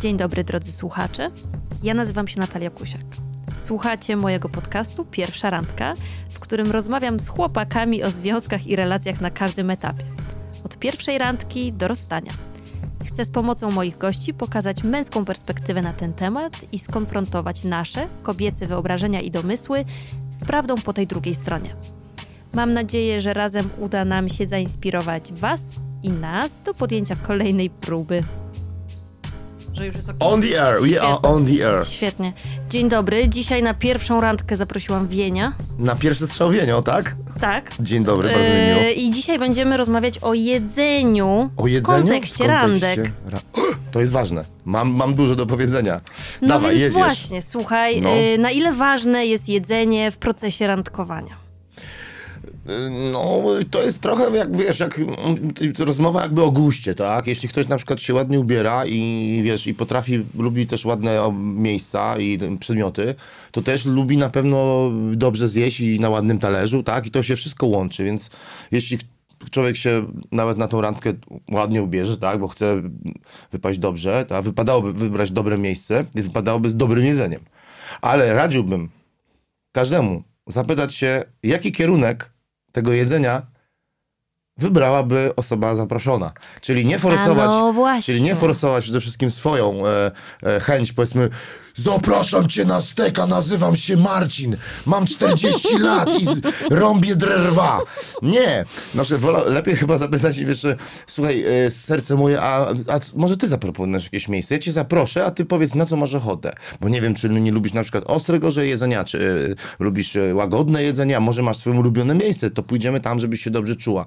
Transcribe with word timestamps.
Dzień 0.00 0.16
dobry 0.16 0.44
drodzy 0.44 0.72
słuchacze. 0.72 1.30
Ja 1.82 1.94
nazywam 1.94 2.28
się 2.28 2.40
Natalia 2.40 2.70
Kusiak. 2.70 3.00
Słuchacie 3.56 4.16
mojego 4.16 4.48
podcastu 4.48 5.04
Pierwsza 5.04 5.50
Randka, 5.50 5.94
w 6.30 6.40
którym 6.40 6.70
rozmawiam 6.70 7.20
z 7.20 7.28
chłopakami 7.28 8.02
o 8.02 8.10
związkach 8.10 8.66
i 8.66 8.76
relacjach 8.76 9.20
na 9.20 9.30
każdym 9.30 9.70
etapie. 9.70 10.04
Od 10.64 10.78
pierwszej 10.78 11.18
randki 11.18 11.72
do 11.72 11.88
rozstania. 11.88 12.32
Chcę 13.06 13.24
z 13.24 13.30
pomocą 13.30 13.70
moich 13.70 13.98
gości 13.98 14.34
pokazać 14.34 14.84
męską 14.84 15.24
perspektywę 15.24 15.82
na 15.82 15.92
ten 15.92 16.12
temat 16.12 16.52
i 16.72 16.78
skonfrontować 16.78 17.64
nasze, 17.64 18.06
kobiece 18.22 18.66
wyobrażenia 18.66 19.20
i 19.20 19.30
domysły 19.30 19.84
z 20.30 20.44
prawdą 20.44 20.74
po 20.74 20.92
tej 20.92 21.06
drugiej 21.06 21.34
stronie. 21.34 21.74
Mam 22.54 22.72
nadzieję, 22.72 23.20
że 23.20 23.34
razem 23.34 23.70
uda 23.78 24.04
nam 24.04 24.28
się 24.28 24.46
zainspirować 24.46 25.32
Was 25.32 25.76
i 26.02 26.10
nas 26.10 26.62
do 26.62 26.74
podjęcia 26.74 27.16
kolejnej 27.16 27.70
próby. 27.70 28.22
Że 29.78 29.86
już 29.86 29.96
jest. 29.96 30.10
On 30.20 30.42
the 30.42 30.62
air, 30.62 30.80
we 30.82 31.02
are 31.02 31.22
on 31.22 31.46
the 31.46 31.52
air. 31.52 31.86
Świetnie. 31.86 32.32
Dzień 32.70 32.88
dobry. 32.88 33.28
Dzisiaj 33.28 33.62
na 33.62 33.74
pierwszą 33.74 34.20
randkę 34.20 34.56
zaprosiłam 34.56 35.08
Wienia. 35.08 35.52
Na 35.78 35.96
pierwsze 35.96 36.26
strzałowienie, 36.26 36.74
tak? 36.84 37.14
Tak. 37.40 37.70
Dzień 37.80 38.04
dobry, 38.04 38.28
bardzo 38.32 38.48
mi 38.48 38.54
miło. 38.68 38.80
E, 38.80 38.92
I 38.92 39.10
dzisiaj 39.10 39.38
będziemy 39.38 39.76
rozmawiać 39.76 40.18
o 40.18 40.34
jedzeniu, 40.34 41.50
O 41.56 41.66
jedzeniu? 41.66 41.98
w 41.98 42.00
kontekście, 42.02 42.46
randek. 42.46 43.00
Ra- 43.26 43.38
To 43.90 44.00
jest 44.00 44.12
ważne. 44.12 44.44
Mam, 44.64 44.90
mam 44.90 45.14
dużo 45.14 45.34
do 45.34 45.46
powiedzenia. 45.46 46.00
No 46.42 46.48
Dawaj, 46.48 46.70
więc 46.70 46.80
jedziesz. 46.82 46.94
właśnie, 46.94 47.42
słuchaj, 47.42 48.00
No. 48.00 48.08
e, 48.10 48.38
na 48.38 48.50
ile 48.50 48.72
ważne 48.72 49.26
jest 49.26 49.48
jedzenie 49.48 50.10
w 50.10 50.16
procesie 50.16 50.66
randkowania? 50.66 51.47
No, 53.12 53.42
to 53.70 53.82
jest 53.82 54.00
trochę 54.00 54.36
jak, 54.36 54.56
wiesz, 54.56 54.80
jak 54.80 54.98
mm, 54.98 55.16
rozmowa 55.78 56.22
jakby 56.22 56.42
o 56.42 56.50
guście, 56.50 56.94
tak? 56.94 57.26
Jeśli 57.26 57.48
ktoś 57.48 57.68
na 57.68 57.76
przykład 57.76 58.00
się 58.00 58.14
ładnie 58.14 58.40
ubiera 58.40 58.86
i, 58.86 59.40
wiesz, 59.44 59.66
i 59.66 59.74
potrafi, 59.74 60.24
lubi 60.38 60.66
też 60.66 60.84
ładne 60.84 61.32
miejsca 61.38 62.18
i 62.18 62.38
przedmioty, 62.60 63.14
to 63.52 63.62
też 63.62 63.84
lubi 63.84 64.16
na 64.16 64.28
pewno 64.28 64.90
dobrze 65.12 65.48
zjeść 65.48 65.80
i 65.80 66.00
na 66.00 66.08
ładnym 66.08 66.38
talerzu, 66.38 66.82
tak? 66.82 67.06
I 67.06 67.10
to 67.10 67.22
się 67.22 67.36
wszystko 67.36 67.66
łączy, 67.66 68.04
więc 68.04 68.30
jeśli 68.72 68.98
człowiek 69.50 69.76
się 69.76 70.06
nawet 70.32 70.58
na 70.58 70.68
tą 70.68 70.80
randkę 70.80 71.12
ładnie 71.50 71.82
ubierze, 71.82 72.16
tak? 72.16 72.40
Bo 72.40 72.48
chce 72.48 72.82
wypaść 73.52 73.78
dobrze, 73.78 74.24
to 74.28 74.42
wypadałoby 74.42 74.92
wybrać 74.92 75.30
dobre 75.30 75.58
miejsce 75.58 76.04
i 76.14 76.22
wypadałoby 76.22 76.70
z 76.70 76.76
dobrym 76.76 77.04
jedzeniem. 77.04 77.40
Ale 78.00 78.32
radziłbym 78.32 78.88
każdemu 79.72 80.22
zapytać 80.46 80.94
się, 80.94 81.24
jaki 81.42 81.72
kierunek 81.72 82.37
tego 82.72 82.92
jedzenia 82.92 83.42
wybrałaby 84.58 85.32
osoba 85.36 85.74
zaproszona. 85.74 86.32
Czyli 86.60 86.86
nie 86.86 86.98
forsować, 86.98 87.50
A 87.50 87.60
no 87.60 87.72
właśnie. 87.72 88.14
czyli 88.14 88.24
nie 88.24 88.36
forsować 88.36 88.84
przede 88.84 89.00
wszystkim 89.00 89.30
swoją 89.30 89.86
e, 89.86 90.10
e, 90.42 90.60
chęć, 90.60 90.92
powiedzmy, 90.92 91.28
zapraszam 91.78 92.48
cię 92.48 92.64
na 92.64 92.82
steka, 92.82 93.26
nazywam 93.26 93.76
się 93.76 93.96
Marcin, 93.96 94.56
mam 94.86 95.06
40 95.06 95.78
lat 95.78 96.20
i 96.20 96.24
z, 96.24 96.40
rąbię 96.70 97.16
drerwa. 97.16 97.80
Nie, 98.22 98.64
na 98.94 99.04
przykład 99.04 99.22
wola, 99.22 99.44
lepiej 99.44 99.76
chyba 99.76 99.98
zapytać 99.98 100.38
wiesz, 100.44 100.66
słuchaj, 101.06 101.44
e, 101.66 101.70
serce 101.70 102.14
moje, 102.14 102.40
a, 102.40 102.66
a 102.66 103.00
może 103.14 103.36
ty 103.36 103.48
zaproponujesz 103.48 104.04
jakieś 104.04 104.28
miejsce? 104.28 104.54
Ja 104.54 104.58
cię 104.58 104.72
zaproszę, 104.72 105.24
a 105.24 105.30
ty 105.30 105.44
powiedz, 105.44 105.74
na 105.74 105.86
co 105.86 105.96
masz 105.96 106.14
ochotę. 106.14 106.52
Bo 106.80 106.88
nie 106.88 107.00
wiem, 107.00 107.14
czy 107.14 107.28
nie 107.28 107.52
lubisz 107.52 107.72
na 107.72 107.82
przykład 107.82 108.04
ostrego 108.06 108.50
że 108.50 108.66
jedzenia, 108.66 109.04
czy 109.04 109.18
e, 109.80 109.84
lubisz 109.84 110.16
e, 110.16 110.34
łagodne 110.34 110.82
jedzenie, 110.82 111.16
a 111.16 111.20
może 111.20 111.42
masz 111.42 111.56
swoje 111.56 111.78
ulubione 111.78 112.14
miejsce, 112.14 112.50
to 112.50 112.62
pójdziemy 112.62 113.00
tam, 113.00 113.20
żebyś 113.20 113.42
się 113.42 113.50
dobrze 113.50 113.76
czuła. 113.76 114.06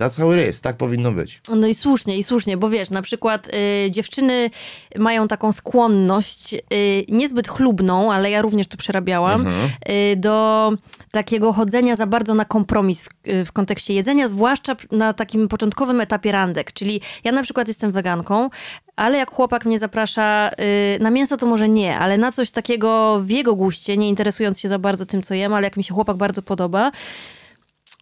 That's 0.00 0.20
how 0.20 0.32
it 0.32 0.48
is, 0.48 0.60
tak 0.60 0.76
powinno 0.76 1.12
być. 1.12 1.40
No 1.48 1.66
i 1.66 1.74
słusznie, 1.74 2.18
i 2.18 2.22
słusznie, 2.22 2.56
bo 2.56 2.68
wiesz, 2.68 2.90
na 2.90 3.02
przykład 3.02 3.48
y, 3.86 3.90
dziewczyny 3.90 4.50
mają 4.96 5.28
taką 5.28 5.52
skłonność, 5.52 6.54
y, 6.54 6.58
niezbyt 7.08 7.48
chlubną, 7.48 8.12
ale 8.12 8.30
ja 8.30 8.42
również 8.42 8.66
to 8.66 8.76
przerabiałam, 8.76 9.46
y, 9.46 10.16
do 10.16 10.72
takiego 11.10 11.52
chodzenia 11.52 11.96
za 11.96 12.06
bardzo 12.06 12.34
na 12.34 12.44
kompromis 12.44 13.02
w, 13.02 13.28
y, 13.28 13.44
w 13.44 13.52
kontekście 13.52 13.94
jedzenia, 13.94 14.28
zwłaszcza 14.28 14.76
na 14.92 15.12
takim 15.12 15.48
początkowym 15.48 16.00
etapie 16.00 16.32
randek. 16.32 16.72
Czyli 16.72 17.00
ja 17.24 17.32
na 17.32 17.42
przykład 17.42 17.68
jestem 17.68 17.92
weganką, 17.92 18.50
ale 18.96 19.18
jak 19.18 19.30
chłopak 19.30 19.64
mnie 19.64 19.78
zaprasza 19.78 20.50
y, 20.96 20.98
na 21.02 21.10
mięso, 21.10 21.36
to 21.36 21.46
może 21.46 21.68
nie, 21.68 21.98
ale 21.98 22.18
na 22.18 22.32
coś 22.32 22.50
takiego 22.50 23.20
w 23.22 23.30
jego 23.30 23.54
guście, 23.54 23.96
nie 23.96 24.08
interesując 24.08 24.60
się 24.60 24.68
za 24.68 24.78
bardzo 24.78 25.06
tym, 25.06 25.22
co 25.22 25.34
jem, 25.34 25.54
ale 25.54 25.64
jak 25.64 25.76
mi 25.76 25.84
się 25.84 25.94
chłopak 25.94 26.16
bardzo 26.16 26.42
podoba, 26.42 26.90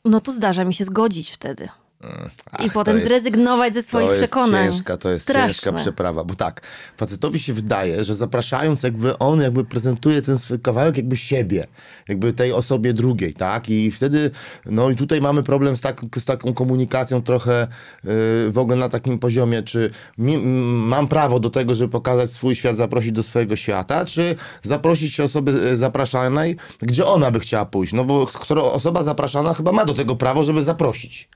no 0.04 0.20
to 0.20 0.32
zdarza 0.32 0.64
mi 0.64 0.74
się 0.74 0.84
zgodzić 0.84 1.30
wtedy. 1.30 1.68
I 2.04 2.06
Ach, 2.52 2.72
potem 2.72 2.92
to 2.94 2.98
jest- 2.98 3.06
zrezygnować 3.08 3.74
ze 3.74 3.82
swoich 3.82 4.06
to 4.08 4.14
jest 4.14 4.24
przekonań. 4.32 4.72
ciężka, 4.72 4.96
to 4.96 5.10
jest 5.10 5.22
Straszne. 5.22 5.54
ciężka 5.54 5.72
przeprawa, 5.72 6.24
bo 6.24 6.34
tak, 6.34 6.60
facetowi 6.96 7.38
się 7.40 7.52
wydaje, 7.54 8.04
że 8.04 8.14
zapraszając 8.14 8.82
jakby 8.82 9.18
on 9.18 9.40
jakby 9.40 9.64
prezentuje 9.64 10.22
ten 10.22 10.38
swój 10.38 10.60
kawałek 10.60 10.96
jakby 10.96 11.16
siebie, 11.16 11.66
jakby 12.08 12.32
tej 12.32 12.52
osobie 12.52 12.92
drugiej, 12.92 13.32
tak? 13.32 13.68
I 13.68 13.90
wtedy, 13.90 14.30
no 14.66 14.90
i 14.90 14.96
tutaj 14.96 15.20
mamy 15.20 15.42
problem 15.42 15.76
z, 15.76 15.80
tak, 15.80 16.00
z 16.18 16.24
taką 16.24 16.54
komunikacją 16.54 17.22
trochę 17.22 17.66
yy, 18.04 18.10
w 18.50 18.58
ogóle 18.58 18.76
na 18.76 18.88
takim 18.88 19.18
poziomie, 19.18 19.62
czy 19.62 19.90
mi, 20.18 20.38
mam 20.38 21.08
prawo 21.08 21.40
do 21.40 21.50
tego, 21.50 21.74
żeby 21.74 21.92
pokazać 21.92 22.30
swój 22.30 22.54
świat, 22.54 22.76
zaprosić 22.76 23.12
do 23.12 23.22
swojego 23.22 23.56
świata, 23.56 24.04
czy 24.04 24.34
zaprosić 24.62 25.14
się 25.14 25.24
osoby 25.24 25.70
e, 25.70 25.76
zapraszanej, 25.76 26.56
gdzie 26.82 27.06
ona 27.06 27.30
by 27.30 27.40
chciała 27.40 27.64
pójść, 27.66 27.92
no 27.92 28.04
bo 28.04 28.26
która 28.26 28.62
osoba 28.62 29.02
zapraszana 29.02 29.54
chyba 29.54 29.72
ma 29.72 29.84
do 29.84 29.94
tego 29.94 30.16
prawo, 30.16 30.44
żeby 30.44 30.64
zaprosić. 30.64 31.28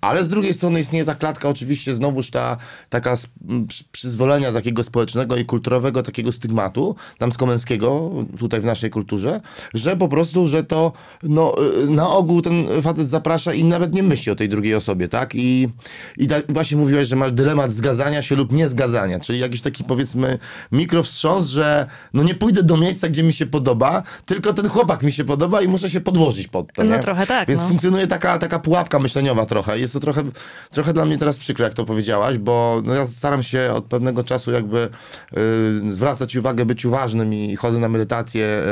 Ale 0.00 0.24
z 0.24 0.28
drugiej 0.28 0.54
strony 0.54 0.80
istnieje 0.80 1.04
ta 1.04 1.14
klatka, 1.14 1.48
oczywiście 1.48 1.94
znowuż 1.94 2.30
ta 2.30 2.56
taka 2.88 3.16
przyzwolenia 3.92 4.52
takiego 4.52 4.84
społecznego 4.84 5.36
i 5.36 5.44
kulturowego 5.44 6.02
takiego 6.02 6.32
stygmatu 6.32 6.96
damsko-męskiego 7.18 8.10
tutaj 8.38 8.60
w 8.60 8.64
naszej 8.64 8.90
kulturze, 8.90 9.40
że 9.74 9.96
po 9.96 10.08
prostu, 10.08 10.48
że 10.48 10.64
to 10.64 10.92
no, 11.22 11.54
y, 11.84 11.90
na 11.90 12.08
ogół 12.08 12.42
ten 12.42 12.66
facet 12.82 13.08
zaprasza 13.08 13.54
i 13.54 13.64
nawet 13.64 13.94
nie 13.94 14.02
myśli 14.02 14.32
o 14.32 14.34
tej 14.34 14.48
drugiej 14.48 14.74
osobie, 14.74 15.08
tak? 15.08 15.34
I, 15.34 15.68
i 16.16 16.26
tak 16.28 16.44
właśnie 16.48 16.76
mówiłeś, 16.76 17.08
że 17.08 17.16
masz 17.16 17.32
dylemat 17.32 17.72
zgadzania 17.72 18.22
się 18.22 18.34
lub 18.34 18.52
niezgadzania, 18.52 19.20
czyli 19.20 19.38
jakiś 19.38 19.60
taki 19.60 19.84
powiedzmy 19.84 20.38
mikrowstrząs, 20.72 21.48
że 21.48 21.86
no 22.14 22.22
nie 22.22 22.34
pójdę 22.34 22.62
do 22.62 22.76
miejsca, 22.76 23.08
gdzie 23.08 23.22
mi 23.22 23.32
się 23.32 23.46
podoba, 23.46 24.02
tylko 24.26 24.52
ten 24.52 24.68
chłopak 24.68 25.02
mi 25.02 25.12
się 25.12 25.24
podoba 25.24 25.62
i 25.62 25.68
muszę 25.68 25.90
się 25.90 26.00
podłożyć 26.00 26.48
pod 26.48 26.72
to, 26.72 26.84
No 26.84 26.96
nie? 26.96 27.02
trochę 27.02 27.26
tak, 27.26 27.48
Więc 27.48 27.60
no. 27.60 27.68
funkcjonuje 27.68 28.06
taka, 28.06 28.38
taka 28.38 28.58
pułapka 28.58 28.98
myśleniowa 28.98 29.46
trochę. 29.46 29.63
Jest 29.74 29.92
to 29.92 30.00
trochę, 30.00 30.22
trochę 30.70 30.92
dla 30.92 31.04
mnie 31.04 31.18
teraz 31.18 31.38
przykre, 31.38 31.64
jak 31.64 31.74
to 31.74 31.84
powiedziałaś, 31.84 32.38
bo 32.38 32.82
no 32.84 32.94
ja 32.94 33.06
staram 33.06 33.42
się 33.42 33.72
od 33.72 33.84
pewnego 33.84 34.24
czasu 34.24 34.50
jakby 34.50 34.88
y, 35.86 35.92
zwracać 35.92 36.36
uwagę, 36.36 36.64
być 36.64 36.84
uważnym 36.84 37.34
i 37.34 37.56
chodzę 37.56 37.78
na 37.78 37.88
medytację 37.88 38.62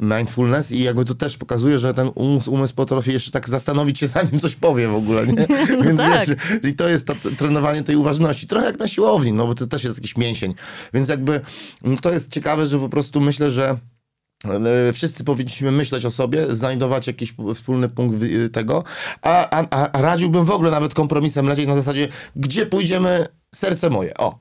y, 0.00 0.04
mindfulness 0.04 0.72
i 0.72 0.82
jakby 0.82 1.04
to 1.04 1.14
też 1.14 1.36
pokazuje, 1.36 1.78
że 1.78 1.94
ten 1.94 2.10
umysł, 2.14 2.52
umysł 2.52 2.74
potrafi 2.74 3.12
jeszcze 3.12 3.30
tak 3.30 3.48
zastanowić 3.48 3.98
się, 3.98 4.06
zanim 4.16 4.40
coś 4.40 4.54
powie 4.54 4.88
w 4.88 4.94
ogóle, 4.94 5.26
nie? 5.26 5.46
Więc 5.84 5.98
tak. 5.98 6.28
wiesz, 6.28 6.36
i 6.62 6.74
to 6.74 6.88
jest 6.88 7.06
to 7.06 7.14
trenowanie 7.38 7.82
tej 7.82 7.96
uważności. 7.96 8.46
Trochę 8.46 8.66
jak 8.66 8.78
na 8.78 8.88
siłowni, 8.88 9.32
no 9.32 9.46
bo 9.46 9.54
to 9.54 9.66
też 9.66 9.84
jest 9.84 9.96
jakiś 9.96 10.16
mięsień. 10.16 10.54
Więc 10.94 11.08
jakby 11.08 11.40
no 11.84 11.96
to 11.96 12.12
jest 12.12 12.32
ciekawe, 12.32 12.66
że 12.66 12.78
po 12.78 12.88
prostu 12.88 13.20
myślę, 13.20 13.50
że 13.50 13.78
Wszyscy 14.92 15.24
powinniśmy 15.24 15.70
myśleć 15.72 16.04
o 16.04 16.10
sobie, 16.10 16.54
znajdować 16.54 17.06
jakiś 17.06 17.34
wspólny 17.54 17.88
punkt 17.88 18.16
wy- 18.16 18.48
tego, 18.48 18.84
a, 19.22 19.50
a, 19.50 19.66
a- 19.92 20.02
radziłbym 20.02 20.44
w 20.44 20.50
ogóle 20.50 20.70
nawet 20.70 20.94
kompromisem 20.94 21.46
lecieć 21.48 21.66
na 21.66 21.74
zasadzie, 21.74 22.08
gdzie 22.36 22.66
pójdziemy, 22.66 23.26
serce 23.54 23.90
moje, 23.90 24.14
o. 24.16 24.38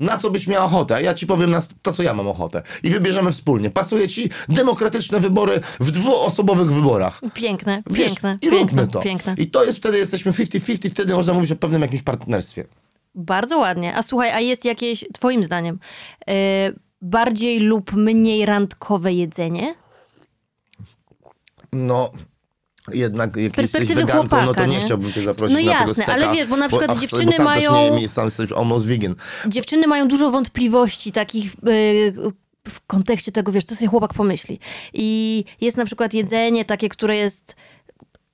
Na 0.00 0.18
co 0.18 0.30
byś 0.30 0.46
miał 0.46 0.64
ochotę? 0.66 1.02
Ja 1.02 1.14
ci 1.14 1.26
powiem 1.26 1.50
na 1.50 1.62
to, 1.82 1.92
co 1.92 2.02
ja 2.02 2.14
mam 2.14 2.28
ochotę. 2.28 2.62
I 2.82 2.90
wybierzemy 2.90 3.32
wspólnie. 3.32 3.70
Pasuje 3.70 4.08
ci 4.08 4.30
demokratyczne 4.48 5.20
wybory 5.20 5.60
w 5.80 5.90
dwuosobowych 5.90 6.72
wyborach. 6.72 7.20
Piękne, 7.34 7.82
Wiesz, 7.90 8.06
piękne. 8.06 8.36
I 8.42 8.50
piękne, 8.50 8.58
róbmy 8.58 8.88
to. 8.88 9.00
Piękne. 9.00 9.34
I 9.38 9.46
to 9.50 9.64
jest 9.64 9.78
wtedy, 9.78 9.98
jesteśmy 9.98 10.32
50-50, 10.32 10.90
wtedy 10.90 11.14
można 11.14 11.32
mówić 11.34 11.52
o 11.52 11.56
pewnym 11.56 11.82
jakimś 11.82 12.02
partnerstwie. 12.02 12.64
Bardzo 13.14 13.58
ładnie. 13.58 13.94
A 13.96 14.02
słuchaj, 14.02 14.30
a 14.30 14.40
jest 14.40 14.64
jakieś, 14.64 15.04
twoim 15.14 15.44
zdaniem, 15.44 15.78
y, 16.30 16.32
bardziej 17.10 17.60
lub 17.60 17.92
mniej 17.92 18.46
randkowe 18.46 19.12
jedzenie? 19.12 19.74
No, 21.72 22.10
jednak 22.92 23.36
jak 23.36 23.58
jesteś 23.58 23.88
weganką, 23.88 24.16
no 24.16 24.22
to 24.28 24.36
chłopaka, 24.36 24.66
nie, 24.66 24.76
nie? 24.78 24.84
chciałbym 24.84 25.12
cię 25.12 25.22
zaprosić 25.22 25.56
No 25.56 25.62
na 25.64 25.72
tego 25.72 25.88
jasne, 25.88 25.94
steka. 25.94 26.12
ale 26.12 26.32
wiesz, 26.32 26.48
bo 26.48 26.56
na 26.56 26.68
przykład 26.68 26.98
dziewczyny 27.00 27.24
bo 27.24 27.32
sam 27.32 27.44
mają- 27.44 27.70
też 27.72 27.80
nie 27.80 27.84
jem, 27.84 27.98
jestem 27.98 28.24
jesteś 28.24 28.52
almost 28.52 28.86
vegan. 28.86 29.14
Dziewczyny 29.46 29.86
mają 29.86 30.08
dużo 30.08 30.30
wątpliwości 30.30 31.12
takich 31.12 31.52
y, 31.54 32.14
w 32.68 32.80
kontekście 32.86 33.32
tego, 33.32 33.52
wiesz, 33.52 33.64
co 33.64 33.74
sobie 33.76 33.88
chłopak 33.88 34.14
pomyśli. 34.14 34.58
I 34.92 35.44
jest 35.60 35.76
na 35.76 35.84
przykład 35.84 36.14
jedzenie 36.14 36.64
takie, 36.64 36.88
które 36.88 37.16
jest 37.16 37.56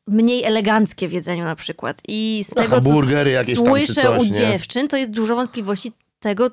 mniej 0.07 0.45
eleganckie 0.45 1.09
w 1.09 1.13
jedzeniu 1.13 1.45
na 1.45 1.57
przykład. 1.57 2.01
I 2.09 2.45
z 2.49 2.55
No, 2.57 2.63
tego, 2.63 2.75
hamburgery 2.75 3.35
co 3.57 3.67
słyszę 3.67 3.95
coś, 3.95 4.21
u 4.23 4.25
dziewczyn, 4.35 4.89
to 4.89 4.97
jest 4.97 5.11
dużo 5.11 5.37
wątpliwości 5.37 5.93
tego, 6.21 6.51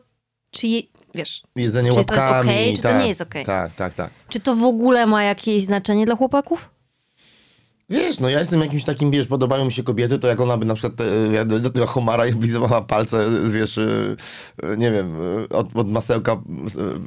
czy 0.52 0.68
je, 0.68 0.82
wiesz, 1.16 1.44
Jedzenie 1.56 1.90
Czy 1.90 1.94
to 1.96 2.00
jest 2.00 2.12
łapkami. 2.12 2.50
okej, 2.50 2.76
czy 2.76 2.82
to 2.82 2.90
tak, 2.90 3.02
nie 3.02 3.08
jest 3.08 3.22
okej? 3.22 3.46
Tak, 3.46 3.74
tak, 3.74 3.94
tak. 3.94 4.10
czy 4.30 4.40
to 4.40 4.56
w 4.56 4.64
ogóle 4.64 5.06
ma 5.06 5.24
jakieś 5.24 5.66
znaczenie 5.66 6.06
dla 6.06 6.16
chłopaków? 6.16 6.70
Wiesz, 7.90 8.20
no 8.20 8.30
ja 8.30 8.40
jestem 8.40 8.62
jakimś 8.62 8.84
takim, 8.84 9.12
wiesz, 9.12 9.28
podobają 9.28 9.66
mi 9.66 9.72
się 9.72 9.84
kobiety, 9.84 10.20
to 10.20 10.28
jak 10.28 10.42
ona 10.42 10.58
by 10.58 10.66
na 10.66 10.74
przykład 10.74 11.02
e, 11.34 11.46
do 11.46 11.70
tego 11.70 11.88
homara 11.88 12.28
i 12.28 12.34
oblizywała 12.34 12.82
palce, 12.82 13.26
wiesz, 13.54 13.78
e, 13.78 14.16
e, 14.64 14.78
nie 14.78 14.92
wiem, 14.92 15.16
e, 15.52 15.56
od, 15.56 15.76
od 15.76 15.92
masełka, 15.92 16.32
e, 16.32 16.38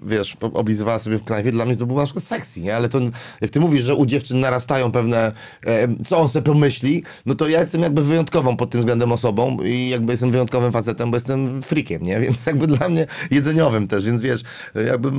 wiesz, 0.03 0.37
oblizywała 0.41 0.99
sobie 0.99 1.19
w 1.19 1.25
knajpie, 1.25 1.53
dla 1.53 1.65
mnie 1.65 1.77
to 1.77 1.87
było 1.87 1.99
na 2.01 2.05
przykład 2.05 2.25
sexy, 2.25 2.61
nie? 2.61 2.77
Ale 2.77 2.89
to, 2.89 3.01
jak 3.41 3.51
ty 3.51 3.61
mówisz, 3.61 3.85
że 3.85 3.95
u 3.95 4.07
dziewczyn 4.07 4.41
narastają 4.41 4.93
pewne, 4.93 5.33
e, 5.67 5.89
co 6.05 6.19
on 6.19 6.29
sobie 6.29 6.45
pomyśli, 6.45 7.03
no 7.27 7.35
to 7.35 7.49
ja 7.49 7.61
jestem 7.61 7.83
jakby 7.83 8.03
wyjątkową 8.03 8.57
pod 8.57 8.71
tym 8.71 8.81
względem 8.81 9.13
osobą 9.13 9.59
i 9.65 9.89
jakby 9.89 10.13
jestem 10.13 10.31
wyjątkowym 10.31 10.73
facetem, 10.73 11.11
bo 11.11 11.17
jestem 11.17 11.63
freakiem, 11.63 12.03
nie? 12.03 12.21
Więc 12.25 12.47
jakby 12.47 12.67
dla 12.67 12.89
mnie 12.89 13.07
jedzeniowym 13.31 13.89
też, 13.89 14.05
więc 14.05 14.23
wiesz, 14.23 14.43
jakby 14.87 15.13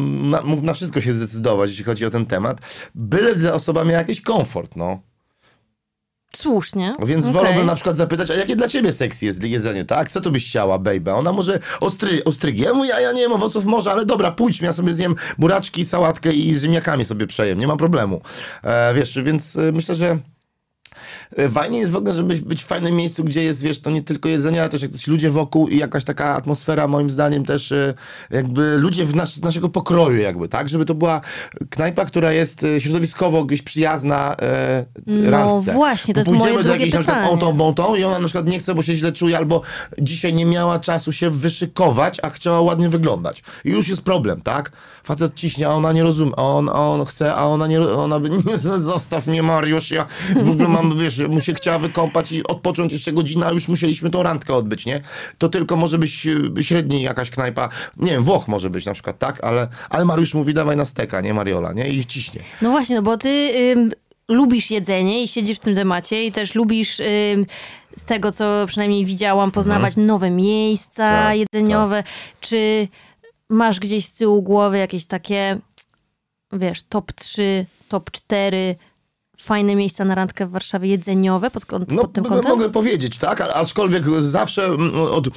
mógł 0.44 0.62
na 0.62 0.74
wszystko 0.74 1.02
się 1.02 1.14
zdecydować, 1.14 1.70
jeśli 1.70 1.86
chodzi 1.86 2.06
o 2.06 2.10
ten 2.10 2.26
temat, 2.26 2.62
byle 2.96 3.36
ta 3.36 3.54
osoba 3.54 3.84
miała 3.84 3.98
jakiś 3.98 4.22
komfort, 4.22 4.76
no. 4.76 5.13
Słusznie. 6.36 6.94
Więc 7.06 7.26
Okej. 7.26 7.34
wolałbym 7.34 7.66
na 7.66 7.76
przykład 7.76 7.98
zapytać, 7.98 8.32
a 8.32 8.34
jakie 8.34 8.56
dla 8.56 8.68
ciebie 8.68 8.92
sexy 8.94 9.26
jest 9.26 9.44
jedzenie, 9.44 9.86
tak? 9.86 10.12
Co 10.12 10.22
tu 10.22 10.32
byś 10.32 10.48
chciała, 10.48 10.80
baby? 10.80 11.14
Ona 11.14 11.34
może 11.34 11.60
ostry, 11.80 12.24
ostrygi. 12.24 12.62
Ja 12.62 12.74
mówię, 12.74 12.90
ja, 12.90 13.00
ja 13.00 13.12
nie 13.12 13.22
wiem 13.22 13.32
owoców 13.32 13.66
morza, 13.66 13.92
ale 13.92 14.06
dobra, 14.06 14.32
pójdźmy, 14.32 14.68
ja 14.68 14.74
sobie 14.74 14.94
zjem 14.94 15.16
buraczki, 15.38 15.86
sałatkę 15.86 16.34
i 16.34 16.54
z 16.54 16.62
ziemniakami 16.62 17.06
sobie 17.06 17.28
przejem, 17.28 17.60
nie 17.60 17.68
ma 17.68 17.78
problemu. 17.78 18.22
E, 18.64 18.94
wiesz, 18.94 19.20
więc 19.24 19.56
e, 19.56 19.72
myślę, 19.72 19.96
że 19.96 20.18
fajnie 21.50 21.80
jest 21.80 21.92
w 21.92 21.96
ogóle, 21.96 22.14
żeby 22.14 22.36
być 22.36 22.64
w 22.64 22.68
fajnym 22.68 22.96
miejscu, 22.96 23.24
gdzie 23.24 23.44
jest, 23.44 23.62
wiesz, 23.62 23.80
to 23.82 23.90
nie 23.92 24.02
tylko 24.02 24.30
jedzenie, 24.30 24.60
ale 24.62 24.70
też 24.70 24.82
jacyś 24.82 25.08
ludzie 25.08 25.30
wokół 25.30 25.68
i 25.68 25.78
jakaś 25.78 26.04
taka 26.04 26.36
atmosfera, 26.36 26.88
moim 26.88 27.10
zdaniem 27.10 27.46
też 27.46 27.72
e, 27.72 27.94
jakby 28.32 28.78
ludzie 28.78 29.06
w 29.06 29.16
nas, 29.16 29.34
z 29.34 29.42
naszego 29.42 29.70
pokroju 29.70 30.18
jakby, 30.20 30.48
tak? 30.48 30.70
Żeby 30.70 30.86
to 30.86 30.96
była 30.96 31.22
knajpa, 31.70 32.06
która 32.06 32.32
jest 32.32 32.64
e, 32.64 32.82
środowiskowo 32.82 33.44
gdzieś 33.46 33.62
przyjazna 33.62 34.36
e, 34.42 34.86
No 35.06 35.32
randce. 35.32 35.74
właśnie, 35.74 36.14
to 36.14 36.20
jest 36.20 36.30
Pójdziemy 36.30 36.52
moje 36.54 36.64
do 36.64 36.72
jakiejś 36.72 36.94
na 36.94 37.00
przykład 37.00 37.18
pytanie. 37.24 37.42
tą, 37.42 37.58
tą, 37.58 37.74
tą 37.74 37.96
i 37.96 38.04
ona 38.04 38.20
na 38.20 38.26
przykład 38.28 38.46
nie 38.48 38.60
chce, 38.60 38.76
bo 38.76 38.82
się 38.84 38.94
źle 38.96 39.12
czuje, 39.12 39.38
albo 39.38 39.62
dzisiaj 40.02 40.34
nie 40.34 40.46
miała 40.46 40.80
czasu 40.80 41.12
się 41.12 41.30
wyszykować, 41.30 42.20
a 42.24 42.30
chciała 42.30 42.62
ładnie 42.62 42.90
wyglądać. 42.90 43.44
I 43.66 43.70
już 43.70 43.88
jest 43.88 44.02
problem, 44.02 44.42
tak? 44.42 44.72
Facet 45.04 45.34
ciśnie, 45.36 45.68
a 45.68 45.72
ona 45.72 45.92
nie 45.94 46.04
rozumie, 46.04 46.32
a 46.38 46.42
on, 46.44 46.70
a 46.70 46.74
on 46.90 47.06
chce, 47.06 47.36
a 47.36 47.44
ona 47.46 47.68
nie, 47.68 47.82
ona 47.82 48.20
by, 48.20 48.30
nie, 48.46 48.58
zostaw 48.80 49.28
mnie 49.28 49.44
Mariusz, 49.44 49.92
ja 49.92 50.06
w 50.44 50.50
ogóle 50.50 50.68
mam, 50.68 50.98
wiesz, 51.00 51.22
mu 51.28 51.42
się 51.42 51.54
chciała 51.54 51.80
wykąpać 51.80 52.32
i 52.32 52.48
odpocząć 52.48 52.94
jeszcze 52.94 53.12
godzinę, 53.12 53.46
a 53.46 53.52
już 53.52 53.68
musieliśmy 53.68 54.10
tą 54.10 54.24
randkę 54.24 54.56
odbyć, 54.56 54.86
nie? 54.86 55.02
To 55.38 55.50
tylko 55.50 55.76
może 55.76 55.98
być 55.98 56.28
e, 56.58 56.64
średni 56.64 57.02
jakaś 57.02 57.30
knajpa, 57.30 57.70
nie 57.98 58.12
wiem, 58.12 58.24
Włoch 58.24 58.48
może 58.48 58.70
być 58.70 58.86
na 58.86 58.94
przykład, 58.94 59.20
tak? 59.20 59.44
Ale, 59.44 59.68
ale 59.90 60.06
Mariusz 60.06 60.34
mówi, 60.34 60.54
dawaj 60.54 60.78
na 60.78 60.86
steka, 60.86 61.22
nie 61.22 61.34
Mariola, 61.34 61.74
nie? 61.74 61.88
I 61.90 62.06
ciśnie. 62.06 62.42
No 62.62 62.72
właśnie, 62.72 62.96
no 62.96 63.02
bo 63.02 63.18
ty 63.18 63.30
ym, 63.76 63.92
lubisz 64.30 64.72
jedzenie 64.72 65.24
i 65.24 65.28
siedzisz 65.28 65.58
w 65.58 65.62
tym 65.62 65.76
temacie 65.76 66.26
i 66.26 66.32
też 66.32 66.56
lubisz 66.56 67.00
ym, 67.00 67.46
z 67.98 68.06
tego, 68.06 68.32
co 68.32 68.66
przynajmniej 68.68 69.06
widziałam, 69.06 69.52
poznawać 69.52 69.94
nowe 69.98 70.30
miejsca 70.30 71.04
Mhm. 71.04 71.24
Tak, 71.24 71.38
jedzeniowe. 71.38 72.04
Czy 72.42 72.88
masz 73.50 73.80
gdzieś 73.80 74.06
z 74.06 74.14
tyłu 74.14 74.42
głowy 74.42 74.78
jakieś 74.78 75.06
takie, 75.06 75.60
wiesz, 76.54 76.84
top 76.84 77.12
3, 77.14 77.66
top 77.90 78.12
4 78.12 78.76
fajne 79.44 79.76
miejsca 79.76 80.06
na 80.06 80.16
randkę 80.16 80.46
w 80.48 80.52
Warszawie 80.52 80.90
jedzeniowe 80.90 81.52
pod, 81.52 81.64
No, 81.92 82.02
pod 82.02 82.14
tym 82.14 82.24
m- 82.26 82.30
kątem? 82.32 82.52
mogę 82.52 82.70
powiedzieć, 82.70 83.18
tak, 83.18 83.42
a- 83.42 83.54
aczkolwiek 83.54 84.04
zawsze 84.22 84.66
mm, 84.66 84.96
od 84.96 85.28
y, 85.28 85.32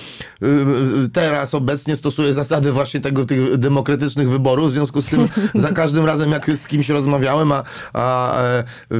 y, 1.05 1.08
teraz 1.12 1.55
obecnie 1.55 1.97
stosuję 1.97 2.35
zasady 2.35 2.73
właśnie 2.73 3.00
tego, 3.00 3.25
tych 3.25 3.56
demokratycznych 3.56 4.31
wyborów, 4.31 4.70
w 4.70 4.73
związku 4.73 5.03
z 5.03 5.06
tym 5.06 5.29
za 5.55 5.73
każdym 5.73 6.05
razem 6.06 6.31
jak 6.31 6.50
z 6.50 6.67
kimś 6.67 6.88
rozmawiałem, 6.88 7.53
a, 7.53 7.62
a 7.93 8.38
e, 8.43 8.64
y, 8.93 8.97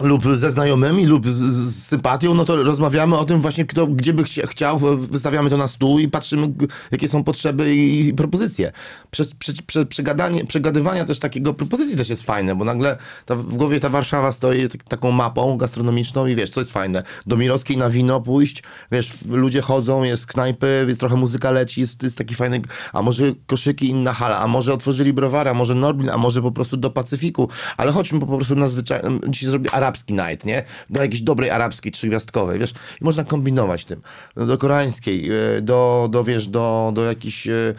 lub 0.00 0.24
ze 0.36 0.50
znajomymi, 0.50 1.06
lub 1.06 1.26
z, 1.26 1.36
z 1.36 1.86
sympatią, 1.86 2.34
no 2.34 2.44
to 2.44 2.62
rozmawiamy 2.62 3.18
o 3.18 3.24
tym 3.24 3.40
właśnie, 3.40 3.64
kto, 3.64 3.86
gdzie 3.86 4.12
by 4.12 4.24
chcia, 4.24 4.46
chciał, 4.46 4.78
wystawiamy 4.96 5.50
to 5.50 5.56
na 5.56 5.68
stół 5.68 5.98
i 5.98 6.08
patrzymy, 6.08 6.52
jakie 6.92 7.08
są 7.08 7.24
potrzeby 7.24 7.76
i, 7.76 8.08
i 8.08 8.14
propozycje. 8.14 8.72
Przez, 9.10 9.34
prze, 9.34 9.52
prze, 9.66 9.86
przegadanie, 9.86 10.44
przegadywania 10.44 11.04
też 11.04 11.18
takiego 11.18 11.54
propozycji 11.54 11.96
też 11.96 12.08
jest 12.08 12.22
fajne, 12.22 12.56
bo 12.56 12.64
nagle 12.64 12.96
ta, 13.26 13.36
w 13.36 13.56
głowie 13.56 13.80
ta 13.80 13.88
Warszawa 13.88 14.32
stoi 14.32 14.68
tak, 14.68 14.82
taką 14.82 15.10
mapą 15.10 15.56
gastronomiczną 15.56 16.26
i 16.26 16.36
wiesz, 16.36 16.50
co 16.50 16.60
jest 16.60 16.72
fajne. 16.72 17.02
Do 17.26 17.36
Mirowskiej 17.36 17.76
na 17.76 17.90
wino 17.90 18.20
pójść, 18.20 18.62
wiesz, 18.92 19.12
ludzie 19.28 19.60
chodzą, 19.60 20.02
jest 20.02 20.26
knajpy, 20.26 20.84
jest 20.88 21.00
trochę 21.00 21.16
muzyka 21.16 21.50
leci, 21.50 21.80
jest, 21.80 22.02
jest 22.02 22.18
taki 22.18 22.34
fajny, 22.34 22.62
a 22.92 23.02
może 23.02 23.32
koszyki, 23.46 23.88
inna 23.88 24.12
hala, 24.12 24.38
a 24.38 24.46
może 24.46 24.72
otworzyli 24.72 25.12
browara, 25.12 25.50
a 25.50 25.54
może 25.54 25.74
Norblin, 25.74 26.10
a 26.10 26.18
może 26.18 26.42
po 26.42 26.52
prostu 26.52 26.76
do 26.76 26.90
Pacyfiku, 26.90 27.48
ale 27.76 27.92
chodźmy 27.92 28.20
po 28.20 28.26
prostu 28.26 28.56
na 28.56 28.68
zwyczaj, 28.68 29.00
dzisiaj 29.28 29.50
zrobię 29.50 29.70
arabski 29.88 30.14
night, 30.14 30.44
nie? 30.44 30.62
Do 30.90 31.02
jakiejś 31.02 31.22
dobrej 31.22 31.50
arabskiej, 31.50 31.92
trzygwiazdkowej, 31.92 32.58
wiesz? 32.58 32.72
I 33.00 33.04
można 33.04 33.24
kombinować 33.24 33.84
tym. 33.84 34.02
Do 34.36 34.58
koreańskiej, 34.58 35.30
e, 35.56 35.62
do, 35.62 36.08
do 36.10 36.24
wiesz, 36.24 36.48
do, 36.48 36.92
do 36.94 37.04
jakichś 37.04 37.48
e, 37.48 37.74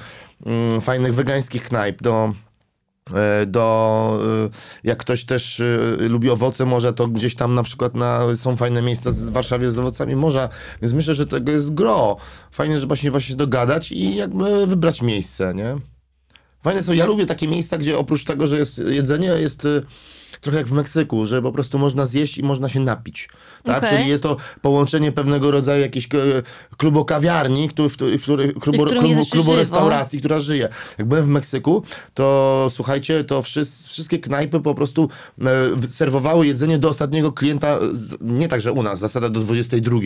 mm, 0.45 0.81
fajnych 0.81 1.15
wegańskich 1.15 1.63
knajp, 1.63 2.01
do 2.01 2.33
e, 3.13 3.45
do, 3.45 4.19
jak 4.83 4.97
ktoś 4.97 5.25
też 5.25 5.61
lubi 5.99 6.29
owoce 6.29 6.65
morza, 6.65 6.93
to 6.93 7.07
gdzieś 7.07 7.35
tam 7.35 7.55
na 7.55 7.63
przykład 7.63 7.95
na, 7.95 8.35
są 8.35 8.57
fajne 8.57 8.81
miejsca 8.81 9.11
w 9.11 9.31
Warszawie 9.31 9.71
z 9.71 9.79
owocami 9.79 10.15
morza, 10.15 10.49
więc 10.81 10.93
myślę, 10.93 11.15
że 11.15 11.25
tego 11.25 11.51
jest 11.51 11.73
gro. 11.73 12.17
Fajnie, 12.51 12.79
żeby 12.79 12.97
się 12.97 13.11
właśnie 13.11 13.35
dogadać 13.35 13.91
i 13.91 14.15
jakby 14.15 14.67
wybrać 14.67 15.01
miejsce, 15.01 15.53
nie? 15.55 15.77
Fajne 16.63 16.83
są, 16.83 16.93
ja 16.93 17.05
lubię 17.05 17.25
takie 17.25 17.47
miejsca, 17.47 17.77
gdzie 17.77 17.97
oprócz 17.97 18.23
tego, 18.23 18.47
że 18.47 18.57
jest 18.57 18.77
jedzenie, 18.77 19.27
jest 19.27 19.67
trochę 20.41 20.57
jak 20.57 20.67
w 20.67 20.71
Meksyku, 20.71 21.25
że 21.25 21.41
po 21.41 21.51
prostu 21.51 21.79
można 21.79 22.05
zjeść 22.05 22.37
i 22.37 22.43
można 22.43 22.69
się 22.69 22.79
napić. 22.79 23.29
Tak? 23.63 23.83
Okej. 23.83 23.97
Czyli 23.97 24.09
jest 24.09 24.23
to 24.23 24.37
połączenie 24.61 25.11
pewnego 25.11 25.51
rodzaju 25.51 25.81
jakiejś 25.81 26.05
e, 26.05 26.17
klubo 26.77 27.05
kawiarni, 27.05 27.69
który, 27.69 27.89
w, 27.89 27.93
w, 27.93 28.23
klubo, 28.59 28.85
w 28.85 28.89
klubo, 28.89 29.25
klubo 29.31 29.55
restauracji, 29.55 30.19
która 30.19 30.39
żyje. 30.39 30.69
Jak 30.97 31.07
byłem 31.07 31.23
w 31.23 31.27
Meksyku, 31.27 31.83
to 32.13 32.67
słuchajcie, 32.69 33.23
to 33.23 33.41
wszyscy, 33.41 33.89
wszystkie 33.89 34.19
knajpy 34.19 34.59
po 34.59 34.75
prostu 34.75 35.09
e, 35.41 35.45
serwowały 35.89 36.47
jedzenie 36.47 36.77
do 36.77 36.89
ostatniego 36.89 37.31
klienta, 37.31 37.79
nie 38.21 38.47
tak, 38.47 38.61
że 38.61 38.71
u 38.71 38.83
nas, 38.83 38.99
zasada 38.99 39.29
do 39.29 39.39
22 39.39 39.99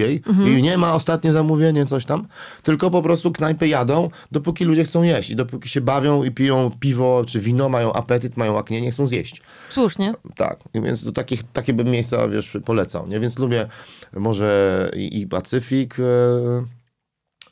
i 0.58 0.62
nie 0.62 0.78
ma 0.78 0.94
ostatnie 0.94 1.32
zamówienie, 1.32 1.86
coś 1.86 2.06
tam, 2.06 2.28
tylko 2.64 2.92
po 2.92 3.02
prostu 3.02 3.32
knajpy 3.32 3.68
jadą, 3.68 4.10
dopóki 4.32 4.66
ludzie 4.66 4.84
chcą 4.84 5.04
jeść 5.04 5.30
i 5.30 5.36
dopóki 5.36 5.70
się 5.70 5.82
bawią 5.82 6.24
i 6.24 6.32
piją 6.32 6.72
piwo 6.80 7.24
czy 7.28 7.40
wino, 7.40 7.70
mają 7.70 7.94
apetyt, 7.94 8.38
mają 8.38 8.58
aknie, 8.58 8.82
nie 8.82 8.92
chcą 8.92 9.08
zjeść. 9.08 9.42
Słusznie. 9.70 10.14
Tak, 10.36 10.60
więc 10.74 11.06
do 11.06 11.12
takich, 11.12 11.44
takie 11.54 11.74
bym 11.74 11.88
miejsca, 11.88 12.28
wiesz, 12.28 12.58
polecał, 12.66 13.08
nie? 13.08 13.20
Więc 13.20 13.40
lubię 13.40 13.53
może 14.14 14.92
i, 14.96 15.28
Pacyfik, 15.28 16.00
e, 16.00 16.04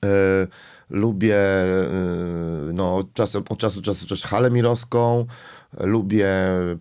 e, 0.06 0.48
lubię 0.90 1.38
e, 1.38 1.68
no, 2.74 2.96
od 2.96 3.14
czasu 3.14 3.42
do 3.42 3.82
czasu 3.82 4.08
też 4.08 4.24
halę 4.24 4.52
mirowską, 4.52 5.26
lubię 5.80 6.30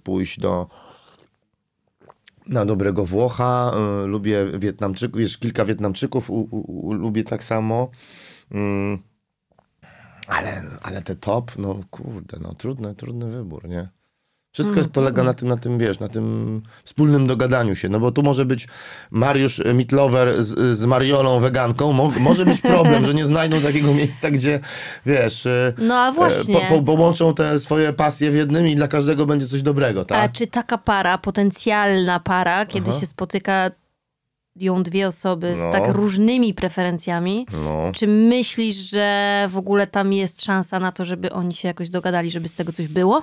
pójść 0.05 0.41
do 0.41 0.69
na 2.47 2.65
dobrego 2.65 3.05
Włocha, 3.05 3.73
lubię 4.07 4.47
Wietnamczyków, 4.59 5.21
wiesz, 5.21 5.39
kilka 5.39 5.65
Wietnamczyków 5.65 6.31
u, 6.31 6.35
u, 6.35 6.89
u, 6.89 6.93
lubię 6.93 7.25
tak 7.25 7.45
samo. 7.45 7.91
Mm, 8.51 8.99
ale, 10.27 10.63
ale 10.83 11.03
te 11.03 11.15
top, 11.15 11.59
no 11.59 11.81
kurde, 11.91 12.39
no 12.41 12.55
trudny, 12.55 12.95
trudny 12.95 13.31
wybór, 13.31 13.69
nie? 13.69 13.89
Wszystko 14.53 14.77
Mm, 14.81 14.91
polega 14.91 15.23
na 15.23 15.35
tym, 15.35 15.49
na 15.49 15.57
tym, 15.57 15.79
wiesz, 15.79 15.99
na 15.99 16.09
tym 16.09 16.63
wspólnym 16.85 17.27
dogadaniu 17.27 17.77
się, 17.77 17.89
no 17.89 18.01
bo 18.01 18.11
tu 18.13 18.23
może 18.23 18.45
być 18.45 18.69
Mariusz 19.11 19.61
e, 19.61 19.75
Mitlover 19.75 20.45
z, 20.45 20.79
z 20.79 20.85
Mariolą 20.85 21.41
weganką, 21.41 21.93
mo, 21.93 22.13
może 22.21 22.45
być 22.45 22.61
problem, 22.61 23.05
że 23.07 23.15
nie 23.15 23.25
znajdą 23.27 23.61
takiego 23.61 23.95
miejsca, 23.95 24.31
gdzie, 24.31 24.61
wiesz, 25.07 25.47
e, 25.47 25.73
No 25.79 25.95
a 25.99 26.13
właśnie. 26.13 26.59
e, 26.59 26.69
po, 26.69 26.75
po, 26.77 26.83
połączą 26.83 27.35
te 27.35 27.59
swoje 27.61 27.93
pasje 27.93 28.31
w 28.31 28.35
jednym 28.35 28.67
i 28.69 28.75
dla 28.75 28.89
każdego 28.89 29.27
będzie 29.27 29.47
coś 29.47 29.63
dobrego, 29.63 30.01
A 30.01 30.05
tak? 30.05 30.33
czy 30.33 30.47
taka 30.47 30.79
para, 30.79 31.19
potencjalna 31.19 32.21
para, 32.21 32.67
kiedy 32.67 32.91
Aha. 32.91 33.01
się 33.01 33.07
spotyka 33.07 33.71
ją 34.57 34.83
dwie 34.83 35.09
osoby 35.09 35.55
No. 35.59 35.69
z 35.69 35.73
tak 35.73 35.89
różnymi 35.95 36.55
preferencjami, 36.55 37.47
No. 37.65 37.93
czy 37.95 38.07
myślisz, 38.07 38.77
że 38.77 39.47
w 39.51 39.57
ogóle 39.57 39.87
tam 39.87 40.13
jest 40.13 40.45
szansa 40.45 40.81
na 40.81 40.93
to, 40.93 41.05
żeby 41.05 41.33
oni 41.33 41.55
się 41.55 41.69
jakoś 41.69 41.91
dogadali, 41.91 42.31
żeby 42.31 42.49
z 42.49 42.53
tego 42.53 42.73
coś 42.73 42.89
było? 42.89 43.23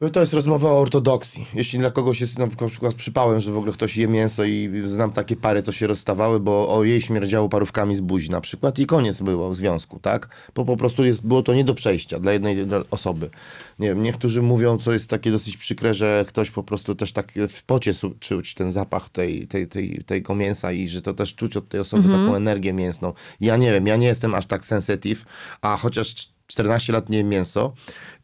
No 0.00 0.10
To 0.10 0.20
jest 0.20 0.34
rozmowa 0.34 0.70
o 0.70 0.80
ortodoksji. 0.80 1.46
Jeśli 1.54 1.78
dla 1.78 1.90
kogoś 1.90 2.20
jest 2.20 2.38
na 2.38 2.46
przykład 2.46 2.94
przypałem, 2.94 3.40
że 3.40 3.52
w 3.52 3.56
ogóle 3.58 3.72
ktoś 3.72 3.96
je 3.96 4.08
mięso 4.08 4.44
i 4.44 4.82
znam 4.84 5.12
takie 5.12 5.36
pary, 5.36 5.62
co 5.62 5.72
się 5.72 5.86
rozstawały, 5.86 6.40
bo 6.40 6.74
o 6.76 6.84
jej 6.84 7.02
śmierdziało 7.02 7.48
parówkami 7.48 7.96
z 7.96 8.00
buzi 8.00 8.30
na 8.30 8.40
przykład 8.40 8.78
i 8.78 8.86
koniec 8.86 9.20
było 9.20 9.50
w 9.50 9.56
związku, 9.56 9.98
tak? 9.98 10.50
Bo 10.54 10.64
po 10.64 10.76
prostu 10.76 11.04
jest, 11.04 11.26
było 11.26 11.42
to 11.42 11.54
nie 11.54 11.64
do 11.64 11.74
przejścia 11.74 12.18
dla 12.18 12.32
jednej 12.32 12.66
dla 12.66 12.82
osoby. 12.90 13.30
Nie 13.78 13.88
wiem, 13.88 14.02
niektórzy 14.02 14.42
mówią, 14.42 14.78
co 14.78 14.92
jest 14.92 15.10
takie 15.10 15.30
dosyć 15.30 15.56
przykre, 15.56 15.94
że 15.94 16.24
ktoś 16.28 16.50
po 16.50 16.62
prostu 16.62 16.94
też 16.94 17.12
tak 17.12 17.32
w 17.48 17.62
pocie 17.62 17.92
czuć 18.20 18.54
ten 18.54 18.72
zapach 18.72 19.08
tej, 19.08 19.46
tej, 19.46 19.68
tej, 19.68 20.02
tego 20.06 20.34
mięsa 20.34 20.72
i 20.72 20.88
że 20.88 21.02
to 21.02 21.14
też 21.14 21.34
czuć 21.34 21.56
od 21.56 21.68
tej 21.68 21.80
osoby 21.80 22.08
taką 22.08 22.34
energię 22.34 22.72
mięsną. 22.72 23.12
Ja 23.40 23.56
nie 23.56 23.72
wiem, 23.72 23.86
ja 23.86 23.96
nie 23.96 24.06
jestem 24.06 24.34
aż 24.34 24.46
tak 24.46 24.64
sensitive, 24.64 25.24
a 25.60 25.76
chociaż 25.76 26.33
14 26.46 26.92
lat 26.92 27.08
nie 27.08 27.18
jem 27.18 27.28
mięso 27.28 27.72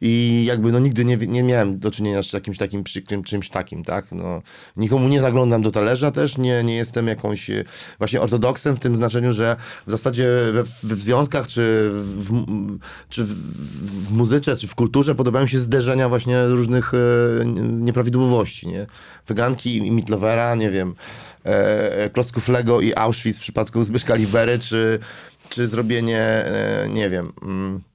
i 0.01 0.43
jakby 0.47 0.71
no 0.71 0.79
nigdy 0.79 1.05
nie, 1.05 1.17
nie 1.17 1.43
miałem 1.43 1.79
do 1.79 1.91
czynienia 1.91 2.23
z 2.23 2.33
jakimś 2.33 2.57
takim 2.57 2.83
przykrym 2.83 3.23
czymś 3.23 3.49
takim, 3.49 3.83
tak? 3.83 4.11
No, 4.11 4.41
nikomu 4.77 5.07
nie 5.07 5.21
zaglądam 5.21 5.61
do 5.61 5.71
talerza 5.71 6.11
też, 6.11 6.37
nie, 6.37 6.63
nie 6.63 6.75
jestem 6.75 7.07
jakąś 7.07 7.49
e, 7.49 7.63
właśnie 7.97 8.21
ortodoksem 8.21 8.75
w 8.75 8.79
tym 8.79 8.95
znaczeniu, 8.95 9.33
że 9.33 9.55
w 9.87 9.91
zasadzie 9.91 10.27
we, 10.51 10.63
we 10.63 10.95
związkach 10.95 11.47
czy, 11.47 11.91
w, 11.93 12.45
czy 13.09 13.23
w, 13.23 13.33
w 14.07 14.11
muzyce, 14.11 14.55
czy 14.55 14.67
w 14.67 14.75
kulturze 14.75 15.15
podobają 15.15 15.47
się 15.47 15.59
zderzenia 15.59 16.09
właśnie 16.09 16.47
różnych 16.47 16.91
e, 16.93 16.97
nieprawidłowości, 17.61 18.67
nie? 18.67 18.87
Weganki 19.27 19.77
i 19.77 19.91
Mitlovera, 19.91 20.55
nie 20.55 20.69
wiem, 20.69 20.95
e, 21.43 22.09
klocków 22.09 22.47
Lego 22.47 22.81
i 22.81 22.93
Auschwitz 22.95 23.37
w 23.37 23.41
przypadku 23.41 23.83
Zbyszka 23.83 24.15
Libery, 24.15 24.59
czy, 24.59 24.99
czy 25.49 25.67
zrobienie, 25.67 26.19
e, 26.19 26.87
nie 26.89 27.09
wiem... 27.09 27.33
Mm, 27.41 27.90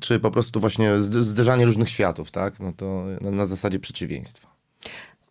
czy 0.00 0.20
po 0.20 0.30
prostu 0.30 0.60
właśnie 0.60 0.90
zderzanie 1.00 1.64
różnych 1.64 1.90
światów, 1.90 2.30
tak? 2.30 2.60
No 2.60 2.72
to 2.76 3.04
na, 3.20 3.30
na 3.30 3.46
zasadzie 3.46 3.78
przeciwieństwa. 3.78 4.56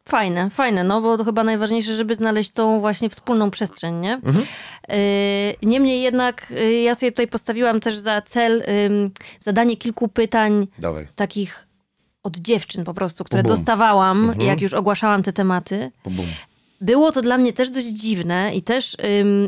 Fajne, 0.09 0.49
fajne, 0.49 0.83
no 0.83 1.01
bo 1.01 1.17
to 1.17 1.23
chyba 1.23 1.43
najważniejsze, 1.43 1.95
żeby 1.95 2.15
znaleźć 2.15 2.51
tą 2.51 2.79
właśnie 2.79 3.09
wspólną 3.09 3.51
przestrzeń, 3.51 3.95
nie? 3.95 4.13
Mhm. 4.13 4.45
Y, 4.91 5.55
niemniej 5.63 6.01
jednak 6.01 6.51
y, 6.51 6.73
ja 6.73 6.95
sobie 6.95 7.11
tutaj 7.11 7.27
postawiłam 7.27 7.79
też 7.79 7.97
za 7.97 8.21
cel 8.21 8.63
zadanie 9.39 9.77
kilku 9.77 10.07
pytań 10.07 10.67
Dawaj. 10.79 11.07
takich 11.15 11.67
od 12.23 12.37
dziewczyn 12.37 12.83
po 12.83 12.93
prostu, 12.93 13.23
które 13.23 13.43
dostawałam, 13.43 14.23
mhm. 14.29 14.47
jak 14.47 14.61
już 14.61 14.73
ogłaszałam 14.73 15.23
te 15.23 15.33
tematy. 15.33 15.91
Było 16.81 17.11
to 17.11 17.21
dla 17.21 17.37
mnie 17.37 17.53
też 17.53 17.69
dość 17.69 17.87
dziwne 17.87 18.55
i 18.55 18.61
też 18.61 18.97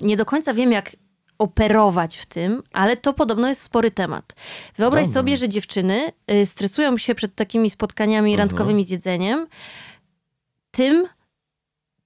nie 0.03 0.17
do 0.17 0.25
końca 0.25 0.53
wiem, 0.53 0.71
jak 0.71 0.95
operować 1.37 2.17
w 2.17 2.25
tym, 2.25 2.63
ale 2.73 2.97
to 2.97 3.13
podobno 3.13 3.47
jest 3.47 3.61
spory 3.61 3.91
temat. 3.91 4.35
Wyobraź 4.75 5.05
Dobra. 5.05 5.13
sobie, 5.13 5.37
że 5.37 5.49
dziewczyny 5.49 6.11
y, 6.31 6.45
stresują 6.45 6.97
się 6.97 7.15
przed 7.15 7.35
takimi 7.35 7.69
spotkaniami 7.69 8.31
mhm. 8.31 8.49
randkowymi 8.49 8.83
z 8.83 8.89
jedzeniem 8.89 9.47
tym, 10.71 11.07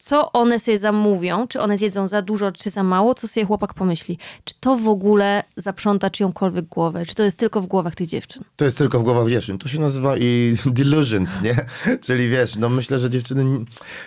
co 0.01 0.31
one 0.31 0.59
sobie 0.59 0.79
zamówią, 0.79 1.47
czy 1.47 1.61
one 1.61 1.77
zjedzą 1.77 2.07
za 2.07 2.21
dużo, 2.21 2.51
czy 2.51 2.69
za 2.69 2.83
mało, 2.83 3.15
co 3.15 3.27
sobie 3.27 3.45
chłopak 3.45 3.73
pomyśli. 3.73 4.17
Czy 4.43 4.53
to 4.59 4.77
w 4.77 4.87
ogóle 4.87 5.43
zaprząta 5.57 6.09
czyjąkolwiek 6.09 6.65
głowę? 6.65 7.05
Czy 7.05 7.15
to 7.15 7.23
jest 7.23 7.39
tylko 7.39 7.61
w 7.61 7.65
głowach 7.65 7.95
tych 7.95 8.07
dziewczyn? 8.07 8.43
To 8.55 8.65
jest 8.65 8.77
tylko 8.77 8.99
w 8.99 9.03
głowach 9.03 9.29
dziewczyn. 9.29 9.57
To 9.57 9.67
się 9.67 9.79
nazywa 9.79 10.17
i 10.17 10.55
delusions, 10.65 11.41
nie? 11.41 11.65
Czyli 12.01 12.29
wiesz, 12.29 12.55
no 12.55 12.69
myślę, 12.69 12.99
że 12.99 13.09
dziewczyny... 13.09 13.65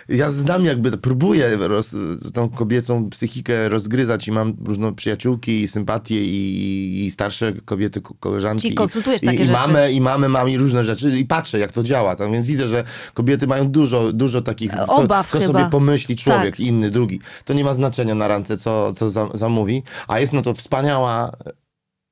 Ja 0.09 0.29
znam 0.29 0.65
jakby, 0.65 0.91
próbuję 0.97 1.57
roz, 1.57 1.95
tą 2.33 2.49
kobiecą 2.49 3.09
psychikę 3.09 3.69
rozgryzać 3.69 4.27
i 4.27 4.31
mam 4.31 4.57
różne 4.65 4.95
przyjaciółki 4.95 5.61
i 5.61 5.67
sympatie 5.67 6.25
i, 6.25 7.05
i 7.05 7.11
starsze 7.11 7.53
kobiety, 7.65 8.01
koleżanki. 8.19 8.61
Czyli 8.61 8.75
konsultujesz 8.75 9.23
i, 9.23 9.25
takie 9.25 9.37
i, 9.37 9.47
rzeczy. 9.47 9.51
Mamy, 9.51 9.91
I 9.91 10.01
mamy, 10.01 10.29
mamy 10.29 10.51
i 10.51 10.57
różne 10.57 10.83
rzeczy 10.83 11.19
i 11.19 11.25
patrzę, 11.25 11.59
jak 11.59 11.71
to 11.71 11.83
działa. 11.83 12.15
Tam, 12.15 12.31
więc 12.31 12.47
widzę, 12.47 12.67
że 12.67 12.83
kobiety 13.13 13.47
mają 13.47 13.67
dużo, 13.67 14.13
dużo 14.13 14.41
takich... 14.41 14.71
Obaw 14.87 15.31
co, 15.31 15.39
co 15.39 15.45
chyba. 15.45 15.59
sobie 15.59 15.71
pomyśli 15.85 16.15
człowiek, 16.15 16.51
tak. 16.51 16.59
inny, 16.59 16.91
drugi. 16.91 17.19
To 17.45 17.53
nie 17.53 17.63
ma 17.63 17.73
znaczenia 17.73 18.15
na 18.15 18.27
randce, 18.27 18.57
co, 18.57 18.93
co 18.93 19.09
za, 19.09 19.29
zamówi, 19.33 19.83
a 20.07 20.19
jest 20.19 20.33
na 20.33 20.41
to 20.41 20.53
wspaniała 20.53 21.31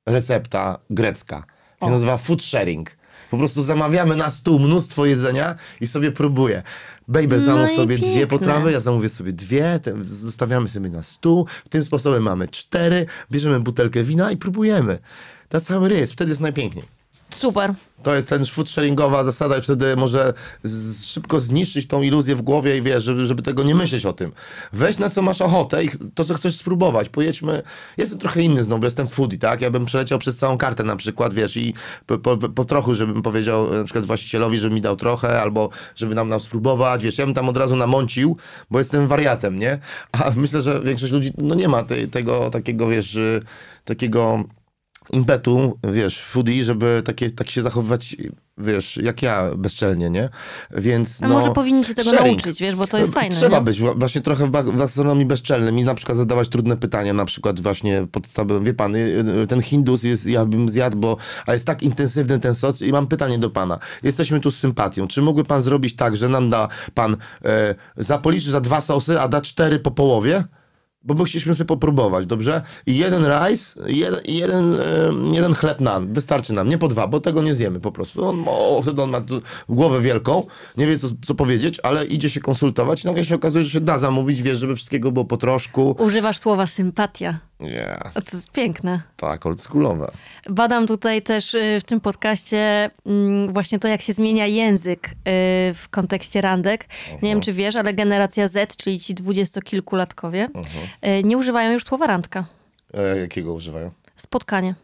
recepta 0.08 0.78
grecka. 0.90 1.36
Się 1.80 1.86
o. 1.86 1.90
nazywa 1.90 2.16
food 2.16 2.42
sharing. 2.42 2.90
Po 3.30 3.38
prostu 3.38 3.62
zamawiamy 3.62 4.16
na 4.16 4.30
stół 4.30 4.58
mnóstwo 4.58 5.06
jedzenia 5.06 5.54
i 5.80 5.86
sobie 5.86 6.12
próbuję. 6.12 6.62
Baby, 7.08 7.40
zamów 7.40 7.68
no 7.70 7.76
sobie 7.76 7.96
piękne. 7.96 8.14
dwie 8.14 8.26
potrawy, 8.26 8.72
ja 8.72 8.80
zamówię 8.80 9.08
sobie 9.08 9.32
dwie, 9.32 9.80
te, 9.82 10.04
zostawiamy 10.04 10.68
sobie 10.68 10.90
na 10.90 11.02
stół. 11.02 11.46
Tym 11.70 11.84
sposobem 11.84 12.22
mamy 12.22 12.48
cztery, 12.48 13.06
bierzemy 13.30 13.60
butelkę 13.60 14.02
wina 14.02 14.32
i 14.32 14.36
próbujemy. 14.36 14.98
That's 15.50 15.68
how 15.68 15.86
it 15.86 16.00
is. 16.00 16.12
Wtedy 16.12 16.30
jest 16.30 16.40
najpiękniej. 16.40 16.84
Super. 17.38 17.74
To 18.02 18.14
jest 18.14 18.28
ten 18.28 18.46
food 18.46 18.68
sharingowa 18.68 19.24
zasada 19.24 19.58
i 19.58 19.60
wtedy 19.60 19.96
może 19.96 20.32
z, 20.62 21.04
szybko 21.06 21.40
zniszczyć 21.40 21.86
tą 21.86 22.02
iluzję 22.02 22.36
w 22.36 22.42
głowie 22.42 22.76
i 22.76 22.82
wiesz, 22.82 23.04
żeby, 23.04 23.26
żeby 23.26 23.42
tego 23.42 23.62
nie 23.62 23.74
myśleć 23.74 24.06
o 24.06 24.12
tym. 24.12 24.32
Weź 24.72 24.98
na 24.98 25.10
co 25.10 25.22
masz 25.22 25.40
ochotę 25.40 25.84
i 25.84 25.90
to, 26.14 26.24
co 26.24 26.34
chcesz 26.34 26.56
spróbować. 26.56 27.08
Pojedźmy, 27.08 27.62
jestem 27.96 28.18
trochę 28.18 28.42
inny 28.42 28.64
znowu, 28.64 28.84
jestem 28.84 29.08
foodie, 29.08 29.38
tak? 29.38 29.60
Ja 29.60 29.70
bym 29.70 29.86
przeleciał 29.86 30.18
przez 30.18 30.36
całą 30.36 30.58
kartę 30.58 30.84
na 30.84 30.96
przykład, 30.96 31.34
wiesz, 31.34 31.56
i 31.56 31.74
po, 32.06 32.18
po, 32.18 32.36
po 32.36 32.64
trochu, 32.64 32.94
żebym 32.94 33.22
powiedział 33.22 33.72
na 33.72 33.84
przykład 33.84 34.06
właścicielowi, 34.06 34.58
żeby 34.58 34.74
mi 34.74 34.80
dał 34.80 34.96
trochę, 34.96 35.40
albo 35.40 35.68
żeby 35.96 36.14
nam 36.14 36.28
nam 36.28 36.40
spróbować, 36.40 37.04
wiesz, 37.04 37.18
ja 37.18 37.26
bym 37.26 37.34
tam 37.34 37.48
od 37.48 37.56
razu 37.56 37.76
namącił, 37.76 38.36
bo 38.70 38.78
jestem 38.78 39.06
wariatem, 39.06 39.58
nie? 39.58 39.78
A 40.12 40.30
myślę, 40.36 40.62
że 40.62 40.80
większość 40.80 41.12
ludzi, 41.12 41.32
no 41.38 41.54
nie 41.54 41.68
ma 41.68 41.82
tej, 41.82 42.08
tego 42.08 42.50
takiego, 42.50 42.88
wiesz, 42.88 43.18
takiego 43.84 44.44
impetu, 45.12 45.78
wiesz, 45.92 46.20
foodie, 46.20 46.64
żeby 46.64 47.02
takie, 47.04 47.30
tak 47.30 47.50
się 47.50 47.62
zachowywać, 47.62 48.16
wiesz, 48.58 48.96
jak 48.96 49.22
ja, 49.22 49.50
bezczelnie, 49.56 50.10
nie? 50.10 50.28
Więc, 50.70 51.22
A 51.22 51.28
no, 51.28 51.34
może 51.34 51.52
powinni 51.52 51.84
się 51.84 51.94
tego 51.94 52.10
sharing. 52.10 52.44
nauczyć, 52.44 52.60
wiesz, 52.60 52.74
bo 52.76 52.86
to 52.86 52.98
jest 52.98 53.12
fajne, 53.14 53.36
Trzeba 53.36 53.58
nie? 53.58 53.64
być 53.64 53.80
właśnie 53.80 54.20
trochę 54.20 54.46
w 54.46 54.76
gastronomii 54.76 55.26
bezczelnym 55.26 55.78
i 55.78 55.84
na 55.84 55.94
przykład 55.94 56.18
zadawać 56.18 56.48
trudne 56.48 56.76
pytania, 56.76 57.12
na 57.12 57.24
przykład 57.24 57.60
właśnie 57.60 58.06
podstawowym, 58.12 58.64
wie 58.64 58.74
pan, 58.74 58.96
y, 58.96 58.98
y, 59.42 59.46
ten 59.46 59.62
hindus 59.62 60.02
jest, 60.02 60.26
ja 60.26 60.44
bym 60.44 60.68
zjadł, 60.68 60.98
bo, 60.98 61.16
a 61.46 61.52
jest 61.52 61.66
tak 61.66 61.82
intensywny 61.82 62.38
ten 62.38 62.54
sos 62.54 62.82
i 62.82 62.92
mam 62.92 63.06
pytanie 63.06 63.38
do 63.38 63.50
pana. 63.50 63.78
Jesteśmy 64.02 64.40
tu 64.40 64.50
z 64.50 64.58
sympatią. 64.58 65.06
Czy 65.06 65.22
mógłby 65.22 65.44
pan 65.44 65.62
zrobić 65.62 65.96
tak, 65.96 66.16
że 66.16 66.28
nam 66.28 66.50
da 66.50 66.68
pan, 66.94 67.16
e, 67.44 67.74
zapoliczy 67.96 68.50
za 68.50 68.60
dwa 68.60 68.80
sosy, 68.80 69.20
a 69.20 69.28
da 69.28 69.40
cztery 69.40 69.78
po 69.78 69.90
połowie? 69.90 70.44
Bo 71.04 71.14
by 71.14 71.24
chcieliśmy 71.24 71.54
sobie 71.54 71.68
popróbować, 71.68 72.26
dobrze? 72.26 72.62
I 72.86 72.96
jeden 72.96 73.26
rice, 73.26 73.80
jeden, 73.86 74.20
jeden, 74.24 74.76
jeden 75.32 75.54
chleb 75.54 75.80
nam, 75.80 76.12
wystarczy 76.12 76.52
nam, 76.52 76.68
nie 76.68 76.78
po 76.78 76.88
dwa, 76.88 77.08
bo 77.08 77.20
tego 77.20 77.42
nie 77.42 77.54
zjemy 77.54 77.80
po 77.80 77.92
prostu. 77.92 78.24
On, 78.24 78.44
o, 78.46 78.82
wtedy 78.82 79.02
on 79.02 79.10
ma 79.10 79.20
głowę 79.68 80.00
wielką, 80.00 80.46
nie 80.76 80.86
wie 80.86 80.98
co, 80.98 81.08
co 81.24 81.34
powiedzieć, 81.34 81.80
ale 81.82 82.04
idzie 82.04 82.30
się 82.30 82.40
konsultować 82.40 83.04
i 83.04 83.06
nagle 83.06 83.24
się 83.24 83.34
okazuje, 83.34 83.64
że 83.64 83.70
się 83.70 83.80
da 83.80 83.98
zamówić, 83.98 84.42
wiesz, 84.42 84.58
żeby 84.58 84.76
wszystkiego 84.76 85.12
było 85.12 85.24
po 85.24 85.36
troszku. 85.36 85.96
Używasz 85.98 86.38
słowa 86.38 86.66
sympatia. 86.66 87.40
Yeah. 87.66 88.12
To 88.12 88.36
jest 88.36 88.50
piękne. 88.50 89.00
Tak, 89.16 89.46
oldschoolowe. 89.46 90.12
Badam 90.50 90.86
tutaj 90.86 91.22
też 91.22 91.54
y, 91.54 91.78
w 91.80 91.84
tym 91.84 92.00
podcaście 92.00 92.90
mm, 93.06 93.52
właśnie 93.52 93.78
to, 93.78 93.88
jak 93.88 94.02
się 94.02 94.12
zmienia 94.12 94.46
język 94.46 95.08
y, 95.08 95.12
w 95.74 95.86
kontekście 95.90 96.40
randek. 96.40 96.86
Nie 97.22 97.28
wiem, 97.30 97.40
czy 97.40 97.52
wiesz, 97.52 97.76
ale 97.76 97.94
generacja 97.94 98.48
Z, 98.48 98.76
czyli 98.76 99.00
ci 99.00 99.14
dwudziestokilkulatkowie, 99.14 100.48
y, 101.06 101.24
nie 101.24 101.38
używają 101.38 101.72
już 101.72 101.84
słowa 101.84 102.06
randka. 102.06 102.44
E, 102.94 103.18
jakiego 103.18 103.52
używają? 103.52 103.90
Spotkanie. 104.16 104.74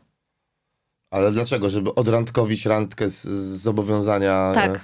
Ale 1.10 1.32
dlaczego? 1.32 1.70
Żeby 1.70 1.94
odrandkowić 1.94 2.66
randkę 2.66 3.08
z, 3.08 3.22
z 3.22 3.62
zobowiązania? 3.62 4.52
Tak 4.54 4.80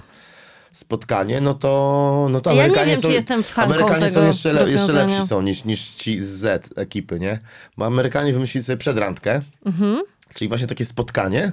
spotkanie, 0.76 1.40
no 1.40 1.54
to, 1.54 2.28
no 2.30 2.40
to 2.40 2.54
ja 2.54 2.62
Amerykanie, 2.62 2.92
wiem, 2.92 3.02
są, 3.02 3.10
jestem 3.10 3.42
Amerykanie 3.56 4.10
są 4.10 4.26
jeszcze, 4.26 4.52
le, 4.52 4.70
jeszcze 4.70 4.92
lepsi 4.92 5.26
są 5.26 5.42
niż, 5.42 5.64
niż 5.64 5.88
ci 5.88 6.22
z 6.22 6.26
Z 6.26 6.78
ekipy, 6.78 7.20
nie? 7.20 7.38
Bo 7.76 7.86
Amerykanie 7.86 8.32
wymyślili 8.32 8.64
sobie 8.64 8.76
przedrandkę, 8.76 9.42
mhm. 9.66 10.02
czyli 10.34 10.48
właśnie 10.48 10.66
takie 10.66 10.84
spotkanie, 10.84 11.52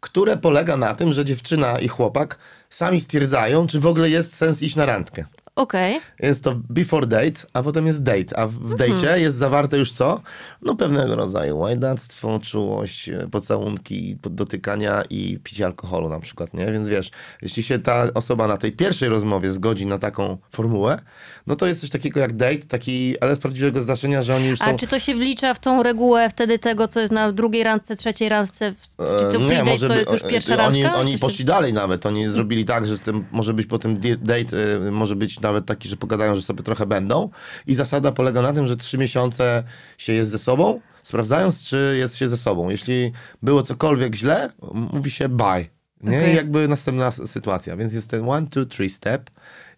które 0.00 0.36
polega 0.36 0.76
na 0.76 0.94
tym, 0.94 1.12
że 1.12 1.24
dziewczyna 1.24 1.78
i 1.78 1.88
chłopak 1.88 2.38
sami 2.70 3.00
stwierdzają, 3.00 3.66
czy 3.66 3.80
w 3.80 3.86
ogóle 3.86 4.10
jest 4.10 4.36
sens 4.36 4.62
iść 4.62 4.76
na 4.76 4.86
randkę. 4.86 5.24
Okej. 5.56 5.96
Okay. 5.96 6.28
Jest 6.28 6.44
to 6.44 6.54
before 6.68 7.06
date, 7.06 7.46
a 7.52 7.62
potem 7.62 7.86
jest 7.86 8.02
date. 8.02 8.38
A 8.38 8.46
w 8.46 8.56
mhm. 8.56 8.78
date 8.78 9.20
jest 9.20 9.36
zawarte 9.36 9.78
już 9.78 9.92
co? 9.92 10.20
No 10.62 10.76
pewnego 10.76 11.16
rodzaju 11.16 11.58
łajdactwo, 11.58 12.40
czułość, 12.42 13.08
e, 13.08 13.28
pocałunki, 13.30 14.16
dotykania 14.22 15.02
i 15.10 15.38
picie 15.44 15.66
alkoholu 15.66 16.08
na 16.08 16.20
przykład, 16.20 16.54
nie? 16.54 16.66
Więc 16.66 16.88
wiesz, 16.88 17.10
jeśli 17.42 17.62
się 17.62 17.78
ta 17.78 18.06
osoba 18.14 18.46
na 18.46 18.56
tej 18.56 18.72
pierwszej 18.72 19.08
rozmowie 19.08 19.52
zgodzi 19.52 19.86
na 19.86 19.98
taką 19.98 20.38
formułę, 20.50 20.98
no 21.46 21.56
to 21.56 21.66
jest 21.66 21.80
coś 21.80 21.90
takiego 21.90 22.20
jak 22.20 22.32
date, 22.32 22.58
taki, 22.68 23.20
ale 23.20 23.34
z 23.34 23.38
prawdziwego 23.38 23.82
zdarzenia, 23.82 24.22
że 24.22 24.36
oni 24.36 24.48
już 24.48 24.58
są... 24.58 24.64
A 24.64 24.74
czy 24.74 24.86
to 24.86 24.98
się 24.98 25.14
wlicza 25.14 25.54
w 25.54 25.60
tą 25.60 25.82
regułę 25.82 26.30
wtedy 26.30 26.58
tego, 26.58 26.88
co 26.88 27.00
jest 27.00 27.12
na 27.12 27.32
drugiej 27.32 27.62
randce, 27.62 27.96
trzeciej 27.96 28.28
randce, 28.28 28.72
w, 28.72 28.96
to 28.96 29.34
e, 29.34 29.38
nie, 29.38 29.64
może 29.64 29.88
to 29.88 29.94
jest 29.94 30.12
już 30.12 30.22
pierwsza 30.22 30.66
oni, 30.66 30.82
randka? 30.82 31.00
Oni 31.00 31.18
poszli 31.18 31.44
dalej 31.44 31.72
nawet, 31.72 32.06
oni 32.06 32.28
zrobili 32.28 32.64
tak, 32.64 32.86
że 32.86 32.96
z 32.96 33.00
tym 33.00 33.24
może 33.32 33.54
być 33.54 33.66
potem 33.66 34.00
date, 34.20 34.56
e, 34.86 34.90
może 34.90 35.16
być 35.16 35.41
nawet 35.42 35.66
taki, 35.66 35.88
że 35.88 35.96
pogadają, 35.96 36.36
że 36.36 36.42
sobie 36.42 36.62
trochę 36.62 36.86
będą 36.86 37.30
i 37.66 37.74
zasada 37.74 38.12
polega 38.12 38.42
na 38.42 38.52
tym, 38.52 38.66
że 38.66 38.76
trzy 38.76 38.98
miesiące 38.98 39.62
się 39.98 40.12
jest 40.12 40.30
ze 40.30 40.38
sobą, 40.38 40.80
sprawdzając, 41.02 41.68
czy 41.68 41.96
jest 41.98 42.16
się 42.16 42.28
ze 42.28 42.36
sobą. 42.36 42.70
Jeśli 42.70 43.12
było 43.42 43.62
cokolwiek 43.62 44.14
źle, 44.14 44.52
mówi 44.92 45.10
się 45.10 45.28
bye. 45.28 45.66
Nie? 46.02 46.18
Okay. 46.18 46.32
I 46.32 46.36
jakby 46.36 46.68
następna 46.68 47.10
sytuacja. 47.10 47.76
Więc 47.76 47.92
jest 47.92 48.10
ten 48.10 48.28
one, 48.28 48.46
two, 48.46 48.64
three 48.64 48.90
step 48.90 49.30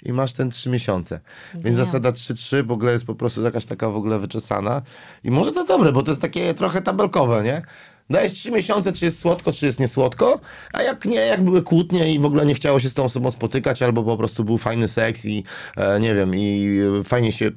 i 0.04 0.12
masz 0.12 0.32
ten 0.32 0.50
trzy 0.50 0.70
miesiące. 0.70 1.20
Więc 1.54 1.76
zasada 1.76 2.10
3-3 2.10 2.66
w 2.66 2.72
ogóle 2.72 2.92
jest 2.92 3.04
po 3.04 3.14
prostu 3.14 3.42
jakaś 3.42 3.64
taka 3.64 3.90
w 3.90 3.96
ogóle 3.96 4.18
wyczesana. 4.18 4.82
I 5.24 5.30
może 5.30 5.52
to 5.52 5.64
dobre, 5.64 5.92
bo 5.92 6.02
to 6.02 6.10
jest 6.10 6.22
takie 6.22 6.54
trochę 6.54 6.82
tabelkowe, 6.82 7.42
nie? 7.42 7.62
Dajesz 8.10 8.32
trzy 8.32 8.50
miesiące, 8.50 8.92
czy 8.92 9.04
jest 9.04 9.18
słodko, 9.18 9.52
czy 9.52 9.66
jest 9.66 9.80
niesłodko, 9.80 10.40
a 10.72 10.82
jak 10.82 11.04
nie, 11.04 11.16
jak 11.16 11.42
były 11.42 11.62
kłótnie 11.62 12.14
i 12.14 12.18
w 12.18 12.24
ogóle 12.24 12.46
nie 12.46 12.54
chciało 12.54 12.80
się 12.80 12.88
z 12.88 12.94
tą 12.94 13.04
osobą 13.04 13.30
spotykać, 13.30 13.82
albo 13.82 14.02
po 14.02 14.16
prostu 14.16 14.44
był 14.44 14.58
fajny 14.58 14.88
seks 14.88 15.24
i 15.24 15.44
e, 15.76 16.00
nie 16.00 16.14
wiem, 16.14 16.34
i 16.34 16.78
fajnie 17.04 17.32
się 17.32 17.50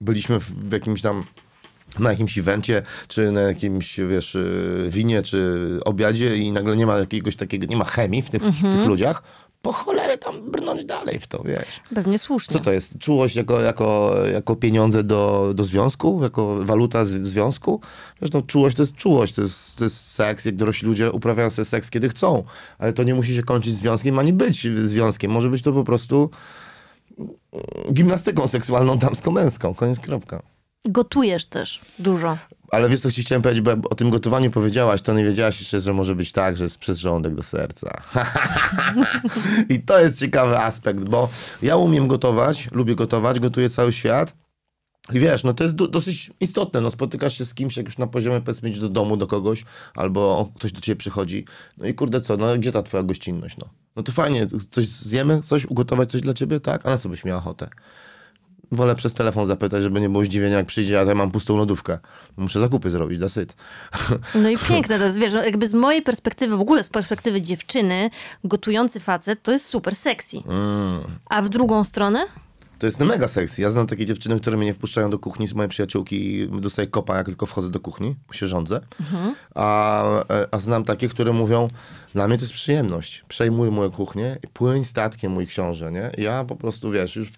byliśmy 0.00 0.40
w, 0.40 0.68
w 0.68 0.72
jakimś 0.72 1.02
tam 1.02 1.24
na 1.98 2.10
jakimś 2.10 2.38
evencie, 2.38 2.82
czy 3.08 3.32
na 3.32 3.40
jakimś, 3.40 4.00
wiesz, 4.00 4.34
y, 4.34 4.88
winie, 4.90 5.22
czy 5.22 5.58
obiadzie 5.84 6.36
i 6.36 6.52
nagle 6.52 6.76
nie 6.76 6.86
ma 6.86 6.98
jakiegoś 6.98 7.36
takiego, 7.36 7.66
nie 7.66 7.76
ma 7.76 7.84
chemii 7.84 8.22
w 8.22 8.30
tych, 8.30 8.42
w 8.42 8.62
tych 8.62 8.86
ludziach, 8.86 9.22
po 9.62 9.72
cholerę 9.72 10.18
tam 10.18 10.50
brnąć 10.50 10.84
dalej 10.84 11.18
w 11.18 11.26
to, 11.26 11.42
wiesz. 11.42 11.80
Pewnie 11.94 12.18
słusznie. 12.18 12.52
Co 12.52 12.58
to 12.58 12.72
jest? 12.72 12.98
Czułość 12.98 13.36
jako, 13.36 13.60
jako, 13.60 14.14
jako 14.32 14.56
pieniądze 14.56 15.04
do, 15.04 15.52
do 15.54 15.64
związku? 15.64 16.20
Jako 16.22 16.64
waluta 16.64 17.04
z, 17.04 17.08
związku? 17.08 17.80
Wiesz, 18.22 18.32
no, 18.32 18.42
czułość 18.42 18.76
to 18.76 18.82
jest 18.82 18.94
czułość, 18.94 19.34
to 19.34 19.42
jest, 19.42 19.78
to 19.78 19.84
jest 19.84 20.10
seks, 20.10 20.44
jak 20.44 20.56
dorośli 20.56 20.88
ludzie 20.88 21.12
uprawiają 21.12 21.50
sobie 21.50 21.66
seks, 21.66 21.90
kiedy 21.90 22.08
chcą. 22.08 22.44
Ale 22.78 22.92
to 22.92 23.02
nie 23.02 23.14
musi 23.14 23.36
się 23.36 23.42
kończyć 23.42 23.76
związkiem, 23.76 24.18
ani 24.18 24.32
być 24.32 24.66
związkiem. 24.84 25.30
Może 25.30 25.48
być 25.48 25.62
to 25.62 25.72
po 25.72 25.84
prostu 25.84 26.30
gimnastyką 27.92 28.48
seksualną 28.48 28.96
damsko-męską. 28.96 29.74
Koniec, 29.74 30.00
kropka. 30.00 30.42
Gotujesz 30.84 31.46
też 31.46 31.80
dużo. 31.98 32.38
Ale 32.70 32.88
wiesz, 32.88 33.00
co 33.00 33.12
ci 33.12 33.22
chciałem 33.22 33.42
powiedzieć, 33.42 33.64
bo 33.64 33.88
o 33.90 33.94
tym 33.94 34.10
gotowaniu 34.10 34.50
powiedziałaś, 34.50 35.02
to 35.02 35.12
nie 35.12 35.24
wiedziałaś 35.24 35.60
jeszcze, 35.60 35.80
że 35.80 35.92
może 35.92 36.14
być 36.14 36.32
tak, 36.32 36.56
że 36.56 36.64
jest 36.64 36.78
przez 36.78 36.98
żołądek 36.98 37.34
do 37.34 37.42
serca. 37.42 38.02
I 39.68 39.80
to 39.82 40.00
jest 40.00 40.18
ciekawy 40.18 40.58
aspekt, 40.58 41.04
bo 41.04 41.28
ja 41.62 41.76
umiem 41.76 42.08
gotować, 42.08 42.68
lubię 42.72 42.94
gotować, 42.94 43.40
gotuję 43.40 43.70
cały 43.70 43.92
świat. 43.92 44.34
I 45.12 45.20
wiesz, 45.20 45.44
no 45.44 45.54
to 45.54 45.64
jest 45.64 45.76
do, 45.76 45.88
dosyć 45.88 46.30
istotne, 46.40 46.80
no 46.80 46.90
spotykasz 46.90 47.38
się 47.38 47.44
z 47.44 47.54
kimś, 47.54 47.76
jak 47.76 47.86
już 47.86 47.98
na 47.98 48.06
poziomie 48.06 48.40
powiedzmy 48.40 48.70
do 48.70 48.88
domu, 48.88 49.16
do 49.16 49.26
kogoś, 49.26 49.64
albo 49.94 50.50
ktoś 50.56 50.72
do 50.72 50.80
ciebie 50.80 50.96
przychodzi, 50.96 51.44
no 51.78 51.86
i 51.86 51.94
kurde 51.94 52.20
co, 52.20 52.36
no 52.36 52.56
gdzie 52.56 52.72
ta 52.72 52.82
twoja 52.82 53.02
gościnność, 53.02 53.56
no? 53.56 53.68
No 53.96 54.02
to 54.02 54.12
fajnie, 54.12 54.46
coś 54.70 54.86
zjemy, 54.86 55.42
coś, 55.42 55.66
ugotować 55.66 56.10
coś 56.10 56.20
dla 56.20 56.34
ciebie, 56.34 56.60
tak? 56.60 56.86
A 56.86 56.90
na 56.90 56.98
co 56.98 57.08
byś 57.08 57.24
miała 57.24 57.38
ochotę? 57.38 57.68
Wolę 58.72 58.94
przez 58.96 59.14
telefon 59.14 59.46
zapytać, 59.46 59.82
żeby 59.82 60.00
nie 60.00 60.08
było 60.08 60.24
zdziwienia, 60.24 60.56
jak 60.56 60.66
przyjdzie, 60.66 61.00
a 61.00 61.02
ja 61.02 61.14
mam 61.14 61.30
pustą 61.30 61.56
lodówkę. 61.56 61.98
Muszę 62.36 62.60
zakupy 62.60 62.90
zrobić, 62.90 63.18
dosyć. 63.18 63.50
No 64.34 64.48
i 64.48 64.58
piękne 64.58 64.98
to 64.98 65.04
jest, 65.04 65.18
wiesz, 65.18 65.32
no 65.32 65.44
jakby 65.44 65.68
z 65.68 65.74
mojej 65.74 66.02
perspektywy, 66.02 66.56
w 66.56 66.60
ogóle 66.60 66.82
z 66.82 66.88
perspektywy 66.88 67.42
dziewczyny, 67.42 68.10
gotujący 68.44 69.00
facet 69.00 69.42
to 69.42 69.52
jest 69.52 69.66
super 69.66 69.96
sexy. 69.96 70.36
Mm. 70.48 71.00
A 71.26 71.42
w 71.42 71.48
drugą 71.48 71.84
stronę? 71.84 72.26
To 72.78 72.86
jest 72.86 73.00
mega 73.00 73.28
sexy. 73.28 73.62
Ja 73.62 73.70
znam 73.70 73.86
takie 73.86 74.04
dziewczyny, 74.04 74.40
które 74.40 74.56
mnie 74.56 74.66
nie 74.66 74.72
wpuszczają 74.72 75.10
do 75.10 75.18
kuchni, 75.18 75.48
z 75.48 75.54
moje 75.54 75.68
przyjaciółki 75.68 76.34
i 76.34 76.48
dostaję 76.60 76.88
kopa, 76.88 77.16
jak 77.16 77.26
tylko 77.26 77.46
wchodzę 77.46 77.70
do 77.70 77.80
kuchni, 77.80 78.16
bo 78.28 78.34
się 78.34 78.46
rządzę. 78.46 78.80
A, 79.54 80.04
a 80.50 80.58
znam 80.58 80.84
takie, 80.84 81.08
które 81.08 81.32
mówią, 81.32 81.68
dla 82.14 82.28
mnie 82.28 82.36
to 82.38 82.44
jest 82.44 82.52
przyjemność. 82.52 83.24
Przejmuj 83.28 83.70
moją 83.70 83.90
kuchnię 83.90 84.38
i 84.44 84.46
płyń 84.46 84.84
statkiem, 84.84 85.32
mój 85.32 85.46
książę, 85.46 85.92
nie? 85.92 86.10
Ja 86.18 86.44
po 86.44 86.56
prostu, 86.56 86.90
wiesz, 86.90 87.16
już 87.16 87.28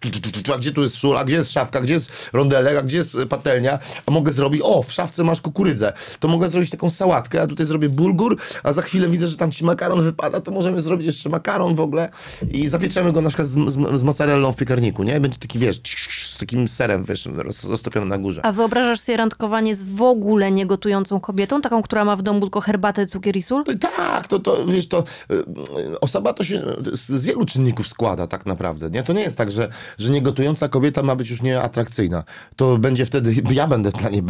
a 0.55 0.59
gdzie 0.59 0.73
tu 0.73 0.83
jest 0.83 0.97
sól, 0.97 1.19
a 1.19 1.25
gdzie 1.25 1.37
jest 1.37 1.53
szafka, 1.53 1.81
gdzie 1.81 1.95
jest 1.95 2.31
rondelek, 2.33 2.79
a 2.79 2.83
gdzie 2.83 2.97
jest 2.97 3.15
e, 3.15 3.27
patelnia, 3.27 3.79
a 4.07 4.11
mogę 4.11 4.33
zrobić, 4.33 4.61
o, 4.65 4.83
w 4.83 4.93
szafce 4.93 5.25
masz 5.25 5.41
kukurydzę, 5.41 5.93
to 6.21 6.29
mogę 6.29 6.49
zrobić 6.49 6.71
taką 6.71 6.91
sałatkę, 6.91 7.43
a 7.43 7.47
tutaj 7.47 7.67
zrobię 7.67 7.89
bulgur, 7.89 8.37
a 8.63 8.73
za 8.73 8.83
chwilę 8.83 9.09
widzę, 9.09 9.29
że 9.29 9.37
tam 9.37 9.51
ci 9.51 9.65
makaron 9.65 10.03
wypada, 10.03 10.41
to 10.41 10.51
możemy 10.51 10.81
zrobić 10.81 11.07
jeszcze 11.07 11.29
makaron 11.29 11.75
w 11.75 11.81
ogóle 11.81 12.09
i 12.51 12.69
zapieczemy 12.69 13.13
go 13.13 13.21
na 13.21 13.29
przykład 13.29 13.49
z, 13.49 13.71
z, 13.71 13.99
z 13.99 14.03
mozzarellą 14.03 14.53
w 14.53 14.57
piekarniku, 14.57 15.03
nie? 15.03 15.21
Będzie 15.21 15.39
taki, 15.39 15.59
wiesz, 15.59 15.81
z 16.27 16.39
takim 16.39 16.69
serem, 16.69 17.05
wiesz, 17.05 17.27
roz- 17.27 17.65
roztopionym 17.65 18.09
na 18.09 18.19
górze. 18.19 18.47
A 18.47 18.53
wyobrażasz 18.53 19.01
sobie 19.01 19.17
randkowanie 19.17 19.77
z 19.77 19.83
w 19.83 20.03
ogóle 20.03 20.51
niegotującą 20.51 21.21
kobietą, 21.21 21.61
taką, 21.61 21.83
która 21.83 22.05
ma 22.05 22.17
w 22.17 22.23
domu 22.23 22.41
tylko 22.41 22.61
herbatę, 22.61 23.07
cukier 23.07 23.37
i 23.37 23.43
sól? 23.43 23.65
Tak, 23.81 24.27
to, 24.29 24.39
to 24.39 24.62
wiesz, 24.67 24.89
to 24.89 25.05
y, 25.33 26.01
osoba 26.01 26.33
to 26.33 26.45
się 26.45 26.63
z 26.93 27.25
wielu 27.25 27.45
czynników 27.45 27.89
składa 27.89 28.27
tak 28.27 28.47
naprawdę, 28.47 28.91
nie? 28.91 29.03
To 29.03 29.13
nie 29.13 29.23
jest 29.23 29.39
tak, 29.39 29.53
że, 29.53 29.69
że 29.99 30.11
niegotująca 30.11 30.69
kobieta 30.69 31.03
ma 31.03 31.17
być 31.17 31.31
już 31.31 31.43
nieatrakcyjna. 31.43 32.25
To 32.57 32.79
będzie 32.79 33.07
wtedy, 33.07 33.35
ja 33.51 33.67
będę 33.67 33.91
dla 33.91 34.09
niej 34.09 34.23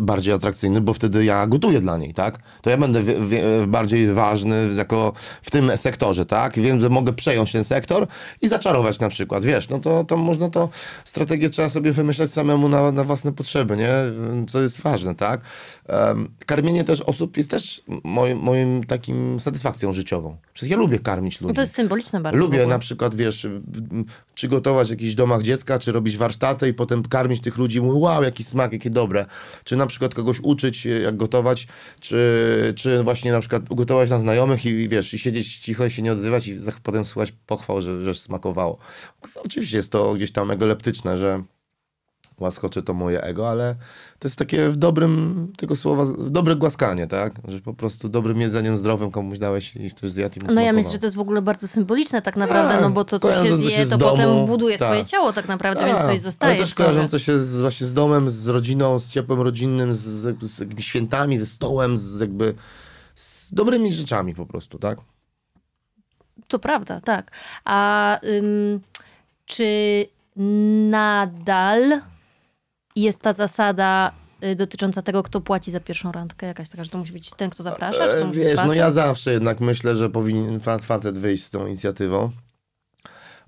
bardziej 0.00 0.34
atrakcyjny, 0.34 0.80
bo 0.80 0.94
wtedy 0.94 1.24
ja 1.24 1.46
gotuję 1.46 1.80
dla 1.80 1.96
niej, 1.96 2.14
tak? 2.14 2.38
To 2.62 2.70
ja 2.70 2.76
będę 2.76 3.02
bardziej 3.66 4.12
ważny 4.12 4.68
jako 4.76 5.12
w 5.42 5.50
tym 5.50 5.76
sektorze, 5.76 6.26
tak? 6.26 6.58
Wiem, 6.58 6.80
że 6.80 6.88
mogę 6.88 7.12
przejąć 7.12 7.52
ten 7.52 7.64
sektor 7.64 8.06
i 8.42 8.48
zaczarować 8.48 8.98
na 8.98 9.08
przykład, 9.08 9.44
wiesz, 9.44 9.68
no 9.68 9.78
to, 9.78 10.04
to 10.04 10.16
można 10.16 10.50
to, 10.50 10.68
strategię 11.04 11.50
trzeba 11.50 11.68
sobie 11.68 11.92
wymyślać 11.92 12.30
samemu 12.30 12.68
na, 12.68 12.92
na 12.92 13.04
własne 13.04 13.32
potrzeby, 13.32 13.76
nie? 13.76 13.92
Co 14.46 14.62
jest 14.62 14.80
ważne, 14.80 15.14
tak? 15.14 15.40
Em, 15.86 16.28
karmienie 16.46 16.84
też 16.84 17.00
osób 17.00 17.36
jest 17.36 17.50
też 17.50 17.82
moim, 18.04 18.38
moim 18.38 18.84
takim 18.84 19.40
satysfakcją 19.40 19.75
życiową. 19.92 20.36
Przecież 20.54 20.70
ja 20.70 20.76
lubię 20.76 20.98
karmić 20.98 21.40
ludzi. 21.40 21.48
No 21.48 21.54
to 21.54 21.60
jest 21.60 21.74
symboliczne 21.74 22.20
bardzo. 22.20 22.38
Lubię 22.38 22.66
na 22.66 22.78
przykład, 22.78 23.14
wiesz, 23.14 23.46
czy 24.34 24.48
gotować 24.48 24.88
w 24.88 24.90
jakichś 24.90 25.14
domach 25.14 25.42
dziecka, 25.42 25.78
czy 25.78 25.92
robić 25.92 26.16
warsztaty 26.16 26.68
i 26.68 26.74
potem 26.74 27.02
karmić 27.02 27.42
tych 27.42 27.58
ludzi 27.58 27.78
i 27.78 27.80
mówię, 27.80 27.98
wow, 27.98 28.22
jaki 28.22 28.44
smak, 28.44 28.72
jakie 28.72 28.90
dobre. 28.90 29.26
Czy 29.64 29.76
na 29.76 29.86
przykład 29.86 30.14
kogoś 30.14 30.40
uczyć, 30.42 30.86
e, 30.86 30.90
jak 30.90 31.16
gotować, 31.16 31.66
czy, 32.00 32.72
czy 32.76 33.02
właśnie 33.02 33.32
na 33.32 33.40
przykład 33.40 33.70
ugotować 33.70 34.10
na 34.10 34.18
znajomych 34.18 34.66
i 34.66 34.88
wiesz, 34.88 35.14
i 35.14 35.18
siedzieć 35.18 35.56
cicho 35.58 35.86
i 35.86 35.90
się 35.90 36.02
nie 36.02 36.12
odzywać 36.12 36.48
i 36.48 36.60
potem 36.82 37.04
słuchać 37.04 37.32
pochwał, 37.46 37.82
że, 37.82 38.04
że 38.04 38.14
smakowało. 38.14 38.78
Oczywiście 39.34 39.76
jest 39.76 39.92
to 39.92 40.14
gdzieś 40.14 40.32
tam 40.32 40.50
egoleptyczne, 40.50 41.18
że 41.18 41.42
łaskocze 42.40 42.82
to 42.82 42.94
moje 42.94 43.22
ego, 43.22 43.50
ale 43.50 43.74
to 44.18 44.28
jest 44.28 44.38
takie 44.38 44.68
w 44.68 44.76
dobrym 44.76 45.52
tego 45.56 45.76
słowa, 45.76 46.04
dobre 46.30 46.56
głaskanie, 46.56 47.06
tak? 47.06 47.32
Że 47.48 47.60
po 47.60 47.74
prostu 47.74 48.08
dobrym 48.08 48.40
jedzeniem 48.40 48.76
zdrowym 48.78 49.10
komuś 49.10 49.38
dałeś 49.38 49.76
i 49.76 49.90
ktoś 49.90 50.10
zjadł 50.10 50.40
i 50.40 50.44
mu 50.44 50.54
No 50.54 50.60
ja 50.60 50.72
myślę, 50.72 50.92
że 50.92 50.98
to 50.98 51.06
jest 51.06 51.16
w 51.16 51.20
ogóle 51.20 51.42
bardzo 51.42 51.68
symboliczne 51.68 52.22
tak 52.22 52.36
naprawdę, 52.36 52.72
Tak, 52.72 52.82
no 52.82 52.90
bo 52.90 53.04
to, 53.04 53.18
co 53.18 53.44
się 53.44 53.48
się 53.48 53.56
zje, 53.56 53.86
z 53.86 53.90
to 53.90 53.96
domu, 53.96 54.10
potem 54.10 54.46
buduje 54.46 54.78
tak. 54.78 54.88
twoje 54.88 55.04
ciało 55.04 55.32
tak 55.32 55.48
naprawdę, 55.48 55.84
więc 55.86 55.98
Tak, 55.98 56.06
coś 56.06 56.20
zostaje. 56.20 56.52
Ale 56.52 56.62
też 56.62 56.74
kojarzące 56.74 57.20
się 57.20 57.38
z, 57.38 57.60
właśnie 57.60 57.86
z 57.86 57.94
domem, 57.94 58.30
z 58.30 58.48
rodziną, 58.48 58.98
z 58.98 59.10
ciepłem 59.10 59.40
rodzinnym, 59.40 59.94
z, 59.94 59.98
z, 59.98 60.44
z 60.50 60.58
jakimiś 60.58 60.86
świętami, 60.86 61.38
ze 61.38 61.46
stołem, 61.46 61.98
z 61.98 62.20
jakby 62.20 62.54
z 63.14 63.54
dobrymi 63.54 63.92
rzeczami 63.92 64.34
po 64.34 64.46
prostu, 64.46 64.78
tak? 64.78 64.98
To 66.48 66.58
prawda, 66.58 67.00
tak. 67.00 67.30
A 67.64 68.18
ym, 68.24 68.80
czy 69.46 69.66
nadal 70.90 72.00
jest 72.96 73.20
ta 73.20 73.32
zasada 73.32 74.12
y, 74.44 74.56
dotycząca 74.56 75.02
tego, 75.02 75.22
kto 75.22 75.40
płaci 75.40 75.70
za 75.70 75.80
pierwszą 75.80 76.12
randkę? 76.12 76.46
Jakaś 76.46 76.68
taka, 76.68 76.84
że 76.84 76.90
to 76.90 76.98
musi 76.98 77.12
być 77.12 77.30
ten, 77.30 77.50
kto 77.50 77.62
zaprasza? 77.62 78.08
Czy 78.08 78.14
to 78.14 78.20
E, 78.20 78.24
musi 78.24 78.38
wiesz, 78.40 78.58
no 78.66 78.72
ja 78.72 78.90
zawsze 78.90 79.32
jednak 79.32 79.60
myślę, 79.60 79.94
że 79.96 80.10
powinien 80.10 80.60
fa- 80.60 80.78
facet 80.78 81.18
wyjść 81.18 81.44
z 81.44 81.50
tą 81.50 81.66
inicjatywą. 81.66 82.30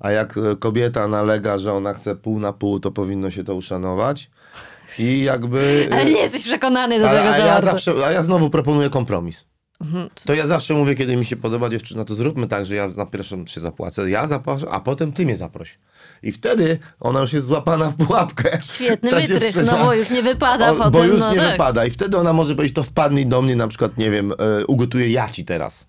A 0.00 0.10
jak 0.10 0.36
e, 0.38 0.56
kobieta 0.56 1.08
nalega, 1.08 1.58
że 1.58 1.72
ona 1.72 1.94
chce 1.94 2.16
pół 2.16 2.40
na 2.40 2.52
pół, 2.52 2.80
to 2.80 2.90
powinno 2.90 3.30
się 3.30 3.44
to 3.44 3.54
uszanować. 3.54 4.30
I 4.98 5.22
jakby... 5.24 5.88
e, 5.90 5.94
Ale 6.00 6.04
nie 6.04 6.20
jesteś 6.20 6.42
przekonany 6.42 7.00
do 7.00 7.08
ale, 7.10 7.18
tego 7.18 7.30
a 7.34 7.38
ja 7.38 7.60
zawsze, 7.60 7.92
a 8.06 8.10
ja 8.10 8.22
znowu 8.22 8.50
proponuję 8.50 8.90
kompromis. 8.90 9.44
Mhm. 9.80 10.08
To 10.24 10.34
ja 10.34 10.46
zawsze 10.46 10.74
mówię, 10.74 10.94
kiedy 10.94 11.16
mi 11.16 11.24
się 11.24 11.36
podoba 11.36 11.68
dziewczyna, 11.68 12.04
to 12.04 12.14
zróbmy 12.14 12.46
tak, 12.46 12.66
że 12.66 12.74
ja 12.74 12.88
na 12.88 13.06
pierwszą 13.06 13.46
się 13.46 13.60
zapłacę, 13.60 14.10
ja 14.10 14.28
zaproszę, 14.28 14.70
a 14.70 14.80
potem 14.80 15.12
ty 15.12 15.24
mnie 15.24 15.36
zaproś. 15.36 15.78
I 16.22 16.32
wtedy 16.32 16.78
ona 17.00 17.20
już 17.20 17.32
jest 17.32 17.46
złapana 17.46 17.90
w 17.90 17.96
pułapkę. 17.96 18.58
Świetny 18.62 19.10
wytrych, 19.26 19.56
no 19.66 19.84
bo 19.84 19.94
już 19.94 20.10
nie 20.10 20.22
wypada 20.22 20.70
O, 20.70 20.74
potem. 20.74 20.92
bo 20.92 21.04
już 21.04 21.20
no 21.20 21.32
nie 21.32 21.38
tak. 21.38 21.50
wypada. 21.52 21.86
I 21.86 21.90
wtedy 21.90 22.16
ona 22.16 22.32
może 22.32 22.54
powiedzieć, 22.54 22.74
to 22.74 22.82
wpadnij 22.82 23.26
do 23.26 23.42
mnie, 23.42 23.56
na 23.56 23.68
przykład, 23.68 23.98
nie 23.98 24.10
wiem, 24.10 24.32
e, 24.32 24.66
ugotuję 24.66 25.10
ja 25.10 25.28
ci 25.28 25.44
teraz. 25.44 25.88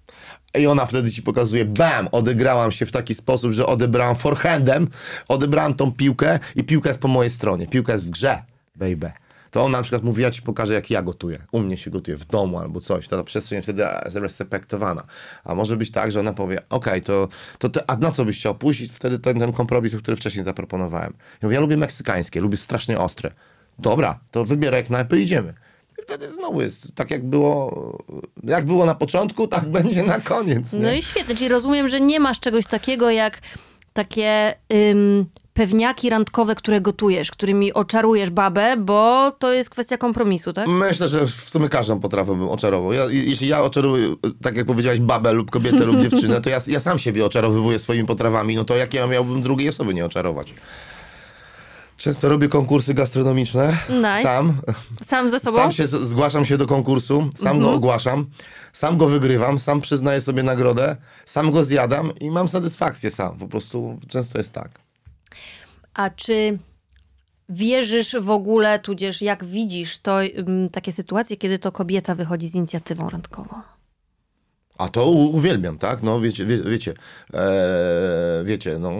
I 0.59 0.67
ona 0.67 0.85
wtedy 0.85 1.11
ci 1.11 1.23
pokazuje, 1.23 1.65
bam, 1.65 2.09
odegrałam 2.11 2.71
się 2.71 2.85
w 2.85 2.91
taki 2.91 3.15
sposób, 3.15 3.51
że 3.51 3.65
odebrałam 3.65 4.15
forehandem, 4.15 4.87
odebrałam 5.27 5.73
tą 5.73 5.91
piłkę 5.91 6.39
i 6.55 6.63
piłka 6.63 6.89
jest 6.89 6.99
po 6.99 7.07
mojej 7.07 7.29
stronie. 7.29 7.67
Piłka 7.67 7.93
jest 7.93 8.07
w 8.07 8.09
grze, 8.09 8.43
baby. 8.75 9.11
To 9.51 9.63
ona 9.63 9.77
na 9.77 9.83
przykład 9.83 10.03
mówi, 10.03 10.23
ja 10.23 10.31
ci 10.31 10.41
pokażę, 10.41 10.73
jak 10.73 10.89
ja 10.89 11.01
gotuję. 11.01 11.43
U 11.51 11.59
mnie 11.59 11.77
się 11.77 11.91
gotuje 11.91 12.17
w 12.17 12.25
domu 12.25 12.59
albo 12.59 12.81
coś. 12.81 13.07
To 13.07 13.17
ta 13.17 13.23
przestrzeń 13.23 13.55
jest 13.55 13.65
wtedy 13.65 13.83
zrespektowana. 14.07 15.03
A 15.43 15.55
może 15.55 15.77
być 15.77 15.91
tak, 15.91 16.11
że 16.11 16.19
ona 16.19 16.33
powie, 16.33 16.61
okej, 16.69 17.01
to, 17.01 17.27
to 17.59 17.69
ty, 17.69 17.79
a 17.87 17.95
na 17.95 18.11
co 18.11 18.25
byś 18.25 18.39
chciał 18.39 18.55
pójść? 18.55 18.81
I 18.81 18.89
wtedy 18.89 19.19
ten, 19.19 19.39
ten 19.39 19.53
kompromis, 19.53 19.95
który 19.95 20.17
wcześniej 20.17 20.45
zaproponowałem. 20.45 21.13
Ja 21.17 21.47
mówię, 21.47 21.55
ja 21.55 21.61
lubię 21.61 21.77
meksykańskie, 21.77 22.41
lubię 22.41 22.57
strasznie 22.57 22.99
ostre. 22.99 23.31
Dobra, 23.79 24.19
to 24.31 24.45
wybieraj 24.45 24.83
knajpy 24.83 25.19
i 25.19 25.23
idziemy. 25.23 25.53
I 25.99 26.01
wtedy 26.03 26.33
znowu 26.33 26.61
jest 26.61 26.95
tak, 26.95 27.11
jak 27.11 27.25
było, 27.25 27.97
jak 28.43 28.65
było 28.65 28.85
na 28.85 28.95
początku, 28.95 29.47
tak 29.47 29.69
będzie 29.77 30.03
na 30.03 30.19
koniec. 30.19 30.73
Nie? 30.73 30.79
No 30.79 30.93
i 30.93 31.01
świetnie, 31.01 31.35
czyli 31.35 31.49
rozumiem, 31.49 31.89
że 31.89 32.01
nie 32.01 32.19
masz 32.19 32.39
czegoś 32.39 32.65
takiego 32.65 33.09
jak 33.09 33.41
takie 33.93 34.53
ym, 34.73 35.25
pewniaki 35.59 36.09
randkowe, 36.09 36.55
które 36.55 36.81
gotujesz, 36.81 37.31
którymi 37.31 37.73
oczarujesz 37.73 38.29
babę, 38.29 38.77
bo 38.77 39.31
to 39.31 39.53
jest 39.53 39.69
kwestia 39.69 39.97
kompromisu, 39.97 40.53
tak? 40.53 40.67
Myślę, 40.67 41.09
że 41.09 41.27
w 41.27 41.49
sumie 41.49 41.69
każdą 41.69 41.99
potrawę 41.99 42.35
bym 42.35 42.49
oczarował. 42.49 42.93
Ja, 42.93 43.05
jeśli 43.09 43.47
ja 43.47 43.61
oczaruję, 43.61 44.15
tak 44.41 44.55
jak 44.55 44.65
powiedziałaś, 44.65 44.99
babę 44.99 45.33
lub 45.33 45.51
kobietę 45.51 45.85
lub 45.85 45.99
dziewczynę, 46.01 46.41
to 46.41 46.49
ja, 46.49 46.59
ja 46.67 46.79
sam 46.79 46.99
siebie 46.99 47.25
oczarowywuję 47.25 47.79
swoimi 47.79 48.07
potrawami, 48.07 48.55
no 48.55 48.65
to 48.65 48.75
jak 48.75 48.93
ja 48.93 49.07
miałbym 49.07 49.41
drugiej 49.41 49.69
osoby 49.69 49.93
nie 49.93 50.05
oczarować? 50.05 50.53
Często 51.97 52.29
robię 52.29 52.47
konkursy 52.47 52.93
gastronomiczne. 52.93 53.77
Nice. 53.89 54.23
Sam. 54.23 54.53
Sam 55.03 55.29
ze 55.29 55.39
sobą? 55.39 55.57
Sam 55.57 55.71
się 55.71 55.87
zgłaszam 55.87 56.45
się 56.45 56.57
do 56.57 56.67
konkursu, 56.67 57.29
sam 57.35 57.59
go 57.59 57.73
ogłaszam, 57.73 58.25
sam 58.73 58.97
go 58.97 59.07
wygrywam, 59.07 59.59
sam 59.59 59.81
przyznaję 59.81 60.21
sobie 60.21 60.43
nagrodę, 60.43 60.95
sam 61.25 61.51
go 61.51 61.63
zjadam 61.63 62.11
i 62.19 62.31
mam 62.31 62.47
satysfakcję 62.47 63.11
sam. 63.11 63.37
Po 63.37 63.47
prostu 63.47 63.99
często 64.07 64.37
jest 64.37 64.53
tak. 64.53 64.88
A 65.93 66.09
czy 66.09 66.59
wierzysz 67.49 68.15
w 68.19 68.29
ogóle, 68.29 68.79
tudzież 68.79 69.21
jak 69.21 69.45
widzisz 69.45 69.99
to 69.99 70.23
ym, 70.23 70.69
takie 70.71 70.91
sytuacje, 70.91 71.37
kiedy 71.37 71.59
to 71.59 71.71
kobieta 71.71 72.15
wychodzi 72.15 72.47
z 72.47 72.55
inicjatywą 72.55 73.09
randkową? 73.09 73.61
A 74.79 74.89
to 74.89 75.05
uwielbiam, 75.09 75.77
tak? 75.77 76.03
No 76.03 76.21
wiecie, 76.21 76.45
wie, 76.45 76.63
wiecie, 76.63 76.93
e, 77.33 78.43
wiecie, 78.45 78.79
no, 78.79 78.91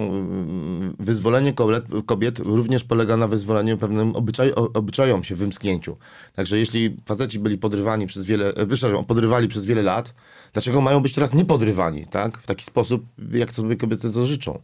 wyzwolenie 1.00 1.54
kobiet, 1.54 1.84
kobiet 2.06 2.40
również 2.40 2.84
polega 2.84 3.18
na 3.18 3.28
wyzwoleniu 3.28 3.78
pewnym 3.78 4.16
obyczaj, 4.16 4.54
obyczajom 4.54 5.24
się, 5.24 5.36
wymsknięciu. 5.36 5.98
Także 6.36 6.58
jeśli 6.60 6.98
faceci 7.06 7.40
byli 7.40 7.58
podrywani 7.58 8.08
przez 8.08 8.26
wiele, 8.26 8.48
e, 8.48 8.52
przepraszam, 8.54 9.06
podrywali 9.06 9.48
przez 9.48 9.66
wiele 9.66 9.82
lat, 9.82 10.14
dlaczego 10.54 10.82
mają 10.82 11.00
być 11.00 11.14
teraz 11.14 11.34
niepodrywani, 11.34 12.06
tak? 12.06 12.38
W 12.38 12.48
taki 12.48 12.66
sposób, 12.66 13.06
jak 13.32 13.52
sobie 13.52 13.76
kobiety 13.76 14.10
to 14.10 14.26
życzą. 14.26 14.60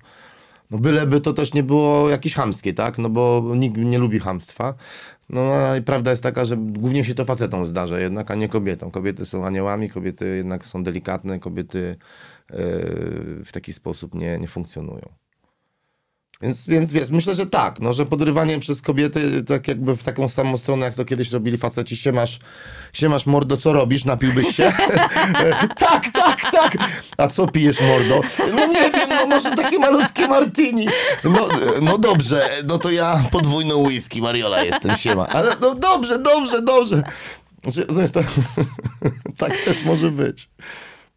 No 0.72 0.78
byleby 0.78 1.22
to 1.22 1.34
też 1.34 1.54
nie 1.54 1.64
było 1.64 2.10
jakieś 2.10 2.36
chamskie, 2.36 2.74
tak? 2.74 2.98
No 2.98 3.10
bo 3.10 3.52
nikt 3.56 3.78
nie 3.78 3.98
lubi 3.98 4.20
chamstwa. 4.20 4.74
No 5.30 5.42
a 5.42 5.82
prawda 5.82 6.12
jest 6.12 6.24
taka, 6.24 6.46
że 6.46 6.58
głównie 6.58 7.04
się 7.04 7.16
to 7.16 7.26
facetom 7.26 7.66
zdarza 7.66 8.00
jednak, 8.00 8.32
a 8.32 8.36
nie 8.36 8.50
kobietom. 8.50 8.92
Kobiety 8.92 9.26
są 9.26 9.46
aniołami, 9.46 9.90
kobiety 9.90 10.36
jednak 10.38 10.66
są 10.66 10.84
delikatne, 10.84 11.40
kobiety 11.40 11.96
e, 12.50 12.56
w 13.46 13.50
taki 13.52 13.74
sposób 13.74 14.16
nie, 14.16 14.38
nie 14.40 14.48
funkcjonują. 14.48 15.25
Więc, 16.42 16.68
więc 16.68 16.92
wiesz, 16.92 17.10
myślę, 17.10 17.36
że 17.36 17.46
tak, 17.46 17.80
no, 17.80 17.94
że 17.94 18.06
podrywanie 18.06 18.60
przez 18.60 18.82
kobiety 18.82 19.44
tak 19.44 19.68
jakby 19.68 19.96
w 19.96 20.04
taką 20.04 20.30
samą 20.30 20.58
stronę, 20.58 20.86
jak 20.86 20.96
to 20.96 21.06
kiedyś 21.06 21.32
robili 21.32 21.58
faceci, 21.58 21.98
się 21.98 22.12
masz, 22.12 22.40
się 22.94 23.10
masz 23.10 23.26
mordo, 23.26 23.58
co 23.58 23.74
robisz, 23.74 24.06
napiłbyś 24.06 24.56
się? 24.56 24.64
tak, 25.78 26.10
tak, 26.14 26.52
tak. 26.52 26.78
A 27.18 27.28
co 27.28 27.48
pijesz 27.48 27.82
mordo? 27.82 28.22
No 28.56 28.68
nie 28.68 28.92
wiem, 28.92 29.10
no 29.10 29.28
może 29.28 29.52
takie 29.52 29.80
malutkie 29.80 30.28
martini. 30.28 30.88
No, 31.24 31.48
no 31.82 31.98
dobrze, 31.98 32.50
no 32.68 32.78
to 32.78 32.92
ja 32.92 33.24
podwójną 33.32 33.78
whisky, 33.78 34.22
Mariola 34.22 34.64
jestem, 34.64 34.96
siema. 34.96 35.28
Ale 35.28 35.56
no 35.62 35.76
dobrze, 35.76 36.20
dobrze, 36.20 36.62
dobrze. 36.62 37.04
Znaczy, 37.64 37.94
Znaczy, 37.94 38.28
tak 39.38 39.58
też 39.58 39.84
może 39.84 40.12
być. 40.12 40.50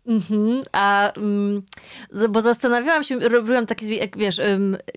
Mhm, 0.08 0.62
A, 0.72 1.12
mm, 1.16 1.62
bo 2.30 2.40
zastanawiałam 2.40 3.04
się, 3.04 3.18
robiłam 3.18 3.66
takie, 3.66 3.94
jak 3.94 4.18
wiesz, 4.18 4.40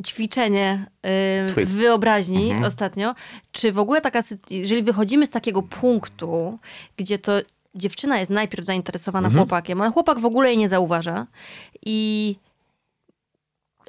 ćwiczenie 0.05 0.85
Twist. 1.53 1.79
wyobraźni 1.79 2.53
ostatnio, 2.65 3.15
czy 3.51 3.71
w 3.71 3.79
ogóle 3.79 4.01
taka, 4.01 4.19
jeżeli 4.49 4.83
wychodzimy 4.83 5.25
z 5.25 5.29
takiego 5.29 5.63
punktu, 5.63 6.59
gdzie 6.97 7.17
to 7.19 7.31
dziewczyna 7.75 8.19
jest 8.19 8.31
najpierw 8.31 8.65
zainteresowana 8.65 9.29
chłopakiem, 9.29 9.81
ale 9.81 9.91
chłopak 9.91 10.19
w 10.19 10.25
ogóle 10.25 10.47
jej 10.49 10.57
nie 10.57 10.69
zauważa 10.69 11.27
i 11.85 12.35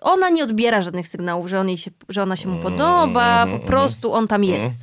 ona 0.00 0.28
nie 0.30 0.44
odbiera 0.44 0.82
żadnych 0.82 1.08
sygnałów, 1.08 1.48
że, 1.48 1.60
on 1.60 1.68
jej 1.68 1.78
się, 1.78 1.90
że 2.08 2.22
ona 2.22 2.36
się 2.36 2.48
mu 2.48 2.62
podoba, 2.62 3.46
po 3.52 3.58
prostu 3.66 4.12
on 4.12 4.28
tam 4.28 4.44
jest. 4.44 4.74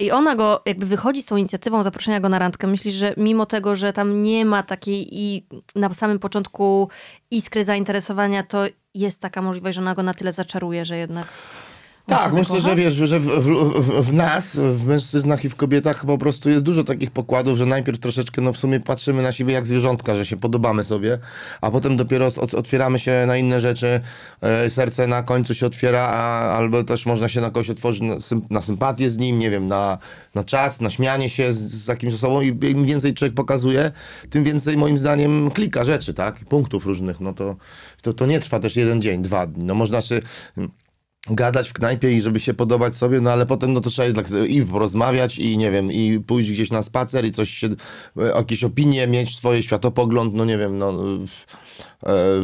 I 0.00 0.10
ona 0.10 0.36
go, 0.36 0.62
jakby 0.66 0.86
wychodzi 0.86 1.22
z 1.22 1.26
tą 1.26 1.36
inicjatywą 1.36 1.82
zaproszenia 1.82 2.20
go 2.20 2.28
na 2.28 2.38
randkę. 2.38 2.66
Myślisz, 2.66 2.94
że 2.94 3.14
mimo 3.16 3.46
tego, 3.46 3.76
że 3.76 3.92
tam 3.92 4.22
nie 4.22 4.44
ma 4.44 4.62
takiej 4.62 5.08
i 5.10 5.46
na 5.74 5.94
samym 5.94 6.18
początku 6.18 6.88
iskry 7.30 7.64
zainteresowania, 7.64 8.42
to 8.42 8.64
jest 8.94 9.20
taka 9.20 9.42
możliwość, 9.42 9.74
że 9.74 9.80
ona 9.80 9.94
go 9.94 10.02
na 10.02 10.14
tyle 10.14 10.32
zaczaruje, 10.32 10.84
że 10.84 10.96
jednak. 10.96 11.26
Tak, 12.08 12.32
myślę, 12.32 12.60
zakocha? 12.60 12.68
że 12.68 12.76
wiesz, 12.76 12.94
że 12.94 13.20
w, 13.20 13.24
w, 13.24 13.44
w, 13.80 14.06
w 14.06 14.12
nas, 14.12 14.56
w 14.56 14.86
mężczyznach 14.86 15.44
i 15.44 15.48
w 15.48 15.54
kobietach 15.56 16.04
po 16.04 16.18
prostu 16.18 16.50
jest 16.50 16.62
dużo 16.64 16.84
takich 16.84 17.10
pokładów, 17.10 17.58
że 17.58 17.66
najpierw 17.66 17.98
troszeczkę, 17.98 18.42
no 18.42 18.52
w 18.52 18.58
sumie 18.58 18.80
patrzymy 18.80 19.22
na 19.22 19.32
siebie 19.32 19.54
jak 19.54 19.66
zwierzątka, 19.66 20.14
że 20.14 20.26
się 20.26 20.36
podobamy 20.36 20.84
sobie, 20.84 21.18
a 21.60 21.70
potem 21.70 21.96
dopiero 21.96 22.26
ot- 22.28 22.54
otwieramy 22.54 22.98
się 22.98 23.24
na 23.26 23.36
inne 23.36 23.60
rzeczy, 23.60 24.00
e, 24.40 24.70
serce 24.70 25.06
na 25.06 25.22
końcu 25.22 25.54
się 25.54 25.66
otwiera, 25.66 26.00
a, 26.00 26.56
albo 26.56 26.84
też 26.84 27.06
można 27.06 27.28
się 27.28 27.40
na 27.40 27.46
kogoś 27.46 27.70
otworzyć 27.70 28.02
na, 28.02 28.16
na 28.50 28.60
sympatię 28.60 29.10
z 29.10 29.18
nim, 29.18 29.38
nie 29.38 29.50
wiem, 29.50 29.66
na, 29.66 29.98
na 30.34 30.44
czas, 30.44 30.80
na 30.80 30.90
śmianie 30.90 31.28
się 31.28 31.52
z, 31.52 31.58
z 31.58 31.88
jakimś 31.88 32.14
osobą 32.14 32.40
i 32.40 32.48
im 32.70 32.84
więcej 32.84 33.14
człowiek 33.14 33.34
pokazuje, 33.34 33.92
tym 34.30 34.44
więcej 34.44 34.76
moim 34.76 34.98
zdaniem 34.98 35.50
klika 35.50 35.84
rzeczy, 35.84 36.14
tak, 36.14 36.44
punktów 36.44 36.86
różnych, 36.86 37.20
no 37.20 37.32
to, 37.32 37.56
to, 38.02 38.12
to 38.12 38.26
nie 38.26 38.40
trwa 38.40 38.60
też 38.60 38.76
jeden 38.76 39.02
dzień, 39.02 39.22
dwa 39.22 39.46
dni, 39.46 39.64
no 39.64 39.74
można 39.74 40.00
się 40.00 40.20
gadać 41.30 41.68
w 41.68 41.72
knajpie 41.72 42.12
i 42.12 42.20
żeby 42.20 42.40
się 42.40 42.54
podobać 42.54 42.96
sobie, 42.96 43.20
no 43.20 43.32
ale 43.32 43.46
potem 43.46 43.72
no 43.72 43.80
to 43.80 43.90
trzeba 43.90 44.06
jednak 44.06 44.26
i 44.48 44.62
porozmawiać 44.62 45.38
i 45.38 45.58
nie 45.58 45.70
wiem, 45.70 45.92
i 45.92 46.20
pójść 46.26 46.50
gdzieś 46.50 46.70
na 46.70 46.82
spacer 46.82 47.24
i 47.24 47.30
coś 47.30 47.50
się, 47.50 47.68
e, 48.16 48.26
jakieś 48.36 48.64
opinie 48.64 49.06
mieć, 49.06 49.36
swoje 49.36 49.62
światopogląd, 49.62 50.34
no 50.34 50.44
nie 50.44 50.58
wiem, 50.58 50.78
no 50.78 50.90
e, 50.90 50.94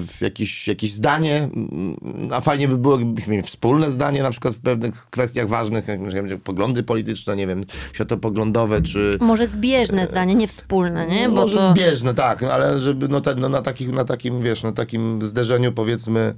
w 0.06 0.20
jakieś, 0.20 0.68
jakieś 0.68 0.92
zdanie, 0.92 1.36
mm, 1.36 1.96
a 2.32 2.40
fajnie 2.40 2.68
by 2.68 2.78
było, 2.78 2.96
gdybyśmy 2.96 3.30
mieli 3.32 3.42
wspólne 3.42 3.90
zdanie 3.90 4.22
na 4.22 4.30
przykład 4.30 4.54
w 4.54 4.60
pewnych 4.60 4.94
kwestiach 5.10 5.48
ważnych, 5.48 5.88
jak 5.88 6.14
wiem, 6.14 6.40
poglądy 6.40 6.82
polityczne, 6.82 7.36
nie 7.36 7.46
wiem, 7.46 7.64
światopoglądowe, 7.92 8.82
czy 8.82 9.18
Może 9.20 9.46
zbieżne 9.46 10.06
zdanie, 10.06 10.34
nie 10.34 10.48
wspólne, 10.48 11.06
nie? 11.06 11.28
Bo 11.28 11.34
może 11.34 11.56
to... 11.56 11.72
zbieżne, 11.72 12.14
tak, 12.14 12.42
no 12.42 12.52
ale 12.52 12.78
żeby 12.78 13.08
no, 13.08 13.20
te, 13.20 13.34
no, 13.34 13.48
na, 13.48 13.62
takich, 13.62 13.92
na 13.92 14.04
takim, 14.04 14.42
wiesz, 14.42 14.62
na 14.62 14.72
takim 14.72 15.28
zderzeniu 15.28 15.72
powiedzmy, 15.72 16.20
e, 16.20 16.34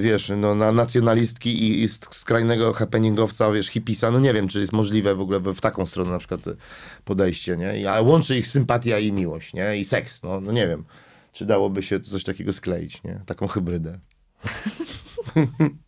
wiesz, 0.00 0.32
no, 0.36 0.54
na 0.54 0.72
nacjonalistki 0.72 1.62
i, 1.64 1.82
i 1.82 1.88
sk- 1.88 2.14
skrajnego 2.14 2.72
happeningowca, 2.72 3.52
wiesz, 3.52 3.66
hipisa, 3.66 4.10
no 4.10 4.18
nie 4.18 4.32
wiem, 4.32 4.48
czy 4.48 4.60
jest 4.60 4.72
możliwe 4.72 5.14
w 5.14 5.20
ogóle 5.20 5.40
w, 5.40 5.54
w 5.54 5.60
taką 5.60 5.86
stronę 5.86 6.10
na 6.10 6.18
przykład 6.18 6.46
e, 6.46 6.56
podejście, 7.04 7.56
nie? 7.56 7.90
Ale 7.90 8.02
łączy 8.02 8.38
ich 8.38 8.46
sympatia 8.46 8.98
i 8.98 9.12
miłość, 9.12 9.54
nie? 9.54 9.76
I 9.76 9.84
seks, 9.84 10.22
no, 10.22 10.40
no 10.40 10.52
nie 10.52 10.68
wiem, 10.68 10.84
czy 11.32 11.46
dałoby 11.46 11.82
się 11.82 12.00
coś 12.00 12.24
takiego 12.24 12.52
skleić, 12.52 13.02
nie? 13.02 13.20
Taką 13.26 13.46
hybrydę. 13.46 13.98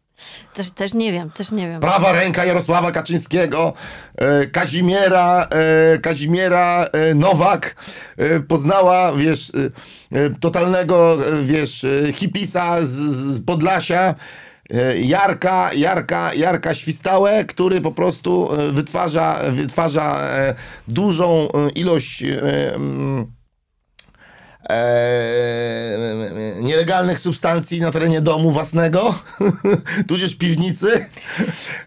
Też, 0.55 0.71
też 0.71 0.95
nie 0.95 1.13
wiem, 1.13 1.31
też 1.31 1.53
nie 1.53 1.69
wiem. 1.69 1.81
Prawa 1.81 2.13
ręka 2.13 2.45
Jarosława 2.45 2.93
Kaczyńskiego, 2.93 3.73
e, 4.17 4.47
Kazimiera, 4.47 5.49
e, 5.51 5.99
Kazimiera 5.99 6.85
e, 6.93 7.15
Nowak 7.15 7.75
poznała, 8.49 9.13
wiesz, 9.13 9.53
totalnego, 10.41 11.17
wiesz, 11.43 11.87
hipisa 12.13 12.85
z, 12.85 12.89
z 13.35 13.45
Podlasia, 13.45 14.15
Jarka, 15.01 15.71
Jarka, 15.75 16.35
Jarka 16.35 16.75
Świstałe, 16.75 17.45
który 17.45 17.81
po 17.81 17.93
prostu 17.93 18.51
wytwarza, 18.73 19.41
wytwarza 19.51 20.21
dużą 20.89 21.49
ilość 21.75 22.25
e, 24.69 24.73
e, 24.73 26.63
nielegalnych 26.63 27.21
substancji 27.21 27.81
na 27.81 27.91
terenie 27.91 28.21
domu 28.21 28.51
własnego, 28.51 29.15
tudzież 30.09 30.35
piwnicy. 30.37 31.07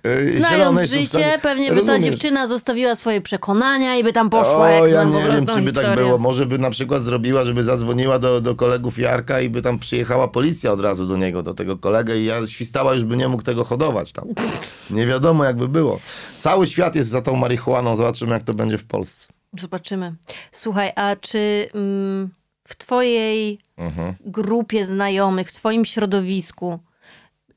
E, 0.04 0.38
Znając 0.38 0.82
życie, 0.82 1.02
substancji. 1.02 1.42
pewnie 1.42 1.70
by 1.70 1.76
ta 1.76 1.88
Rozumiesz? 1.88 2.06
dziewczyna 2.06 2.48
zostawiła 2.48 2.96
swoje 2.96 3.22
przekonania 3.22 3.96
i 3.96 4.04
by 4.04 4.14
tam 4.14 4.30
poszła, 4.30 4.68
O, 4.68 4.70
jak 4.70 4.92
ja 4.92 5.04
nie 5.04 5.24
wiem, 5.24 5.46
czy 5.46 5.62
by 5.62 5.74
tak 5.74 5.96
było. 5.96 6.18
Może 6.18 6.46
by 6.46 6.58
na 6.58 6.70
przykład 6.70 7.04
zrobiła, 7.04 7.46
żeby 7.46 7.64
zadzwoniła 7.64 8.20
do, 8.20 8.42
do 8.42 8.56
kolegów 8.56 9.00
Jarka 9.00 9.42
i 9.42 9.50
by 9.50 9.62
tam 9.62 9.80
przyjechała 9.80 10.28
policja 10.28 10.72
od 10.72 10.82
razu 10.82 11.08
do 11.08 11.18
niego, 11.18 11.44
do 11.44 11.54
tego 11.54 11.78
kolegę 11.78 12.18
i 12.18 12.26
ja 12.26 12.48
świstała 12.48 12.94
już 12.94 13.04
by 13.04 13.18
nie 13.18 13.28
mógł 13.28 13.44
tego 13.44 13.64
hodować 13.64 14.12
tam. 14.12 14.26
Nie 14.90 15.06
wiadomo, 15.06 15.44
jakby 15.44 15.68
było. 15.68 16.00
Cały 16.38 16.68
świat 16.68 16.96
jest 16.96 17.10
za 17.10 17.22
tą 17.22 17.36
marihuaną. 17.36 17.96
Zobaczymy, 17.96 18.32
jak 18.34 18.44
to 18.44 18.54
będzie 18.54 18.78
w 18.78 18.86
Polsce. 18.86 19.28
Zobaczymy. 19.60 20.16
Słuchaj, 20.52 20.92
a 20.96 21.16
czy 21.16 21.68
mm, 21.74 22.30
w 22.72 22.76
twojej 22.78 23.60
Mhm. 23.78 24.16
grupie 24.26 24.86
znajomych, 24.86 25.50
w 25.50 25.54
twoim 25.54 25.86
środowisku, 25.86 26.80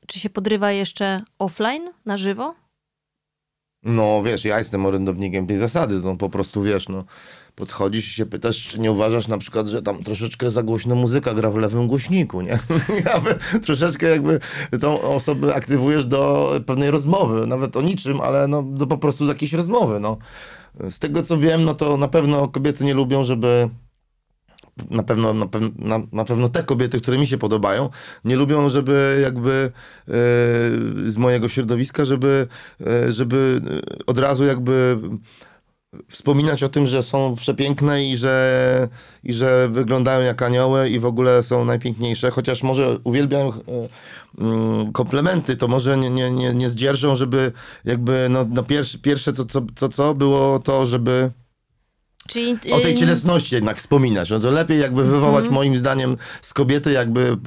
czy 0.07 0.19
się 0.19 0.29
podrywa 0.29 0.71
jeszcze 0.71 1.21
offline, 1.39 1.89
na 2.05 2.17
żywo? 2.17 2.55
No 3.83 4.23
wiesz, 4.23 4.45
ja 4.45 4.57
jestem 4.57 4.85
orędownikiem 4.85 5.47
tej 5.47 5.57
zasady, 5.57 5.99
no 6.03 6.15
po 6.15 6.29
prostu 6.29 6.61
wiesz, 6.63 6.89
no 6.89 7.03
podchodzisz 7.55 8.07
i 8.07 8.13
się 8.13 8.25
pytasz, 8.25 8.67
czy 8.67 8.79
nie 8.79 8.91
uważasz 8.91 9.27
na 9.27 9.37
przykład, 9.37 9.67
że 9.67 9.81
tam 9.81 10.03
troszeczkę 10.03 10.51
za 10.51 10.63
głośno 10.63 10.95
muzyka 10.95 11.33
gra 11.33 11.49
w 11.49 11.55
lewym 11.55 11.87
głośniku, 11.87 12.41
nie? 12.41 12.59
Troszeczkę 13.65 14.07
jakby 14.09 14.39
tą 14.81 15.01
osobę 15.01 15.55
aktywujesz 15.55 16.05
do 16.05 16.51
pewnej 16.65 16.91
rozmowy, 16.91 17.47
nawet 17.47 17.77
o 17.77 17.81
niczym, 17.81 18.21
ale 18.21 18.47
no 18.47 18.63
do 18.63 18.87
po 18.87 18.97
prostu 18.97 19.25
do 19.25 19.31
jakiejś 19.31 19.53
rozmowy, 19.53 19.99
no. 19.99 20.17
Z 20.89 20.99
tego 20.99 21.23
co 21.23 21.37
wiem, 21.37 21.63
no 21.63 21.73
to 21.73 21.97
na 21.97 22.07
pewno 22.07 22.47
kobiety 22.47 22.83
nie 22.85 22.93
lubią, 22.93 23.23
żeby 23.23 23.69
na 24.89 25.03
pewno, 25.03 25.33
na, 25.33 25.47
pew, 25.47 25.61
na, 25.77 26.01
na 26.11 26.25
pewno 26.25 26.49
te 26.49 26.63
kobiety, 26.63 27.01
które 27.01 27.17
mi 27.17 27.27
się 27.27 27.37
podobają, 27.37 27.89
nie 28.25 28.35
lubią, 28.35 28.69
żeby 28.69 29.19
jakby 29.23 29.51
e, 29.51 30.11
z 31.11 31.17
mojego 31.17 31.49
środowiska, 31.49 32.05
żeby, 32.05 32.47
e, 32.87 33.11
żeby 33.11 33.61
od 34.07 34.17
razu 34.17 34.43
jakby 34.43 34.97
wspominać 36.09 36.63
o 36.63 36.69
tym, 36.69 36.87
że 36.87 37.03
są 37.03 37.35
przepiękne 37.35 38.05
i 38.05 38.17
że, 38.17 38.89
i 39.23 39.33
że 39.33 39.69
wyglądają 39.69 40.21
jak 40.21 40.41
anioły 40.41 40.89
i 40.89 40.99
w 40.99 41.05
ogóle 41.05 41.43
są 41.43 41.65
najpiękniejsze, 41.65 42.31
chociaż 42.31 42.63
może 42.63 42.99
uwielbiają 43.03 43.53
e, 43.53 43.53
mm, 44.37 44.91
komplementy, 44.91 45.57
to 45.57 45.67
może 45.67 45.97
nie, 45.97 46.09
nie, 46.09 46.31
nie, 46.31 46.53
nie 46.53 46.69
zdzierżą, 46.69 47.15
żeby 47.15 47.51
jakby 47.85 48.27
no, 48.29 48.45
no 48.49 48.63
pierwsze, 48.63 48.97
pierwsze 48.97 49.33
co, 49.33 49.45
co, 49.45 49.61
co, 49.75 49.89
co 49.89 50.15
było 50.15 50.59
to, 50.59 50.85
żeby 50.85 51.31
Czyli, 52.27 52.57
O 52.71 52.79
tej 52.79 52.91
ym, 52.91 52.97
cielesności 52.97 53.55
jednak 53.55 53.77
wspominać. 53.77 54.29
No 54.29 54.39
to 54.39 54.51
lepiej 54.51 54.79
jakby 54.79 55.03
wywołać 55.03 55.45
Mhm. 55.45 55.53
moim 55.53 55.77
zdaniem 55.77 56.17
z 56.41 56.53
kobiety 56.53 56.91
jakby 56.91 57.37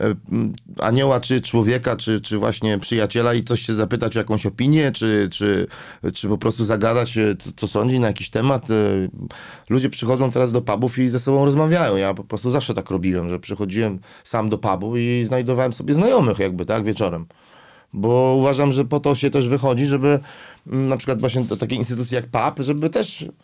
e, 0.00 0.14
anioła, 0.80 1.20
czy 1.20 1.40
człowieka, 1.40 1.96
czy, 1.96 2.20
czy 2.20 2.38
właśnie 2.38 2.78
przyjaciela 2.78 3.34
i 3.34 3.44
coś 3.44 3.62
się 3.62 3.74
zapytać 3.74 4.16
o 4.16 4.20
jakąś 4.20 4.46
opinię, 4.46 4.92
czy, 4.92 5.28
czy, 5.32 5.66
czy 6.14 6.28
po 6.28 6.38
prostu 6.38 6.64
zagadać, 6.64 7.18
e, 7.18 7.36
co, 7.38 7.50
co 7.56 7.68
sądzi 7.68 8.00
na 8.00 8.06
jakiś 8.06 8.30
temat. 8.30 8.70
E, 8.70 8.74
Ludzie 9.70 9.90
przychodzą 9.90 10.30
teraz 10.30 10.52
do 10.52 10.62
pubów 10.62 10.98
i 10.98 11.08
ze 11.08 11.20
sobą 11.20 11.44
rozmawiają. 11.44 11.96
Ja 11.96 12.14
po 12.14 12.24
prostu 12.24 12.50
zawsze 12.50 12.74
tak 12.74 12.90
robiłem, 12.90 13.28
że 13.28 13.38
przychodziłem 13.38 13.98
sam 14.24 14.48
do 14.48 14.58
pubu 14.58 14.96
i 14.96 15.24
znajdowałem 15.26 15.72
sobie 15.72 15.94
znajomych 15.94 16.38
jakby, 16.38 16.64
tak, 16.64 16.84
wieczorem. 16.84 17.26
Bo 17.92 18.36
uważam, 18.38 18.72
że 18.72 18.84
po 18.84 19.00
to 19.00 19.14
się 19.14 19.30
też 19.30 19.48
wychodzi, 19.48 19.86
żeby 19.86 20.18
mm, 20.66 20.88
na 20.88 20.96
przykład 20.96 21.20
właśnie 21.20 21.44
do 21.44 21.56
takiej 21.56 21.78
instytucji 21.78 22.14
jak 22.14 22.26
pub, 22.26 22.64
żeby 22.64 22.90
też 22.90 23.22
mm, 23.22 23.34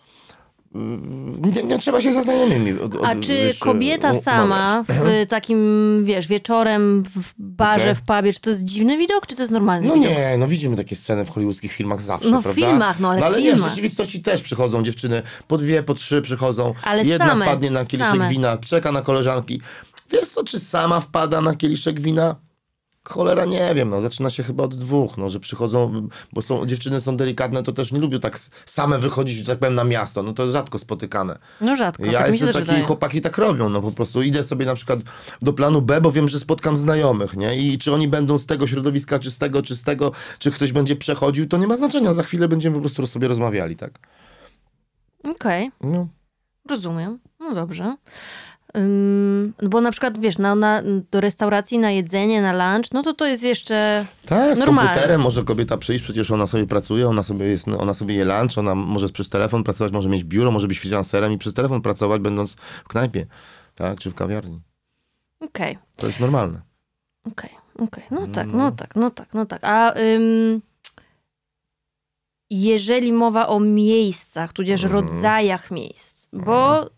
nie, 1.54 1.62
nie 1.62 1.78
trzeba 1.78 2.00
się 2.00 2.12
ze 2.12 2.22
znajomymi. 2.22 2.80
Od, 2.80 2.94
od, 2.96 3.04
A 3.04 3.14
czy 3.16 3.34
wiesz, 3.34 3.58
kobieta 3.58 4.12
u- 4.12 4.22
sama 4.22 4.84
w 4.88 5.26
takim, 5.28 5.58
wiesz, 6.04 6.26
wieczorem 6.28 7.02
w 7.02 7.32
barze, 7.38 7.82
Okej. 7.82 7.94
w 7.94 8.02
pubie, 8.02 8.32
czy 8.32 8.40
to 8.40 8.50
jest 8.50 8.62
dziwny 8.64 8.98
widok, 8.98 9.26
czy 9.26 9.36
to 9.36 9.42
jest 9.42 9.52
normalny 9.52 9.88
No 9.88 9.94
widok? 9.94 10.08
nie, 10.10 10.36
no 10.38 10.46
widzimy 10.48 10.76
takie 10.76 10.96
sceny 10.96 11.24
w 11.24 11.30
hollywoodzkich 11.30 11.72
filmach 11.72 12.00
zawsze, 12.02 12.30
No 12.30 12.42
w 12.42 12.46
filmach, 12.46 13.00
no 13.00 13.10
ale 13.10 13.20
w 13.20 13.24
ale 13.24 13.38
nie, 13.42 13.50
w 13.50 13.54
filmach. 13.54 13.70
rzeczywistości 13.70 14.22
też 14.22 14.42
przychodzą 14.42 14.82
dziewczyny, 14.82 15.22
po 15.48 15.56
dwie, 15.56 15.82
po 15.82 15.94
trzy 15.94 16.22
przychodzą. 16.22 16.74
Ale 16.82 17.02
Jedna 17.04 17.28
same, 17.28 17.44
wpadnie 17.44 17.70
na 17.70 17.84
kieliszek 17.84 18.12
same. 18.12 18.28
wina, 18.28 18.56
czeka 18.56 18.92
na 18.92 19.00
koleżanki. 19.02 19.60
Wiesz 20.10 20.28
co, 20.28 20.44
czy 20.44 20.60
sama 20.60 21.00
wpada 21.00 21.40
na 21.40 21.54
kieliszek 21.56 22.00
wina? 22.00 22.36
Cholera 23.08 23.44
nie 23.44 23.74
wiem, 23.74 23.90
no 23.90 24.00
zaczyna 24.00 24.30
się 24.30 24.42
chyba 24.42 24.64
od 24.64 24.74
dwóch, 24.74 25.16
no, 25.18 25.30
że 25.30 25.40
przychodzą, 25.40 26.08
bo 26.32 26.42
są, 26.42 26.66
dziewczyny 26.66 27.00
są 27.00 27.16
delikatne, 27.16 27.62
to 27.62 27.72
też 27.72 27.92
nie 27.92 27.98
lubią 28.00 28.20
tak 28.20 28.38
same 28.66 28.98
wychodzić, 28.98 29.36
że 29.36 29.44
tak 29.44 29.58
powiem, 29.58 29.74
na 29.74 29.84
miasto, 29.84 30.22
no 30.22 30.32
to 30.32 30.42
jest 30.42 30.52
rzadko 30.52 30.78
spotykane. 30.78 31.38
No 31.60 31.76
rzadko, 31.76 32.04
Ja 32.06 32.18
tak 32.18 32.30
jestem 32.32 32.48
taki, 32.52 32.58
wydaje. 32.66 32.82
chłopaki 32.84 33.20
tak 33.20 33.38
robią, 33.38 33.68
no 33.68 33.82
po 33.82 33.92
prostu 33.92 34.22
idę 34.22 34.44
sobie 34.44 34.66
na 34.66 34.74
przykład 34.74 34.98
do 35.42 35.52
planu 35.52 35.82
B, 35.82 36.00
bo 36.00 36.12
wiem, 36.12 36.28
że 36.28 36.40
spotkam 36.40 36.76
znajomych, 36.76 37.36
nie? 37.36 37.56
I 37.58 37.78
czy 37.78 37.92
oni 37.94 38.08
będą 38.08 38.38
z 38.38 38.46
tego 38.46 38.66
środowiska, 38.66 39.18
czy 39.18 39.30
z 39.30 39.38
tego, 39.38 39.62
czy 39.62 39.76
z 39.76 39.82
tego, 39.82 40.12
czy 40.38 40.50
ktoś 40.50 40.72
będzie 40.72 40.96
przechodził, 40.96 41.48
to 41.48 41.56
nie 41.58 41.66
ma 41.66 41.76
znaczenia, 41.76 42.12
za 42.12 42.22
chwilę 42.22 42.48
będziemy 42.48 42.74
po 42.76 42.80
prostu 42.80 43.06
sobie 43.06 43.28
rozmawiali, 43.28 43.76
tak? 43.76 43.98
Okej, 45.24 45.70
No. 45.80 46.08
rozumiem. 46.70 47.18
No 47.40 47.54
dobrze. 47.54 47.96
Ym, 48.76 49.52
bo 49.62 49.80
na 49.80 49.90
przykład, 49.90 50.18
wiesz, 50.20 50.38
na, 50.38 50.54
na, 50.54 50.82
do 51.10 51.20
restauracji 51.20 51.78
na 51.78 51.90
jedzenie, 51.90 52.42
na 52.42 52.52
lunch, 52.74 52.92
no 52.92 53.02
to 53.02 53.12
to 53.12 53.26
jest 53.26 53.42
jeszcze... 53.42 54.06
Tak, 54.26 54.56
z 54.56 54.58
Normalne. 54.58 54.90
komputerem 54.90 55.20
może 55.20 55.44
kobieta 55.44 55.78
przyjść, 55.78 56.04
przecież 56.04 56.30
ona 56.30 56.46
sobie 56.46 56.66
pracuje, 56.66 57.08
ona 57.08 57.22
sobie, 57.22 57.46
jest, 57.46 57.68
ona 57.68 57.94
sobie 57.94 58.14
je 58.14 58.24
lunch, 58.24 58.58
ona 58.58 58.74
może 58.74 59.08
przez 59.08 59.28
telefon 59.28 59.64
pracować, 59.64 59.92
może 59.92 60.08
mieć 60.08 60.24
biuro, 60.24 60.50
może 60.50 60.68
być 60.68 60.78
freelancerem 60.80 61.32
i 61.32 61.38
przez 61.38 61.54
telefon 61.54 61.82
pracować, 61.82 62.20
będąc 62.22 62.54
w 62.54 62.88
knajpie, 62.88 63.26
tak, 63.74 63.98
czy 64.00 64.10
w 64.10 64.14
kawiarni. 64.14 64.60
Okej, 65.40 65.78
To 65.96 66.06
jest 66.06 66.20
normalne. 66.20 66.60
okej, 67.32 67.50
okej. 67.78 68.04
No 68.10 68.26
tak, 68.26 68.46
no 68.46 68.72
tak, 68.72 68.96
no 68.96 69.10
tak, 69.10 69.34
no 69.34 69.46
tak. 69.46 69.60
A 69.64 69.94
ym, 69.94 70.60
jeżeli 72.50 73.12
mowa 73.12 73.46
o 73.48 73.60
miejscach, 73.60 74.52
tudzież 74.52 74.84
Mhm. 74.84 75.02
rodzajach 75.06 75.70
miejsc, 75.70 76.28
bo 76.32 76.84
y, 76.86 76.88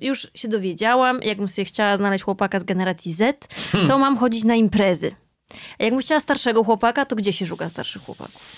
już 0.00 0.28
się 0.34 0.48
dowiedziałam, 0.48 1.20
jakbym 1.22 1.48
sobie 1.48 1.64
chciała 1.64 1.96
znaleźć 1.96 2.24
chłopaka 2.24 2.60
z 2.60 2.64
generacji 2.64 3.12
Z, 3.14 3.48
Hmm. 3.72 3.88
to 3.88 3.98
mam 3.98 4.16
chodzić 4.16 4.44
na 4.44 4.54
imprezy. 4.54 5.14
A 5.78 5.82
jakbym 5.84 6.00
chciała 6.00 6.20
starszego 6.20 6.64
chłopaka, 6.64 7.04
to 7.06 7.16
gdzie 7.16 7.32
się 7.32 7.46
szuka 7.46 7.68
starszych 7.68 8.02
chłopaków? 8.02 8.56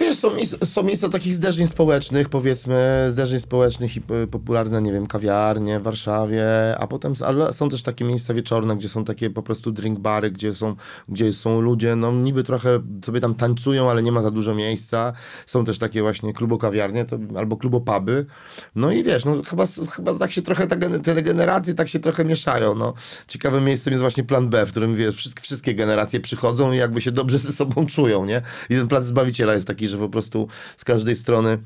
Wiesz, 0.00 0.18
są, 0.18 0.30
są 0.64 0.82
miejsca 0.82 1.08
takich 1.08 1.34
zderzeń 1.34 1.66
społecznych, 1.66 2.28
powiedzmy, 2.28 3.06
zderzeń 3.08 3.40
społecznych 3.40 3.96
i 3.96 4.00
popularne, 4.30 4.82
nie 4.82 4.92
wiem, 4.92 5.06
kawiarnie 5.06 5.80
w 5.80 5.82
Warszawie, 5.82 6.44
a 6.78 6.86
potem, 6.86 7.12
ale 7.24 7.52
są 7.52 7.68
też 7.68 7.82
takie 7.82 8.04
miejsca 8.04 8.34
wieczorne, 8.34 8.76
gdzie 8.76 8.88
są 8.88 9.04
takie 9.04 9.30
po 9.30 9.42
prostu 9.42 9.72
drink 9.72 9.98
bary, 9.98 10.30
gdzie 10.30 10.54
są, 10.54 10.76
gdzie 11.08 11.32
są 11.32 11.60
ludzie, 11.60 11.96
no 11.96 12.12
niby 12.12 12.44
trochę 12.44 12.80
sobie 13.04 13.20
tam 13.20 13.34
tańcują, 13.34 13.90
ale 13.90 14.02
nie 14.02 14.12
ma 14.12 14.22
za 14.22 14.30
dużo 14.30 14.54
miejsca. 14.54 15.12
Są 15.46 15.64
też 15.64 15.78
takie 15.78 16.02
właśnie 16.02 16.32
klubokawiarnie 16.32 17.04
to, 17.04 17.18
albo 17.36 17.56
klubopuby. 17.56 18.26
No 18.74 18.92
i 18.92 19.04
wiesz, 19.04 19.24
no 19.24 19.42
chyba, 19.50 19.64
chyba 19.96 20.14
tak 20.14 20.32
się 20.32 20.42
trochę, 20.42 20.66
te 20.66 21.22
generacje 21.22 21.74
tak 21.74 21.88
się 21.88 21.98
trochę 21.98 22.24
mieszają, 22.24 22.74
no. 22.74 22.94
Ciekawym 23.26 23.64
miejscem 23.64 23.92
jest 23.92 24.00
właśnie 24.00 24.24
plan 24.24 24.48
B, 24.48 24.66
w 24.66 24.70
którym, 24.70 24.96
wiesz, 24.96 25.34
wszystkie, 25.40 25.74
generacje 25.74 26.20
przychodzą 26.20 26.72
i 26.72 26.76
jakby 26.76 27.00
się 27.00 27.12
dobrze 27.12 27.38
ze 27.38 27.52
sobą 27.52 27.86
czują, 27.86 28.24
nie? 28.24 28.42
I 28.70 28.74
ten 28.74 28.88
plac 28.88 29.04
Zbawiciela 29.04 29.54
jest 29.54 29.66
taki, 29.66 29.83
że 29.88 29.98
po 29.98 30.08
prostu 30.08 30.48
z 30.76 30.84
każdej 30.84 31.16
strony 31.16 31.58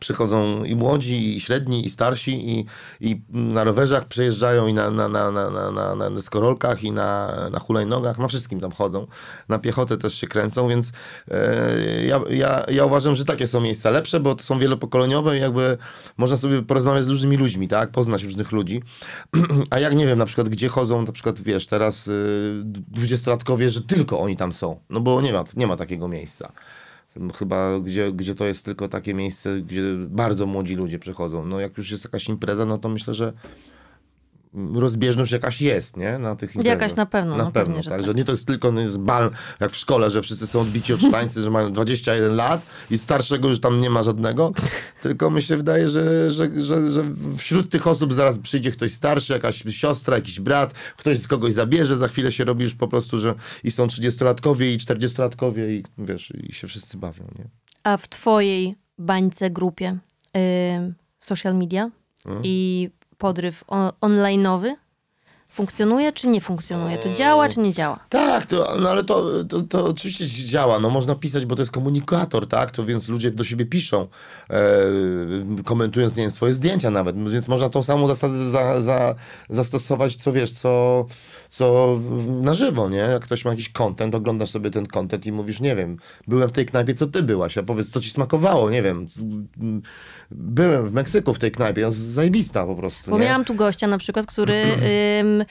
przychodzą 0.00 0.64
i 0.64 0.76
młodzi, 0.76 1.36
i 1.36 1.40
średni, 1.40 1.86
i 1.86 1.90
starsi, 1.90 2.50
i, 2.50 2.66
i 3.00 3.22
na 3.28 3.64
rowerzach 3.64 4.08
przejeżdżają, 4.08 4.66
i 4.66 4.72
na, 4.72 4.90
na, 4.90 5.08
na, 5.08 5.30
na, 5.30 5.50
na, 5.50 5.70
na, 5.70 5.94
na 5.94 6.10
i 6.82 6.92
na, 6.92 7.36
na 7.52 7.58
hulajnogach, 7.58 8.18
na 8.18 8.28
wszystkim 8.28 8.60
tam 8.60 8.72
chodzą. 8.72 9.06
Na 9.48 9.58
piechotę 9.58 9.98
też 9.98 10.14
się 10.14 10.26
kręcą, 10.26 10.68
więc 10.68 10.92
e, 11.30 12.06
ja, 12.06 12.20
ja, 12.30 12.64
ja 12.68 12.84
uważam, 12.84 13.16
że 13.16 13.24
takie 13.24 13.46
są 13.46 13.60
miejsca 13.60 13.90
lepsze, 13.90 14.20
bo 14.20 14.34
to 14.34 14.44
są 14.44 14.58
wielopokoleniowe 14.58 15.38
i 15.38 15.40
jakby 15.40 15.78
można 16.16 16.36
sobie 16.36 16.62
porozmawiać 16.62 17.04
z 17.04 17.08
różnymi 17.08 17.36
ludźmi, 17.36 17.68
tak? 17.68 17.90
Poznać 17.90 18.22
różnych 18.22 18.52
ludzi. 18.52 18.82
A 19.70 19.78
jak 19.78 19.94
nie 19.94 20.06
wiem, 20.06 20.18
na 20.18 20.26
przykład 20.26 20.48
gdzie 20.48 20.68
chodzą, 20.68 21.02
na 21.02 21.12
przykład 21.12 21.40
wiesz, 21.40 21.66
teraz 21.66 22.08
y, 22.08 22.62
dwudziestolatkowie, 22.64 23.70
że 23.70 23.82
tylko 23.82 24.20
oni 24.20 24.36
tam 24.36 24.52
są. 24.52 24.80
No 24.90 25.00
bo 25.00 25.20
nie 25.20 25.32
ma, 25.32 25.44
nie 25.56 25.66
ma 25.66 25.76
takiego 25.76 26.08
miejsca. 26.08 26.52
Chyba 27.34 27.80
gdzie, 27.80 28.12
gdzie 28.12 28.34
to 28.34 28.46
jest 28.46 28.64
tylko 28.64 28.88
takie 28.88 29.14
miejsce, 29.14 29.60
gdzie 29.60 29.82
bardzo 30.08 30.46
młodzi 30.46 30.74
ludzie 30.74 30.98
przychodzą. 30.98 31.46
No 31.46 31.60
jak 31.60 31.78
już 31.78 31.90
jest 31.90 32.04
jakaś 32.04 32.28
impreza, 32.28 32.66
no 32.66 32.78
to 32.78 32.88
myślę, 32.88 33.14
że 33.14 33.32
rozbieżność 34.74 35.32
jakaś 35.32 35.60
jest, 35.60 35.96
nie? 35.96 36.18
Na 36.18 36.36
tych 36.36 36.54
imprezach. 36.54 36.80
Jakaś 36.80 36.96
na 36.96 37.06
pewno, 37.06 37.36
Na 37.36 37.44
no 37.44 37.52
pewno, 37.52 37.74
pewnie, 37.74 37.90
tak. 37.90 37.98
tak. 37.98 38.06
Że 38.06 38.14
nie 38.14 38.24
to 38.24 38.32
jest 38.32 38.46
tylko 38.46 38.72
no, 38.72 38.80
jest 38.80 38.98
bal, 38.98 39.30
jak 39.60 39.70
w 39.70 39.76
szkole, 39.76 40.10
że 40.10 40.22
wszyscy 40.22 40.46
są 40.46 40.60
odbici 40.60 40.92
od 40.92 41.00
sztańcy, 41.00 41.42
że 41.42 41.50
mają 41.50 41.72
21 41.72 42.36
lat 42.36 42.66
i 42.90 42.98
starszego 42.98 43.48
już 43.48 43.60
tam 43.60 43.80
nie 43.80 43.90
ma 43.90 44.02
żadnego. 44.02 44.52
Tylko 45.02 45.30
mi 45.30 45.42
się 45.42 45.56
wydaje, 45.56 45.88
że, 45.88 46.30
że, 46.30 46.60
że, 46.60 46.92
że 46.92 47.04
wśród 47.36 47.70
tych 47.70 47.86
osób 47.86 48.12
zaraz 48.14 48.38
przyjdzie 48.38 48.72
ktoś 48.72 48.92
starszy, 48.92 49.32
jakaś 49.32 49.64
siostra, 49.70 50.16
jakiś 50.16 50.40
brat, 50.40 50.74
ktoś 50.96 51.18
z 51.18 51.28
kogoś 51.28 51.52
zabierze, 51.52 51.96
za 51.96 52.08
chwilę 52.08 52.32
się 52.32 52.44
robi 52.44 52.64
już 52.64 52.74
po 52.74 52.88
prostu, 52.88 53.18
że 53.18 53.34
i 53.64 53.70
są 53.70 53.86
30-latkowie 53.86 54.74
i 54.74 54.78
40-latkowie 54.78 55.70
i 55.70 55.82
wiesz, 55.98 56.32
i 56.48 56.52
się 56.52 56.66
wszyscy 56.66 56.98
bawią, 56.98 57.24
nie? 57.38 57.44
A 57.82 57.96
w 57.96 58.08
twojej 58.08 58.74
bańce, 58.98 59.50
grupie 59.50 59.98
y, 60.36 60.94
social 61.18 61.56
media 61.56 61.90
Mhm. 62.26 62.44
i 62.44 62.90
podryw 63.22 63.64
online'owy 64.00 64.74
funkcjonuje 65.48 66.12
czy 66.12 66.28
nie 66.28 66.40
funkcjonuje? 66.40 66.98
To 66.98 67.14
działa 67.14 67.48
czy 67.48 67.60
nie 67.60 67.72
działa? 67.72 67.98
Tak, 68.08 68.46
to, 68.46 68.76
no 68.80 68.88
ale 68.90 69.04
to, 69.04 69.44
to, 69.44 69.60
to 69.60 69.84
oczywiście 69.86 70.26
działa. 70.26 70.80
No, 70.80 70.90
można 70.90 71.14
pisać, 71.14 71.46
bo 71.46 71.56
to 71.56 71.62
jest 71.62 71.72
komunikator, 71.72 72.48
tak? 72.48 72.70
To 72.70 72.84
więc 72.84 73.08
ludzie 73.08 73.30
do 73.30 73.44
siebie 73.44 73.66
piszą, 73.66 74.08
e, 74.50 74.62
komentując 75.64 76.16
nie 76.16 76.22
wiem, 76.22 76.30
swoje 76.30 76.54
zdjęcia 76.54 76.90
nawet. 76.90 77.30
Więc 77.30 77.48
można 77.48 77.68
tą 77.68 77.82
samą 77.82 78.08
zasadę 78.08 78.50
za, 78.50 78.80
za, 78.80 79.14
zastosować, 79.50 80.16
co 80.16 80.32
wiesz, 80.32 80.52
co, 80.52 81.04
co 81.52 81.98
na 82.42 82.54
żywo, 82.54 82.88
nie? 82.88 82.96
Jak 82.98 83.22
ktoś 83.24 83.44
ma 83.44 83.50
jakiś 83.50 83.68
content, 83.68 84.14
oglądasz 84.14 84.50
sobie 84.50 84.70
ten 84.70 84.86
content 84.86 85.26
i 85.26 85.32
mówisz, 85.32 85.60
nie 85.60 85.76
wiem, 85.76 85.96
byłem 86.26 86.48
w 86.48 86.52
tej 86.52 86.66
knajpie, 86.66 86.94
co 86.94 87.06
ty 87.06 87.22
byłaś, 87.22 87.58
a 87.58 87.62
powiedz, 87.62 87.90
co 87.90 88.00
ci 88.00 88.10
smakowało, 88.10 88.70
nie 88.70 88.82
wiem. 88.82 89.06
Byłem 90.30 90.88
w 90.88 90.92
Meksyku 90.92 91.34
w 91.34 91.38
tej 91.38 91.50
knajpie, 91.52 91.92
zajebista 91.92 92.66
po 92.66 92.74
prostu, 92.76 93.10
Bo 93.10 93.18
nie? 93.18 93.24
miałam 93.24 93.44
tu 93.44 93.54
gościa 93.54 93.86
na 93.86 93.98
przykład, 93.98 94.26
który... 94.26 94.64
Ym, 95.20 95.44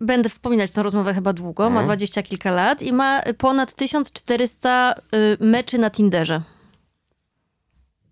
Będę 0.00 0.28
wspominać 0.28 0.70
tę 0.70 0.82
rozmowę 0.82 1.14
chyba 1.14 1.32
długo, 1.32 1.62
Mhm. 1.66 1.74
ma 1.74 1.82
dwadzieścia 1.84 2.22
kilka 2.22 2.50
lat 2.50 2.82
i 2.82 2.92
ma 2.92 3.22
ponad 3.38 3.74
1400 3.74 4.94
y, 5.40 5.44
meczy 5.44 5.78
na 5.78 5.90
Tinderze. 5.90 6.42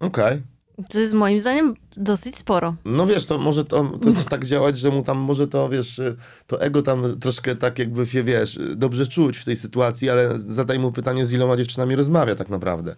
Okej. 0.00 0.42
To 0.90 0.98
jest 1.00 1.12
moim 1.14 1.40
zdaniem 1.40 1.74
dosyć 1.96 2.36
sporo. 2.36 2.74
No 2.84 3.06
wiesz, 3.06 3.24
to 3.24 3.38
może 3.38 3.64
to, 3.64 3.84
to 3.84 4.12
tak 4.30 4.44
działać, 4.44 4.78
że 4.78 4.90
mu 4.90 5.02
tam 5.02 5.18
może 5.18 5.48
to, 5.48 5.68
wiesz, 5.68 6.00
to 6.46 6.60
ego 6.62 6.82
tam 6.82 7.20
troszkę 7.20 7.56
tak 7.56 7.78
jakby 7.78 8.06
się, 8.06 8.22
wiesz, 8.24 8.58
dobrze 8.76 9.06
czuć 9.06 9.36
w 9.38 9.44
tej 9.44 9.56
sytuacji, 9.56 10.10
ale 10.10 10.38
zadaj 10.38 10.78
mu 10.78 10.92
pytanie, 10.92 11.26
z 11.26 11.32
iloma 11.32 11.56
dziewczynami 11.56 11.96
rozmawia 11.96 12.34
tak 12.34 12.48
naprawdę. 12.48 12.96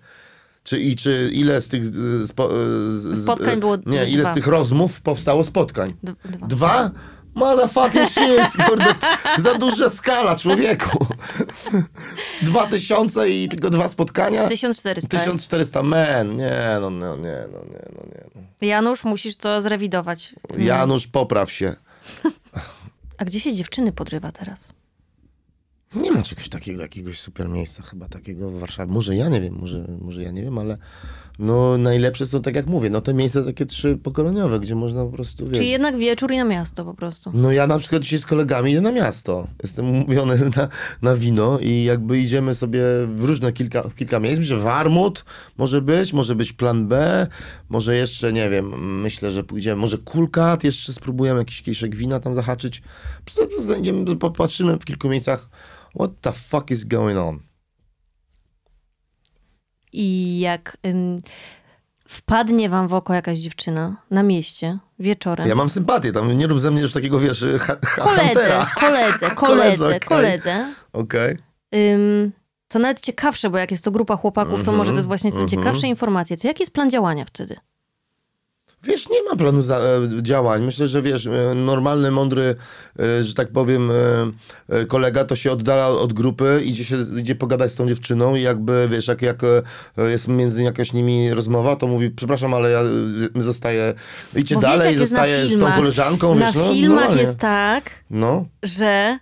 Czy, 0.64 0.80
I 0.80 0.96
czy 0.96 1.30
ile 1.32 1.60
z 1.60 1.68
tych 1.68 1.82
y, 2.22 2.26
spo, 2.26 2.50
y, 2.52 3.00
z- 3.00 3.22
Spotkań 3.22 3.54
y, 3.56 3.60
było 3.60 3.76
Nie, 3.86 4.08
ile 4.08 4.22
dwa. 4.22 4.32
z 4.32 4.34
tych 4.34 4.46
rozmów 4.46 5.00
powstało 5.00 5.44
spotkań? 5.44 5.94
Dwa. 6.02 6.46
Dwa? 6.46 6.90
Motherfucking 7.36 8.08
shit, 8.08 8.56
kurde, 8.66 8.84
za 9.38 9.54
duża 9.54 9.90
skala, 9.90 10.36
człowieku. 10.36 11.06
Dwa 12.42 12.66
tysiące 12.66 13.30
i 13.30 13.48
tylko 13.48 13.70
dwa 13.70 13.88
spotkania? 13.88 14.48
1400. 14.48 15.08
1400, 15.08 15.82
man, 15.82 16.36
nie, 16.36 16.52
no, 16.80 16.90
no, 16.90 17.16
nie, 17.16 17.44
no, 17.52 17.58
nie, 17.58 17.82
no, 17.96 18.02
nie. 18.06 18.24
No. 18.34 18.42
Janusz, 18.60 19.04
musisz 19.04 19.36
to 19.36 19.60
zrewidować. 19.60 20.34
Janusz, 20.58 21.06
popraw 21.06 21.52
się. 21.52 21.74
A 23.18 23.24
gdzie 23.24 23.40
się 23.40 23.54
dziewczyny 23.54 23.92
podrywa 23.92 24.32
teraz? 24.32 24.72
Nie 25.94 26.12
ma 26.12 26.22
czegoś 26.22 26.48
takiego, 26.48 26.82
jakiegoś 26.82 27.20
super 27.20 27.48
miejsca 27.48 27.82
chyba 27.82 28.08
takiego 28.08 28.50
w 28.50 28.60
Warszawie. 28.60 28.92
Może 28.92 29.16
ja 29.16 29.28
nie 29.28 29.40
wiem, 29.40 29.54
może, 29.54 29.84
może 30.00 30.22
ja 30.22 30.30
nie 30.30 30.42
wiem, 30.42 30.58
ale 30.58 30.78
no 31.38 31.78
najlepsze 31.78 32.26
są, 32.26 32.42
tak 32.42 32.54
jak 32.54 32.66
mówię, 32.66 32.90
no 32.90 33.00
te 33.00 33.14
miejsca 33.14 33.42
takie 33.42 33.66
trzy 33.66 33.98
pokoleniowe, 34.02 34.60
gdzie 34.60 34.74
można 34.74 35.04
po 35.04 35.10
prostu, 35.10 35.46
wiesz... 35.46 35.58
Czyli 35.58 35.70
jednak 35.70 35.96
wieczór 35.96 36.32
i 36.32 36.36
na 36.36 36.44
miasto 36.44 36.84
po 36.84 36.94
prostu. 36.94 37.30
No 37.34 37.52
ja 37.52 37.66
na 37.66 37.78
przykład 37.78 38.02
dzisiaj 38.02 38.18
z 38.18 38.26
kolegami 38.26 38.70
idę 38.70 38.80
na 38.80 38.92
miasto. 38.92 39.46
Jestem 39.62 39.90
umówiony 39.90 40.38
na, 40.56 40.68
na 41.02 41.16
wino 41.16 41.58
i 41.58 41.84
jakby 41.84 42.18
idziemy 42.18 42.54
sobie 42.54 42.82
w 43.16 43.24
różne 43.24 43.52
kilka, 43.52 43.90
kilka 43.96 44.20
miejsc. 44.20 44.38
Myślę, 44.38 44.56
że 44.56 44.62
Warmut 44.62 45.24
może 45.58 45.82
być, 45.82 46.12
może 46.12 46.34
być 46.34 46.52
plan 46.52 46.88
B, 46.88 47.26
może 47.68 47.96
jeszcze, 47.96 48.32
nie 48.32 48.50
wiem, 48.50 49.00
myślę, 49.02 49.30
że 49.30 49.44
pójdziemy, 49.44 49.80
może 49.80 49.98
Kulkat, 49.98 50.64
jeszcze 50.64 50.92
spróbujemy 50.92 51.38
jakiś 51.38 51.62
kieliszek 51.62 51.96
wina 51.96 52.20
tam 52.20 52.34
zahaczyć. 52.34 52.82
Zajdziemy, 53.58 54.16
popatrzymy 54.16 54.78
w 54.78 54.84
kilku 54.84 55.08
miejscach, 55.08 55.48
what 55.96 56.10
the 56.20 56.32
fuck 56.32 56.70
is 56.70 56.84
going 56.84 57.18
on? 57.18 57.40
I 59.92 60.40
jak 60.40 60.76
ym, 60.86 61.18
wpadnie 62.08 62.68
wam 62.68 62.88
w 62.88 62.94
oko 62.94 63.14
jakaś 63.14 63.38
dziewczyna 63.38 63.96
na 64.10 64.22
mieście 64.22 64.78
wieczorem. 64.98 65.48
Ja 65.48 65.54
mam 65.54 65.70
sympatię, 65.70 66.12
tam 66.12 66.38
nie 66.38 66.46
rób 66.46 66.60
ze 66.60 66.70
mnie 66.70 66.82
już 66.82 66.92
takiego, 66.92 67.20
wiesz, 67.20 67.44
ha, 67.60 67.76
ha, 67.84 68.02
koledze, 68.02 68.66
koledze, 68.76 69.30
Koledze, 69.34 70.00
koledze, 70.00 70.74
okej. 70.92 71.36
Ym, 71.74 72.32
to 72.68 72.78
nawet 72.78 73.00
ciekawsze, 73.00 73.50
bo 73.50 73.58
jak 73.58 73.70
jest 73.70 73.84
to 73.84 73.90
grupa 73.90 74.16
chłopaków, 74.16 74.64
to 74.64 74.72
może 74.72 74.90
to 74.90 74.96
jest 74.96 75.08
właśnie 75.08 75.32
są 75.32 75.40
mhm. 75.40 75.48
ciekawsze 75.48 75.86
informacje. 75.86 76.36
To 76.36 76.46
jaki 76.46 76.62
jest 76.62 76.72
plan 76.72 76.90
działania 76.90 77.24
wtedy? 77.24 77.56
Wiesz, 78.86 79.08
nie 79.08 79.22
ma 79.22 79.36
planu 79.36 79.62
za, 79.62 79.78
e, 79.78 80.22
działań. 80.22 80.64
Myślę, 80.64 80.86
że 80.86 81.02
wiesz, 81.02 81.26
e, 81.26 81.54
normalny, 81.54 82.10
mądry, 82.10 82.54
e, 82.98 83.24
że 83.24 83.34
tak 83.34 83.48
powiem, 83.48 83.90
kolega 84.88 85.24
to 85.24 85.36
się 85.36 85.52
oddala 85.52 85.88
od 85.88 86.12
grupy, 86.12 86.62
idzie, 86.64 86.84
się, 86.84 86.96
idzie 87.18 87.34
pogadać 87.34 87.72
z 87.72 87.74
tą 87.74 87.88
dziewczyną 87.88 88.34
i 88.34 88.42
jakby, 88.42 88.88
wiesz, 88.90 89.06
jak, 89.08 89.22
jak 89.22 89.42
jest 89.96 90.28
między 90.28 90.62
jakaś 90.62 90.92
nimi 90.92 91.34
rozmowa, 91.34 91.76
to 91.76 91.86
mówi, 91.86 92.10
przepraszam, 92.10 92.54
ale 92.54 92.70
ja 92.70 92.80
zostaję, 93.34 93.94
idzie 94.36 94.54
Bo 94.54 94.60
wiesz, 94.60 94.70
dalej, 94.70 94.96
na 94.96 95.00
zostaje 95.06 95.46
z 95.46 95.58
tą 95.58 95.72
koleżanką, 95.72 96.34
Na 96.34 96.46
wiesz, 96.46 96.54
no, 96.54 96.68
filmach 96.72 96.98
normalnie. 97.00 97.22
jest 97.22 97.38
tak, 97.38 97.90
No, 98.10 98.46
że 98.62 99.18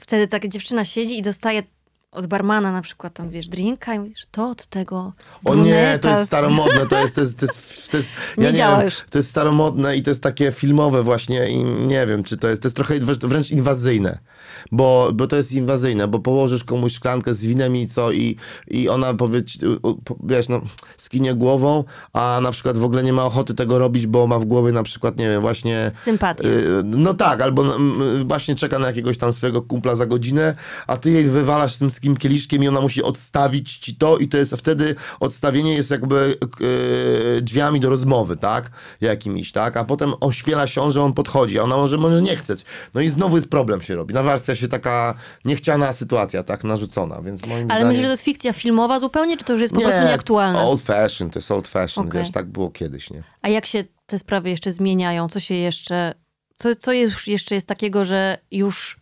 wtedy 0.00 0.28
taka 0.28 0.48
dziewczyna 0.48 0.84
siedzi 0.84 1.18
i 1.18 1.22
dostaje 1.22 1.62
od 2.12 2.26
barmana 2.26 2.72
na 2.72 2.82
przykład 2.82 3.14
tam, 3.14 3.28
wiesz, 3.28 3.48
drinka 3.48 3.94
i 3.94 3.98
mówisz, 3.98 4.24
to 4.30 4.48
od 4.50 4.66
tego 4.66 5.12
O 5.44 5.54
nie, 5.54 5.98
to 6.02 6.08
jest 6.08 6.22
z- 6.22 6.26
staromodne, 6.26 6.86
to 6.86 6.98
jest, 7.00 7.14
to 7.14 7.20
jest, 7.20 7.38
to 7.38 7.46
jest, 7.46 7.90
to 7.90 7.96
jest 7.96 8.12
Nie 8.38 8.44
ja 8.44 8.50
nie 8.50 8.56
działa 8.58 8.76
wiem, 8.76 8.84
już. 8.84 8.94
to 9.10 9.18
jest 9.18 9.30
staromodne 9.30 9.96
i 9.96 10.02
to 10.02 10.10
jest 10.10 10.22
takie 10.22 10.52
filmowe 10.52 11.02
właśnie 11.02 11.48
i 11.50 11.64
nie 11.64 12.06
wiem, 12.06 12.24
czy 12.24 12.36
to 12.36 12.48
jest, 12.48 12.62
to 12.62 12.66
jest 12.68 12.76
trochę 12.76 12.94
wręcz- 13.00 13.52
inwazyjne, 13.52 14.18
bo, 14.72 15.10
bo 15.14 15.26
to 15.26 15.36
jest 15.36 15.52
inwazyjne, 15.52 16.08
bo 16.08 16.18
położysz 16.18 16.64
komuś 16.64 16.92
szklankę 16.92 17.34
z 17.34 17.44
winem 17.44 17.76
i 17.76 17.86
co 17.86 18.12
i, 18.12 18.36
i 18.68 18.88
ona 18.88 19.14
powie, 19.14 19.42
wiesz, 20.24 20.48
no, 20.48 20.60
skinie 20.96 21.34
głową, 21.34 21.84
a 22.12 22.38
na 22.42 22.50
przykład 22.52 22.78
w 22.78 22.84
ogóle 22.84 23.02
nie 23.02 23.12
ma 23.12 23.24
ochoty 23.24 23.54
tego 23.54 23.78
robić, 23.78 24.06
bo 24.06 24.26
ma 24.26 24.38
w 24.38 24.44
głowie 24.44 24.72
na 24.72 24.82
przykład, 24.82 25.16
nie 25.18 25.28
wiem, 25.28 25.40
właśnie 25.40 25.90
Sympatię. 25.94 26.44
Y, 26.48 26.82
No 26.84 27.14
tak, 27.14 27.40
albo 27.42 27.76
mm, 27.76 28.28
właśnie 28.28 28.54
czeka 28.54 28.78
na 28.78 28.86
jakiegoś 28.86 29.18
tam 29.18 29.32
swojego 29.32 29.62
kumpla 29.62 29.94
za 29.94 30.06
godzinę, 30.06 30.54
a 30.86 30.96
ty 30.96 31.10
jej 31.10 31.24
wywalasz 31.28 31.76
tym 31.76 31.90
skim 32.00 32.16
kieliszkiem 32.16 32.62
i 32.62 32.68
ona 32.68 32.80
musi 32.80 33.02
odstawić 33.02 33.76
ci 33.76 33.96
to 33.96 34.18
i 34.18 34.28
to 34.28 34.36
jest 34.36 34.54
wtedy 34.54 34.94
odstawienie 35.20 35.74
jest 35.74 35.90
jakby 35.90 36.36
e, 37.38 37.40
drzwiami 37.40 37.80
do 37.80 37.90
rozmowy, 37.90 38.36
tak? 38.36 38.70
Jakimiś, 39.00 39.52
tak? 39.52 39.76
A 39.76 39.84
potem 39.84 40.12
oświela 40.20 40.66
się 40.66 40.92
że 40.92 41.02
on 41.02 41.12
podchodzi, 41.12 41.58
a 41.58 41.62
ona 41.62 41.76
może, 41.76 41.98
może 41.98 42.22
nie 42.22 42.36
chceć. 42.36 42.64
No 42.94 43.00
i 43.00 43.10
znowu 43.10 43.36
jest 43.36 43.48
problem 43.48 43.82
się 43.82 43.94
robi. 43.94 44.14
Nawarstwia 44.14 44.54
się 44.54 44.68
taka 44.68 45.14
niechciana 45.44 45.92
sytuacja, 45.92 46.42
tak? 46.42 46.64
Narzucona, 46.64 47.22
więc 47.22 47.46
moim 47.46 47.60
Ale 47.60 47.66
zdaniem... 47.66 47.88
myślisz, 47.88 48.02
że 48.02 48.08
to 48.08 48.12
jest 48.12 48.22
fikcja 48.22 48.52
filmowa 48.52 49.00
zupełnie, 49.00 49.36
czy 49.36 49.44
to 49.44 49.52
już 49.52 49.62
jest 49.62 49.74
po 49.74 49.80
prostu 49.80 50.02
nieaktualne? 50.02 50.58
Old 50.58 50.82
fashion, 50.82 51.30
to 51.30 51.38
jest 51.38 51.50
old 51.50 51.68
fashion, 51.68 52.06
Okej. 52.06 52.20
wiesz, 52.20 52.30
tak 52.30 52.46
było 52.46 52.70
kiedyś, 52.70 53.10
nie? 53.10 53.22
A 53.42 53.48
jak 53.48 53.66
się 53.66 53.84
te 54.06 54.18
sprawy 54.18 54.50
jeszcze 54.50 54.72
zmieniają? 54.72 55.28
Co 55.28 55.40
się 55.40 55.54
jeszcze... 55.54 56.14
Co, 56.56 56.76
co 56.76 56.92
jest, 56.92 57.26
jeszcze 57.26 57.54
jest 57.54 57.66
takiego, 57.66 58.04
że 58.04 58.38
już 58.50 59.00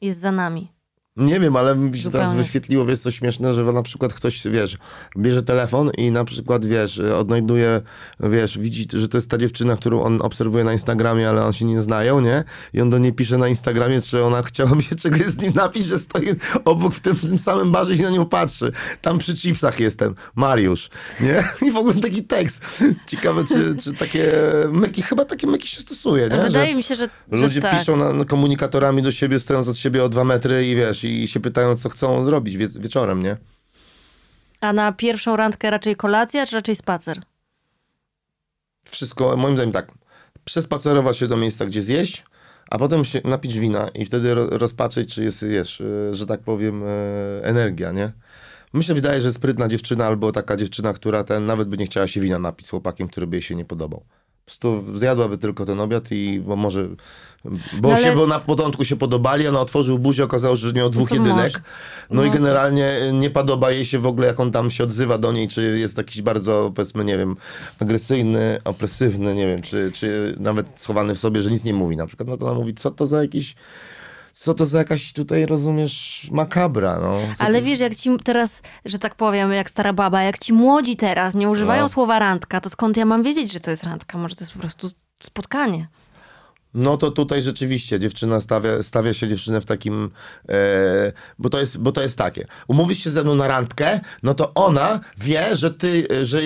jest 0.00 0.20
za 0.20 0.32
nami? 0.32 0.72
Nie 1.16 1.40
wiem, 1.40 1.56
ale 1.56 1.76
mi 1.76 1.98
się 1.98 2.10
teraz 2.10 2.26
Zupełnie. 2.26 2.42
wyświetliło, 2.42 2.86
wiesz, 2.86 3.00
co 3.00 3.10
śmieszne, 3.10 3.54
że 3.54 3.64
na 3.64 3.82
przykład 3.82 4.14
ktoś, 4.14 4.48
wiesz, 4.48 4.76
bierze 5.16 5.42
telefon 5.42 5.90
i 5.98 6.10
na 6.10 6.24
przykład, 6.24 6.66
wiesz, 6.66 6.98
odnajduje, 6.98 7.80
wiesz, 8.20 8.58
widzi, 8.58 8.86
że 8.92 9.08
to 9.08 9.18
jest 9.18 9.30
ta 9.30 9.38
dziewczyna, 9.38 9.76
którą 9.76 10.02
on 10.02 10.22
obserwuje 10.22 10.64
na 10.64 10.72
Instagramie, 10.72 11.28
ale 11.28 11.44
on 11.44 11.52
się 11.52 11.64
nie 11.64 11.82
znają, 11.82 12.20
nie? 12.20 12.44
I 12.74 12.80
on 12.80 12.90
do 12.90 12.98
niej 12.98 13.12
pisze 13.12 13.38
na 13.38 13.48
Instagramie, 13.48 14.02
czy 14.02 14.24
ona 14.24 14.42
chciałaby 14.50 14.82
się 14.82 14.96
czegoś 14.96 15.26
z 15.26 15.42
nim 15.42 15.52
napić, 15.54 15.86
że 15.86 15.98
stoi 15.98 16.26
obok 16.64 16.94
w 16.94 17.00
tym, 17.00 17.14
w 17.14 17.28
tym 17.28 17.38
samym 17.38 17.72
barze 17.72 17.94
i 17.94 18.00
na 18.00 18.10
nią 18.10 18.26
patrzy. 18.26 18.72
Tam 19.02 19.18
przy 19.18 19.34
chipsach 19.34 19.80
jestem, 19.80 20.14
Mariusz, 20.34 20.90
nie? 21.20 21.44
I 21.68 21.70
w 21.70 21.76
ogóle 21.76 21.94
taki 21.94 22.24
tekst. 22.24 22.84
Ciekawe, 23.06 23.44
czy, 23.44 23.74
czy 23.82 23.92
takie 23.92 24.32
myki, 24.72 25.02
chyba 25.02 25.24
takie 25.24 25.46
myki 25.46 25.68
się 25.68 25.80
stosuje, 25.80 26.28
nie? 26.28 26.42
Wydaje 26.42 26.70
że... 26.70 26.76
mi 26.76 26.82
się, 26.82 26.94
że, 26.94 27.08
że 27.32 27.42
Ludzie 27.42 27.60
tak. 27.60 27.78
piszą 27.78 28.14
na 28.14 28.24
komunikatorami 28.24 29.02
do 29.02 29.12
siebie, 29.12 29.40
stojąc 29.40 29.68
od 29.68 29.78
siebie 29.78 30.04
o 30.04 30.08
dwa 30.08 30.24
metry 30.24 30.66
i 30.66 30.76
wiesz, 30.76 30.99
i 31.04 31.28
się 31.28 31.40
pytają, 31.40 31.76
co 31.76 31.88
chcą 31.88 32.24
zrobić 32.24 32.56
wie, 32.56 32.68
wieczorem, 32.68 33.22
nie? 33.22 33.36
A 34.60 34.72
na 34.72 34.92
pierwszą 34.92 35.36
randkę 35.36 35.70
raczej 35.70 35.96
kolacja, 35.96 36.46
czy 36.46 36.56
raczej 36.56 36.76
spacer? 36.76 37.22
Wszystko, 38.84 39.36
moim 39.36 39.54
zdaniem 39.54 39.72
tak, 39.72 39.92
przespacerować 40.44 41.18
się 41.18 41.26
do 41.26 41.36
miejsca, 41.36 41.66
gdzie 41.66 41.82
zjeść, 41.82 42.24
a 42.70 42.78
potem 42.78 43.04
się 43.04 43.20
napić 43.24 43.58
wina 43.58 43.88
i 43.88 44.04
wtedy 44.04 44.34
ro, 44.34 44.46
rozpatrzeć, 44.46 45.14
czy 45.14 45.24
jest, 45.24 45.44
wiesz, 45.46 45.80
y, 45.80 46.14
że 46.14 46.26
tak 46.26 46.40
powiem, 46.40 46.82
y, 46.82 46.86
energia, 47.42 47.92
nie? 47.92 48.12
Myślę, 48.72 48.94
wydaje, 48.94 49.22
że 49.22 49.32
sprytna 49.32 49.68
dziewczyna 49.68 50.06
albo 50.06 50.32
taka 50.32 50.56
dziewczyna, 50.56 50.92
która 50.92 51.24
ten 51.24 51.46
nawet 51.46 51.68
by 51.68 51.76
nie 51.76 51.86
chciała 51.86 52.08
się 52.08 52.20
wina 52.20 52.38
napić 52.38 52.66
z 52.66 52.70
chłopakiem, 52.70 53.08
który 53.08 53.26
by 53.26 53.36
jej 53.36 53.42
się 53.42 53.54
nie 53.54 53.64
podobał. 53.64 54.04
Prostu 54.50 54.84
zjadłaby 54.94 55.38
tylko 55.38 55.66
ten 55.66 55.80
obiad 55.80 56.04
i 56.10 56.40
bo 56.46 56.56
może, 56.56 56.88
bo, 57.44 57.88
No 57.88 57.94
ale- 57.94 58.02
się, 58.04 58.14
bo 58.16 58.26
na 58.26 58.40
początku 58.40 58.84
się 58.84 58.96
podobali, 58.96 59.46
ona 59.48 59.60
otworzył 59.60 59.98
buzię, 59.98 60.24
okazało 60.24 60.56
się, 60.56 60.68
że 60.68 60.72
miał 60.74 60.90
dwóch 60.90 61.08
to 61.08 61.14
jedynek. 61.14 61.36
może. 61.52 61.60
No, 62.10 62.22
i 62.24 62.26
No. 62.26 62.32
generalnie 62.32 62.92
nie 63.12 63.30
podoba 63.30 63.70
jej 63.70 63.84
się 63.84 63.98
w 63.98 64.06
ogóle, 64.06 64.26
jak 64.26 64.40
on 64.40 64.50
tam 64.50 64.70
się 64.70 64.84
odzywa 64.84 65.18
do 65.18 65.32
niej, 65.32 65.48
czy 65.48 65.78
jest 65.78 65.98
jakiś 65.98 66.22
bardzo, 66.22 66.72
powiedzmy, 66.74 67.04
nie 67.04 67.18
wiem, 67.18 67.36
agresywny, 67.80 68.58
opresywny, 68.64 69.34
nie 69.34 69.46
wiem, 69.46 69.62
czy, 69.62 69.90
czy 69.94 70.36
nawet 70.40 70.78
schowany 70.78 71.14
w 71.14 71.18
sobie, 71.18 71.42
że 71.42 71.50
nic 71.50 71.64
nie 71.64 71.74
mówi 71.74 71.96
na 71.96 72.06
przykład. 72.06 72.28
No 72.28 72.36
to 72.36 72.46
ona 72.46 72.54
mówi, 72.54 72.74
co 72.74 72.90
to 72.90 73.06
za 73.06 73.22
jakiś, 73.22 73.54
co 74.40 74.54
to 74.54 74.66
za 74.66 74.78
jakaś 74.78 75.12
tutaj, 75.12 75.46
rozumiesz, 75.46 76.28
makabra, 76.32 76.98
no. 77.00 77.18
Co 77.36 77.44
Ale 77.44 77.58
to- 77.58 77.64
wiesz, 77.64 77.80
jak 77.80 77.94
ci 77.94 78.10
teraz, 78.24 78.62
że 78.84 78.98
tak 78.98 79.14
powiem, 79.14 79.52
jak 79.52 79.70
stara 79.70 79.92
baba, 79.92 80.22
jak 80.22 80.38
ci 80.38 80.52
młodzi 80.52 80.96
teraz 80.96 81.34
nie 81.34 81.48
używają 81.50 81.82
No. 81.82 81.88
słowa 81.88 82.18
randka, 82.18 82.60
to 82.60 82.70
skąd 82.70 82.96
ja 82.96 83.04
mam 83.04 83.22
wiedzieć, 83.22 83.52
że 83.52 83.60
to 83.60 83.70
jest 83.70 83.84
randka? 83.84 84.18
Może 84.18 84.34
to 84.34 84.44
jest 84.44 84.52
po 84.52 84.58
prostu 84.58 84.90
spotkanie. 85.22 85.88
No 86.74 86.96
to 86.96 87.10
tutaj 87.10 87.42
rzeczywiście 87.42 87.98
dziewczyna 87.98 88.40
stawia, 88.40 88.82
stawia 88.82 89.14
się 89.14 89.28
dziewczynę 89.28 89.60
w 89.60 89.64
takim, 89.64 90.10
e, 90.48 91.12
bo, 91.38 91.50
to 91.50 91.60
jest, 91.60 91.78
bo 91.78 91.92
to 91.92 92.02
jest 92.02 92.18
takie, 92.18 92.46
umówisz 92.68 92.98
się 92.98 93.10
ze 93.10 93.22
mną 93.22 93.34
na 93.34 93.48
randkę, 93.48 94.00
no 94.22 94.34
to 94.34 94.54
ona 94.54 95.00
wie, 95.18 95.56
że 95.56 95.70
ty, 95.70 96.06
że 96.22 96.40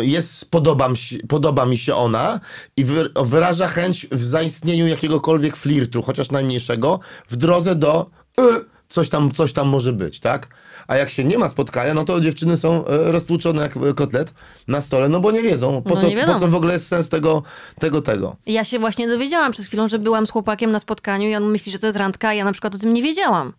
jest, 0.00 0.50
podoba 0.50 0.88
podoba 1.28 1.66
mi 1.66 1.78
się 1.78 1.94
ona 1.94 2.40
i 2.76 2.84
wy, 2.84 3.10
wyraża 3.22 3.68
chęć 3.68 4.06
w 4.12 4.24
zaistnieniu 4.24 4.86
jakiegokolwiek 4.86 5.56
flirtu, 5.56 6.02
chociaż 6.02 6.30
najmniejszego, 6.30 7.00
w 7.28 7.36
drodze 7.36 7.74
do 7.74 8.10
y, 8.40 8.42
coś 8.88 9.08
tam, 9.08 9.30
coś 9.30 9.52
tam 9.52 9.68
może 9.68 9.92
być, 9.92 10.20
tak? 10.20 10.48
A 10.88 10.96
jak 10.96 11.10
się 11.10 11.24
nie 11.24 11.38
ma 11.38 11.48
spotkania, 11.48 11.94
no 11.94 12.04
to 12.04 12.20
dziewczyny 12.20 12.56
są 12.56 12.86
e, 12.86 13.12
roztłuczone 13.12 13.62
jak 13.62 13.74
kotlet 13.94 14.34
na 14.68 14.80
stole, 14.80 15.08
no 15.08 15.20
bo 15.20 15.30
nie 15.30 15.42
wiedzą, 15.42 15.82
po, 15.82 15.94
No 15.94 16.00
co, 16.00 16.06
po 16.26 16.38
co 16.40 16.48
w 16.48 16.54
ogóle 16.54 16.72
jest 16.72 16.88
sens 16.88 17.08
tego, 17.08 17.42
tego, 17.78 18.02
tego. 18.02 18.36
Ja 18.46 18.64
się 18.64 18.78
właśnie 18.78 19.08
dowiedziałam 19.08 19.52
przed 19.52 19.66
chwilą, 19.66 19.88
że 19.88 19.98
byłam 19.98 20.26
z 20.26 20.30
chłopakiem 20.30 20.70
na 20.72 20.78
spotkaniu 20.78 21.28
i 21.28 21.34
on 21.34 21.44
myśli, 21.44 21.72
że 21.72 21.78
to 21.78 21.86
jest 21.86 21.98
randka, 21.98 22.28
a 22.28 22.34
ja 22.34 22.44
na 22.44 22.52
przykład 22.52 22.74
o 22.74 22.78
tym 22.78 22.94
nie 22.94 23.02
wiedziałam. 23.02 23.52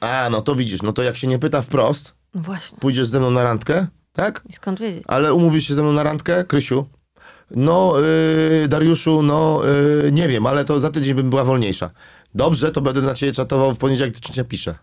A, 0.00 0.28
no 0.30 0.42
to 0.42 0.54
widzisz, 0.54 0.82
no 0.82 0.92
to 0.92 1.02
jak 1.02 1.16
się 1.16 1.26
nie 1.26 1.38
pyta 1.38 1.62
wprost, 1.62 2.14
No 2.34 2.40
właśnie. 2.42 2.78
pójdziesz 2.78 3.06
ze 3.08 3.18
mną 3.18 3.30
na 3.30 3.42
randkę, 3.42 3.86
tak? 4.12 4.42
I 4.48 4.52
skąd 4.52 4.80
wiedzieć? 4.80 5.04
Ale 5.06 5.34
umówisz 5.34 5.68
się 5.68 5.74
ze 5.74 5.82
mną 5.82 5.92
na 5.92 6.02
randkę, 6.02 6.44
Krysiu? 6.44 6.86
No, 7.50 7.92
yy, 8.60 8.68
Dariuszu, 8.68 9.22
no, 9.22 9.60
yy, 10.04 10.12
nie 10.12 10.28
wiem, 10.28 10.46
ale 10.46 10.64
to 10.64 10.80
za 10.80 10.90
tydzień 10.90 11.14
bym 11.14 11.30
była 11.30 11.44
wolniejsza. 11.44 11.90
Dobrze, 12.34 12.70
to 12.72 12.80
będę 12.80 13.02
na 13.02 13.14
ciebie 13.14 13.32
czatował 13.32 13.74
w 13.74 13.78
poniedziałek, 13.78 14.20
czy 14.20 14.32
cię 14.32 14.44
piszę. 14.44 14.74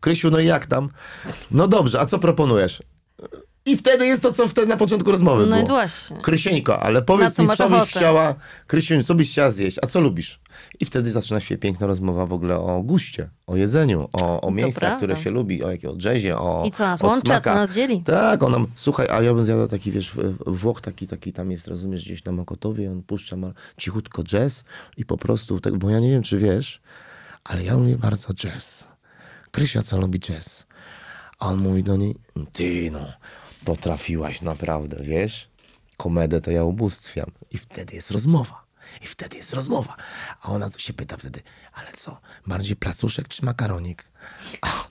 Krysiu, 0.00 0.30
no 0.30 0.38
i 0.38 0.46
jak 0.46 0.66
tam? 0.66 0.88
No 1.50 1.68
dobrze, 1.68 2.00
a 2.00 2.06
co 2.06 2.18
proponujesz? 2.18 2.82
I 3.66 3.76
wtedy 3.76 4.06
jest 4.06 4.22
to, 4.22 4.32
co 4.32 4.48
wtedy 4.48 4.66
na 4.66 4.76
początku 4.76 5.10
rozmowy 5.10 5.46
No 5.46 5.56
i 5.60 5.64
było. 5.64 5.76
właśnie. 5.76 6.16
Krysieńko, 6.16 6.80
ale 6.82 7.02
powiedz 7.02 7.34
co 7.34 7.42
mi, 7.42 7.48
co 7.56 7.70
byś 7.70 7.82
chciała, 7.82 8.34
Krysiu, 8.66 9.02
co 9.02 9.14
byś 9.14 9.30
chciała 9.30 9.50
zjeść, 9.50 9.78
a 9.82 9.86
co 9.86 10.00
lubisz? 10.00 10.40
I 10.80 10.84
wtedy 10.84 11.10
zaczyna 11.10 11.40
się 11.40 11.58
piękna 11.58 11.86
rozmowa 11.86 12.26
w 12.26 12.32
ogóle 12.32 12.56
o 12.56 12.82
guście, 12.82 13.28
o 13.46 13.56
jedzeniu, 13.56 14.08
o, 14.12 14.40
o 14.40 14.50
miejscach, 14.50 14.96
które 14.96 15.16
się 15.16 15.30
lubi, 15.30 15.62
o 15.62 15.70
jakiego 15.70 15.94
jazzie, 16.04 16.38
o 16.38 16.64
I 16.66 16.70
co 16.70 16.84
nas 16.84 17.00
łączy, 17.00 17.32
co 17.44 17.54
nas 17.54 17.72
dzieli? 17.72 18.02
Tak, 18.02 18.42
ona, 18.42 18.58
słuchaj, 18.74 19.06
a 19.10 19.22
ja 19.22 19.34
bym 19.34 19.44
zjadł 19.44 19.66
taki, 19.66 19.92
wiesz, 19.92 20.12
Włoch 20.46 20.80
taki, 20.80 21.06
taki 21.06 21.32
tam 21.32 21.50
jest, 21.50 21.68
rozumiesz, 21.68 22.04
gdzieś 22.04 22.24
na 22.24 22.32
Mokotowie, 22.32 22.90
on 22.90 23.02
puszcza 23.02 23.36
ma 23.36 23.52
cichutko 23.76 24.22
jazz 24.24 24.64
i 24.96 25.04
po 25.04 25.16
prostu, 25.16 25.60
tak, 25.60 25.76
bo 25.76 25.90
ja 25.90 25.98
nie 26.00 26.10
wiem, 26.10 26.22
czy 26.22 26.38
wiesz, 26.38 26.80
ale 27.44 27.64
ja 27.64 27.74
lubię 27.74 27.96
bardzo 27.96 28.34
jazz. 28.34 28.88
Krysia, 29.52 29.82
co 29.82 30.00
lubi 30.00 30.18
jazz? 30.20 30.66
A 31.38 31.46
on 31.46 31.58
mówi 31.58 31.82
do 31.82 31.96
niej, 31.96 32.14
ty 32.52 32.90
no, 32.90 33.12
potrafiłaś 33.64 34.42
naprawdę, 34.42 34.96
wiesz? 35.02 35.48
Komedę 35.96 36.40
to 36.40 36.50
ja 36.50 36.64
ubóstwiam. 36.64 37.30
I 37.50 37.58
wtedy 37.58 37.96
jest 37.96 38.10
rozmowa. 38.10 38.64
I 39.02 39.06
wtedy 39.06 39.36
jest 39.36 39.54
rozmowa. 39.54 39.96
A 40.42 40.48
ona 40.52 40.70
się 40.78 40.92
pyta 40.92 41.16
wtedy, 41.16 41.40
ale 41.72 41.92
co, 41.92 42.20
bardziej 42.46 42.76
placuszek 42.76 43.28
czy 43.28 43.44
makaronik? 43.44 44.04
A, 44.62 44.84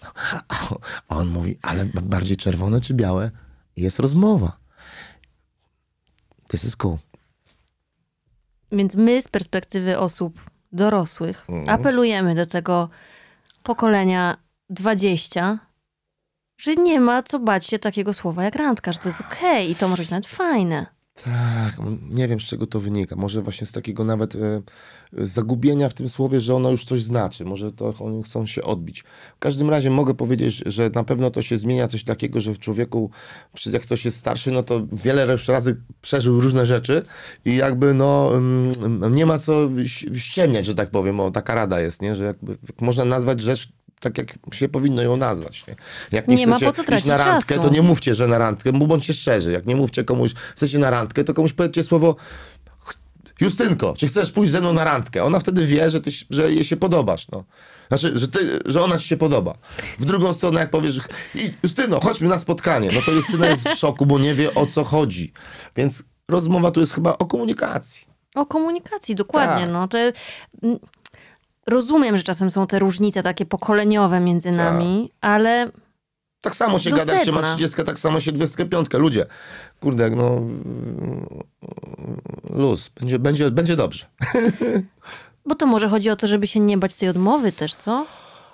a, 0.49 0.75
a 1.07 1.15
on 1.15 1.27
mówi, 1.27 1.57
ale 1.61 1.85
bardziej 1.85 2.37
czerwone 2.37 2.81
czy 2.81 2.93
białe? 2.93 3.31
I 3.75 3.81
jest 3.81 3.99
rozmowa. 3.99 4.57
This 6.47 6.63
is 6.63 6.75
cool. 6.75 6.97
Więc 8.71 8.95
my 8.95 9.21
z 9.21 9.27
perspektywy 9.27 9.99
osób 9.99 10.39
dorosłych 10.71 11.45
Mhm. 11.49 11.69
apelujemy 11.79 12.35
do 12.35 12.45
tego 12.45 12.89
pokolenia 13.63 14.37
20, 14.69 15.59
że 16.57 16.75
nie 16.75 16.99
ma 16.99 17.23
co 17.23 17.39
bać 17.39 17.65
się 17.65 17.79
takiego 17.79 18.13
słowa 18.13 18.43
jak 18.43 18.55
randka, 18.55 18.93
że 18.93 18.99
to 18.99 19.09
jest 19.09 19.21
okej 19.21 19.71
i 19.71 19.75
to 19.75 19.87
może 19.87 20.01
być 20.03 20.11
nawet 20.11 20.27
fajne. 20.27 20.97
Tak, 21.23 21.77
nie 22.09 22.27
wiem 22.27 22.39
z 22.39 22.43
czego 22.43 22.67
to 22.67 22.79
wynika. 22.79 23.15
Może 23.15 23.41
właśnie 23.41 23.67
z 23.67 23.71
takiego 23.71 24.03
nawet 24.03 24.35
e, 24.35 24.61
zagubienia 25.13 25.89
w 25.89 25.93
tym 25.93 26.09
słowie, 26.09 26.39
że 26.39 26.55
ono 26.55 26.71
już 26.71 26.85
coś 26.85 27.03
znaczy. 27.03 27.45
Może 27.45 27.71
to 27.71 27.93
oni 27.99 28.23
chcą 28.23 28.45
się 28.45 28.63
odbić. 28.63 29.03
W 29.35 29.39
każdym 29.39 29.69
razie 29.69 29.89
mogę 29.89 30.13
powiedzieć, 30.13 30.63
że 30.65 30.89
na 30.95 31.03
pewno 31.03 31.31
to 31.31 31.41
się 31.41 31.57
zmienia 31.57 31.87
coś 31.87 32.03
takiego, 32.03 32.41
że 32.41 32.53
w 32.53 32.59
człowieku, 32.59 33.11
przez 33.53 33.73
jak 33.73 33.81
ktoś 33.81 34.05
jest 34.05 34.17
starszy, 34.17 34.51
no 34.51 34.63
to 34.63 34.87
wiele 34.91 35.37
razy 35.47 35.83
przeżył 36.01 36.41
różne 36.41 36.65
rzeczy 36.65 37.03
i 37.45 37.55
jakby 37.55 37.93
no 37.93 38.31
nie 39.11 39.25
ma 39.25 39.39
co 39.39 39.69
ściemniać, 40.15 40.65
że 40.65 40.75
tak 40.75 40.89
powiem. 40.91 41.19
O, 41.19 41.31
taka 41.31 41.55
rada 41.55 41.79
jest, 41.79 42.01
nie? 42.01 42.15
Że 42.15 42.23
jakby 42.23 42.57
można 42.81 43.05
nazwać 43.05 43.41
rzecz 43.41 43.76
tak 43.99 44.17
jak 44.17 44.35
się 44.53 44.69
powinno 44.69 45.01
ją 45.01 45.17
nazwać. 45.17 45.65
Nie, 45.67 45.75
jak 46.11 46.27
nie, 46.27 46.35
Nie 46.35 46.47
ma 46.47 46.55
chcecie 46.55 46.71
po 46.71 46.83
co 46.83 46.95
iść 46.95 47.05
na 47.05 47.17
randkę, 47.17 47.55
czasu. 47.55 47.67
to 47.67 47.73
nie 47.73 47.81
mówcie, 47.81 48.15
że 48.15 48.27
na 48.27 48.37
randkę, 48.37 48.73
bo 48.73 48.87
bądźcie 48.87 49.13
szczerzy. 49.13 49.51
Jak 49.51 49.65
nie 49.65 49.75
mówcie 49.75 50.03
komuś, 50.03 50.31
chcecie 50.55 50.79
na 50.79 50.89
randkę, 50.89 51.23
to 51.23 51.33
komuś 51.33 51.53
powiedzcie 51.53 51.83
słowo 51.83 52.15
Justynko, 53.41 53.93
czy 53.97 54.07
chcesz 54.07 54.31
pójść 54.31 54.51
ze 54.51 54.61
mną 54.61 54.73
na 54.73 54.83
randkę? 54.83 55.23
Ona 55.23 55.39
wtedy 55.39 55.65
wie, 55.65 55.89
że, 55.89 56.01
ty, 56.01 56.11
że 56.29 56.51
jej 56.53 56.63
się 56.63 56.77
podobasz. 56.77 57.27
No. 57.31 57.43
Znaczy, 57.87 58.11
że, 58.17 58.27
ty, 58.27 58.59
że 58.65 58.83
ona 58.83 58.97
ci 58.97 59.07
się 59.07 59.17
podoba. 59.17 59.53
W 59.99 60.05
drugą 60.05 60.33
stronę, 60.33 60.59
jak 60.59 60.69
powiesz, 60.69 60.93
że 60.93 61.01
"I, 61.35 61.53
Justyno, 61.63 61.99
chodźmy 61.99 62.27
na 62.27 62.39
spotkanie, 62.39 62.89
no 62.93 63.01
to 63.05 63.11
Justyna 63.11 63.47
jest 63.47 63.69
w 63.69 63.75
szoku, 63.75 64.05
bo 64.05 64.19
nie 64.19 64.35
wie 64.35 64.53
o 64.53 64.65
co 64.65 64.83
chodzi. 64.83 65.33
Więc 65.75 66.03
rozmowa 66.27 66.71
tu 66.71 66.79
jest 66.79 66.93
chyba 66.93 67.17
o 67.17 67.25
komunikacji. 67.25 68.07
O 68.35 68.45
komunikacji, 68.45 69.15
dokładnie. 69.15 69.63
Tak. 69.65 69.73
No, 69.73 69.87
to, 69.87 69.97
mm, 69.97 70.79
rozumiem, 71.67 72.17
że 72.17 72.23
czasem 72.23 72.51
są 72.51 72.67
te 72.67 72.79
różnice 72.79 73.23
takie 73.23 73.45
pokoleniowe 73.45 74.19
między 74.19 74.49
Tak. 74.49 74.57
nami, 74.57 75.11
ale 75.21 75.71
Tak 76.41 76.55
samo 76.55 76.79
się 76.79 76.89
gada, 76.91 77.13
jak 77.13 77.25
się 77.25 77.31
ma 77.31 77.37
sedna. 77.37 77.55
30, 77.55 77.83
tak 77.83 77.99
samo 77.99 78.19
się 78.19 78.31
25. 78.31 78.87
Ludzie, 78.93 79.25
kurde, 79.79 80.03
jak 80.03 80.15
no 80.15 80.41
luz, 82.49 82.89
będzie, 82.99 83.19
będzie, 83.19 83.51
będzie 83.51 83.75
dobrze. 83.75 84.05
bo 85.45 85.55
to 85.55 85.65
może 85.65 85.89
chodzi 85.89 86.09
o 86.09 86.15
to, 86.15 86.27
żeby 86.27 86.47
się 86.47 86.59
nie 86.59 86.77
bać 86.77 86.95
tej 86.95 87.09
odmowy 87.09 87.51
też, 87.51 87.75
co? 87.75 88.05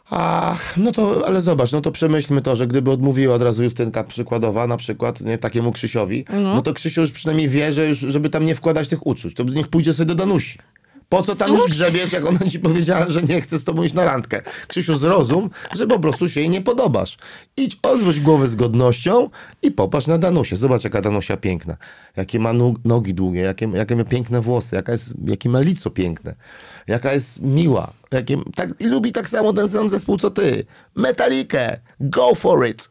Ach, 0.09 0.77
no 0.77 0.91
to, 0.91 1.23
ale 1.27 1.41
zobacz, 1.41 1.71
no 1.71 1.81
to 1.81 1.91
przemyślmy 1.91 2.41
to, 2.41 2.55
że 2.55 2.67
gdyby 2.67 2.91
odmówiła 2.91 3.35
od 3.35 3.41
razu 3.41 3.63
Justynka 3.63 4.03
przykładowa, 4.03 4.67
na 4.67 4.77
przykład, 4.77 5.21
nie, 5.21 5.37
takiemu 5.37 5.71
Krzysiowi, 5.71 6.25
no, 6.43 6.61
to 6.61 6.73
Krzysio 6.73 7.01
już 7.01 7.11
przynajmniej 7.11 7.49
wie, 7.49 7.73
że 7.73 7.87
już, 7.87 7.97
żeby 7.97 8.29
tam 8.29 8.45
nie 8.45 8.55
wkładać 8.55 8.87
tych 8.87 9.07
uczuć, 9.07 9.35
to 9.35 9.43
niech 9.43 9.67
pójdzie 9.67 9.93
sobie 9.93 10.05
do 10.05 10.15
Danusi. 10.15 10.59
Po 11.09 11.23
co 11.23 11.35
tam 11.35 11.51
już 11.51 11.59
Słusznie. 11.59 11.75
grzebiesz, 11.75 12.11
jak 12.13 12.25
ona 12.25 12.39
ci 12.49 12.59
powiedziała, 12.59 13.09
że 13.09 13.23
nie 13.23 13.41
chce 13.41 13.59
z 13.59 13.63
tobą 13.63 13.83
iść 13.83 13.93
na 13.93 14.05
randkę? 14.05 14.41
Krzysiu, 14.67 14.97
zrozum, 14.97 15.49
że 15.75 15.87
po 15.87 15.99
prostu 15.99 16.29
się 16.29 16.39
jej 16.39 16.49
nie 16.49 16.61
podobasz. 16.61 17.17
Idź, 17.57 17.77
odwróć 17.83 18.19
głowę 18.19 18.47
z 18.47 18.55
godnością 18.55 19.29
i 19.61 19.71
popatrz 19.71 20.07
na 20.07 20.17
Danusię. 20.17 20.57
Zobacz, 20.57 20.83
jaka 20.83 21.01
Danusia 21.01 21.37
piękna. 21.37 21.77
Jakie 22.17 22.39
ma 22.39 22.53
nogi 22.85 23.13
długie, 23.13 23.41
jakie, 23.41 23.69
jakie 23.73 23.95
ma 23.95 24.03
piękne 24.03 24.41
włosy, 24.41 24.75
jaka 24.75 24.91
jest, 24.91 25.13
jakie 25.27 25.49
ma 25.49 25.59
lico 25.59 25.89
piękne, 25.89 26.35
jaka 26.87 27.13
jest 27.13 27.41
miła. 27.41 27.93
Jakie, 28.11 28.37
tak, 28.55 28.81
I 28.81 28.87
lubi 28.87 29.11
tak 29.11 29.29
samo 29.29 29.53
ten 29.53 29.69
sam 29.69 29.89
zespół, 29.89 30.17
co 30.17 30.31
ty. 30.31 30.65
Metalikę. 30.95 31.79
Go 31.99 32.35
for 32.35 32.67
it. 32.67 32.89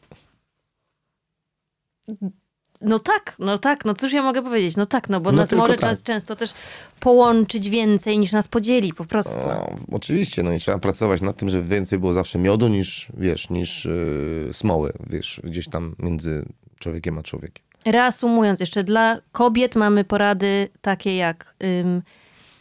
No 2.83 2.99
tak, 2.99 3.35
no 3.39 3.59
tak, 3.59 3.85
no 3.85 3.95
cóż 3.95 4.13
ja 4.13 4.23
mogę 4.23 4.43
powiedzieć? 4.43 4.77
No 4.77 4.87
tak, 4.87 5.09
no 5.09 5.21
bo 5.21 5.33
No 5.33 5.37
nas 5.37 5.53
może 5.53 5.73
tak. 5.73 5.81
czas, 5.81 6.03
często 6.03 6.37
też 6.37 6.55
połączyć 7.01 7.71
więcej 7.71 8.19
niż 8.19 8.33
nas 8.33 8.49
podzieli 8.49 8.93
po 8.95 9.05
prostu. 9.05 9.39
No, 9.47 9.71
oczywiście, 9.93 10.43
no 10.43 10.53
i 10.53 10.59
trzeba 10.59 10.79
pracować 10.79 11.21
nad 11.21 11.37
tym, 11.37 11.49
żeby 11.49 11.65
więcej 11.65 11.99
było 11.99 12.13
zawsze 12.13 12.39
miodu 12.39 12.69
niż, 12.69 13.09
wiesz, 13.17 13.51
niż 13.51 13.85
yy, 13.85 14.49
smoły, 14.53 14.93
wiesz, 15.11 15.41
gdzieś 15.45 15.69
tam 15.69 15.95
między 15.99 16.45
człowiekiem 16.79 17.19
a 17.19 17.23
człowiekiem. 17.23 17.65
Reasumując, 17.85 18.61
jeszcze 18.61 18.85
dla 18.85 19.19
kobiet 19.33 19.77
mamy 19.77 20.05
porady 20.05 20.69
takie 20.81 21.17
jak 21.17 21.55
ym, 21.81 22.03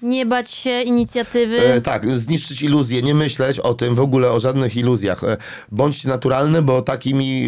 nie 0.01 0.25
bać 0.25 0.51
się 0.51 0.81
inicjatywy. 0.81 1.59
E, 1.59 1.81
tak, 1.81 2.07
zniszczyć 2.19 2.61
iluzje, 2.61 3.01
nie 3.01 3.15
myśleć 3.15 3.59
o 3.59 3.73
tym 3.73 3.95
w 3.95 3.99
ogóle, 3.99 4.31
o 4.31 4.39
żadnych 4.39 4.77
iluzjach. 4.77 5.23
E, 5.23 5.37
bądźcie 5.71 6.09
naturalne, 6.09 6.61
bo 6.61 6.81
takimi 6.81 7.47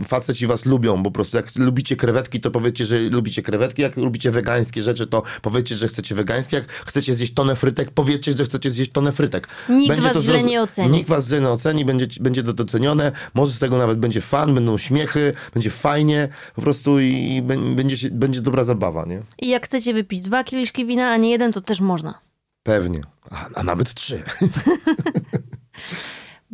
e, 0.00 0.04
faceci 0.04 0.46
was 0.46 0.66
lubią. 0.66 1.02
Po 1.02 1.10
prostu 1.10 1.36
jak 1.36 1.56
lubicie 1.56 1.96
krewetki, 1.96 2.40
to 2.40 2.50
powiedzcie, 2.50 2.86
że 2.86 2.98
lubicie 2.98 3.42
krewetki. 3.42 3.82
Jak 3.82 3.96
lubicie 3.96 4.30
wegańskie 4.30 4.82
rzeczy, 4.82 5.06
to 5.06 5.22
powiedzcie, 5.42 5.74
że 5.74 5.88
chcecie 5.88 6.14
wegańskie. 6.14 6.56
Jak 6.56 6.72
chcecie 6.72 7.14
zjeść 7.14 7.34
tonę 7.34 7.56
frytek, 7.56 7.90
powiedzcie, 7.90 8.32
że 8.32 8.44
chcecie 8.44 8.70
zjeść 8.70 8.92
tonę 8.92 9.12
frytek. 9.12 9.48
Nikt 9.68 10.00
was 10.00 10.22
źle 10.22 10.42
nie 10.42 10.62
oceni. 10.62 10.90
Nikt 10.92 11.08
was 11.08 11.26
źle 11.26 11.40
nie 11.40 11.48
oceni, 11.50 11.84
będzie, 11.84 12.06
będzie 12.20 12.42
to 12.42 12.52
docenione. 12.52 13.12
Może 13.34 13.52
z 13.52 13.58
tego 13.58 13.78
nawet 13.78 13.98
będzie 13.98 14.20
fan, 14.20 14.54
będą 14.54 14.78
śmiechy, 14.78 15.32
będzie 15.54 15.70
fajnie 15.70 16.28
po 16.54 16.62
prostu 16.62 17.00
i, 17.00 17.06
i 17.06 17.42
bę- 17.42 17.74
będzie, 17.74 18.10
będzie 18.10 18.40
dobra 18.40 18.64
zabawa, 18.64 19.04
nie? 19.04 19.22
I 19.38 19.48
jak 19.48 19.64
chcecie 19.64 19.94
wypić 19.94 20.20
dwa 20.22 20.44
kieliszki 20.44 20.86
wina, 20.86 21.10
a 21.10 21.16
nie 21.16 21.30
jeden, 21.30 21.52
to 21.52 21.60
też 21.60 21.73
można. 21.80 22.20
Pewnie. 22.62 23.00
A, 23.30 23.46
a 23.54 23.62
nawet 23.62 23.94
trzy. 23.94 24.22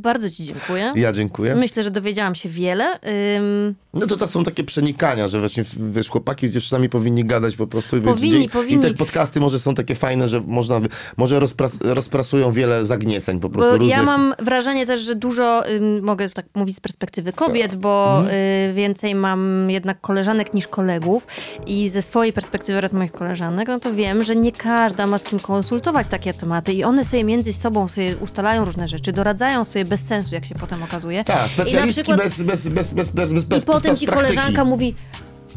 Bardzo 0.00 0.30
ci 0.30 0.44
dziękuję. 0.44 0.92
Ja 0.96 1.12
dziękuję. 1.12 1.54
Myślę, 1.56 1.82
że 1.82 1.90
dowiedziałam 1.90 2.34
się 2.34 2.48
wiele. 2.48 2.98
Ym, 3.36 3.74
No 3.94 4.06
to 4.06 4.16
to 4.16 4.28
są 4.28 4.44
takie 4.44 4.64
przenikania, 4.64 5.28
że 5.28 5.40
właśnie 5.40 5.64
wiesz, 5.90 6.08
chłopaki 6.08 6.48
z 6.48 6.50
dziewczynami 6.50 6.88
powinni 6.88 7.24
gadać 7.24 7.56
po 7.56 7.66
prostu. 7.66 7.96
i 7.96 8.00
Powinni, 8.00 8.38
wiesz, 8.42 8.50
powinni. 8.50 8.86
I 8.86 8.88
te 8.88 8.94
podcasty 8.94 9.40
może 9.40 9.60
są 9.60 9.74
takie 9.74 9.94
fajne, 9.94 10.28
że 10.28 10.40
można, 10.40 10.80
może 11.16 11.40
rozpras, 11.40 11.78
rozprasują 11.80 12.52
wiele 12.52 12.84
zagnieceń 12.84 13.40
po 13.40 13.50
prostu 13.50 13.70
Bo 13.70 13.76
różnych. 13.76 13.96
ja 13.96 14.02
mam 14.02 14.34
wrażenie 14.38 14.86
też, 14.86 15.00
że 15.00 15.14
dużo, 15.14 15.68
ym, 15.68 16.02
mogę 16.02 16.28
tak 16.30 16.46
mówić 16.54 16.76
z 16.76 16.80
perspektywy 16.80 17.32
kobiet, 17.32 17.74
bo 17.74 18.16
Mhm. 18.18 18.36
y, 18.70 18.74
więcej 18.74 19.14
mam 19.14 19.70
jednak 19.70 20.00
koleżanek 20.00 20.54
niż 20.54 20.68
kolegów 20.68 21.26
i 21.66 21.88
ze 21.88 22.02
swojej 22.02 22.32
perspektywy 22.32 22.78
oraz 22.78 22.92
moich 22.92 23.12
koleżanek, 23.12 23.68
no 23.68 23.80
to 23.80 23.94
wiem, 23.94 24.22
że 24.22 24.36
nie 24.36 24.52
każda 24.52 25.06
ma 25.06 25.18
z 25.18 25.24
kim 25.24 25.38
konsultować 25.38 26.08
takie 26.08 26.34
tematy 26.34 26.72
i 26.72 26.84
one 26.84 27.04
sobie 27.04 27.24
między 27.24 27.52
sobą 27.52 27.88
sobie 27.88 28.16
ustalają 28.16 28.64
różne 28.64 28.88
rzeczy, 28.88 29.12
doradzają 29.12 29.64
sobie 29.64 29.84
bez 29.90 30.00
sensu, 30.00 30.34
jak 30.34 30.44
się 30.44 30.54
potem 30.54 30.82
okazuje. 30.82 31.24
Tak, 31.24 31.36
I 31.36 31.40
na 31.42 31.48
specjalistki 31.48 32.02
przykład- 32.02 32.18
bez, 32.28 32.42
bez, 32.42 32.68
bez, 32.68 32.92
bez, 32.92 33.10
bez, 33.10 33.32
bez, 33.32 33.44
bez 33.44 33.62
I 33.62 33.66
potem 33.66 33.90
bez 33.92 34.00
ci 34.00 34.06
praktyki. 34.06 34.34
koleżanka 34.34 34.64
mówi, 34.64 34.94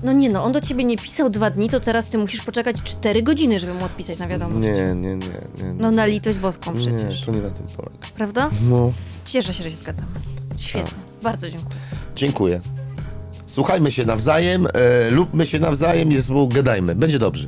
no 0.04 0.12
nie 0.12 0.30
no, 0.30 0.44
on 0.44 0.52
do 0.52 0.62
ciebie 0.62 0.84
nie 0.84 0.98
pisał 0.98 1.30
dwa 1.30 1.50
dni, 1.50 1.70
to 1.70 1.80
teraz 1.80 2.08
ty 2.08 2.18
musisz 2.18 2.42
poczekać 2.46 2.84
cztery 2.84 3.24
godziny, 3.24 3.60
żeby 3.60 3.74
mu 3.74 3.86
odpisać 3.86 4.20
na 4.20 4.28
wiadomość. 4.28 4.60
Nie, 4.62 4.72
nie, 4.72 4.96
nie. 4.96 5.16
nie, 5.16 5.74
No 5.78 5.92
na 5.92 6.06
litość 6.06 6.38
boską 6.38 6.74
nie, 6.74 6.80
przecież, 6.80 7.22
to 7.26 7.32
nie 7.32 7.42
na 7.42 7.50
tym 7.50 7.66
polega. 7.78 7.96
prawda? 8.18 8.50
No, 8.70 8.92
Cieszę 9.26 9.54
się, 9.54 9.64
że 9.64 9.70
się 9.70 9.76
zgadzamy. 9.76 10.08
Świetnie, 10.58 10.92
Tak. 10.92 11.24
bardzo 11.24 11.50
dziękuję. 11.50 11.76
dziękuję. 12.16 12.60
Słuchajmy 13.48 13.92
się 13.92 14.06
nawzajem, 14.06 14.68
e, 14.74 15.10
lubmy 15.12 15.48
się 15.48 15.60
nawzajem 15.60 16.12
i 16.12 16.16
ze 16.16 16.24
sobą 16.24 16.48
gadajmy. 16.48 16.96
Będzie 16.96 17.20
dobrze. 17.20 17.48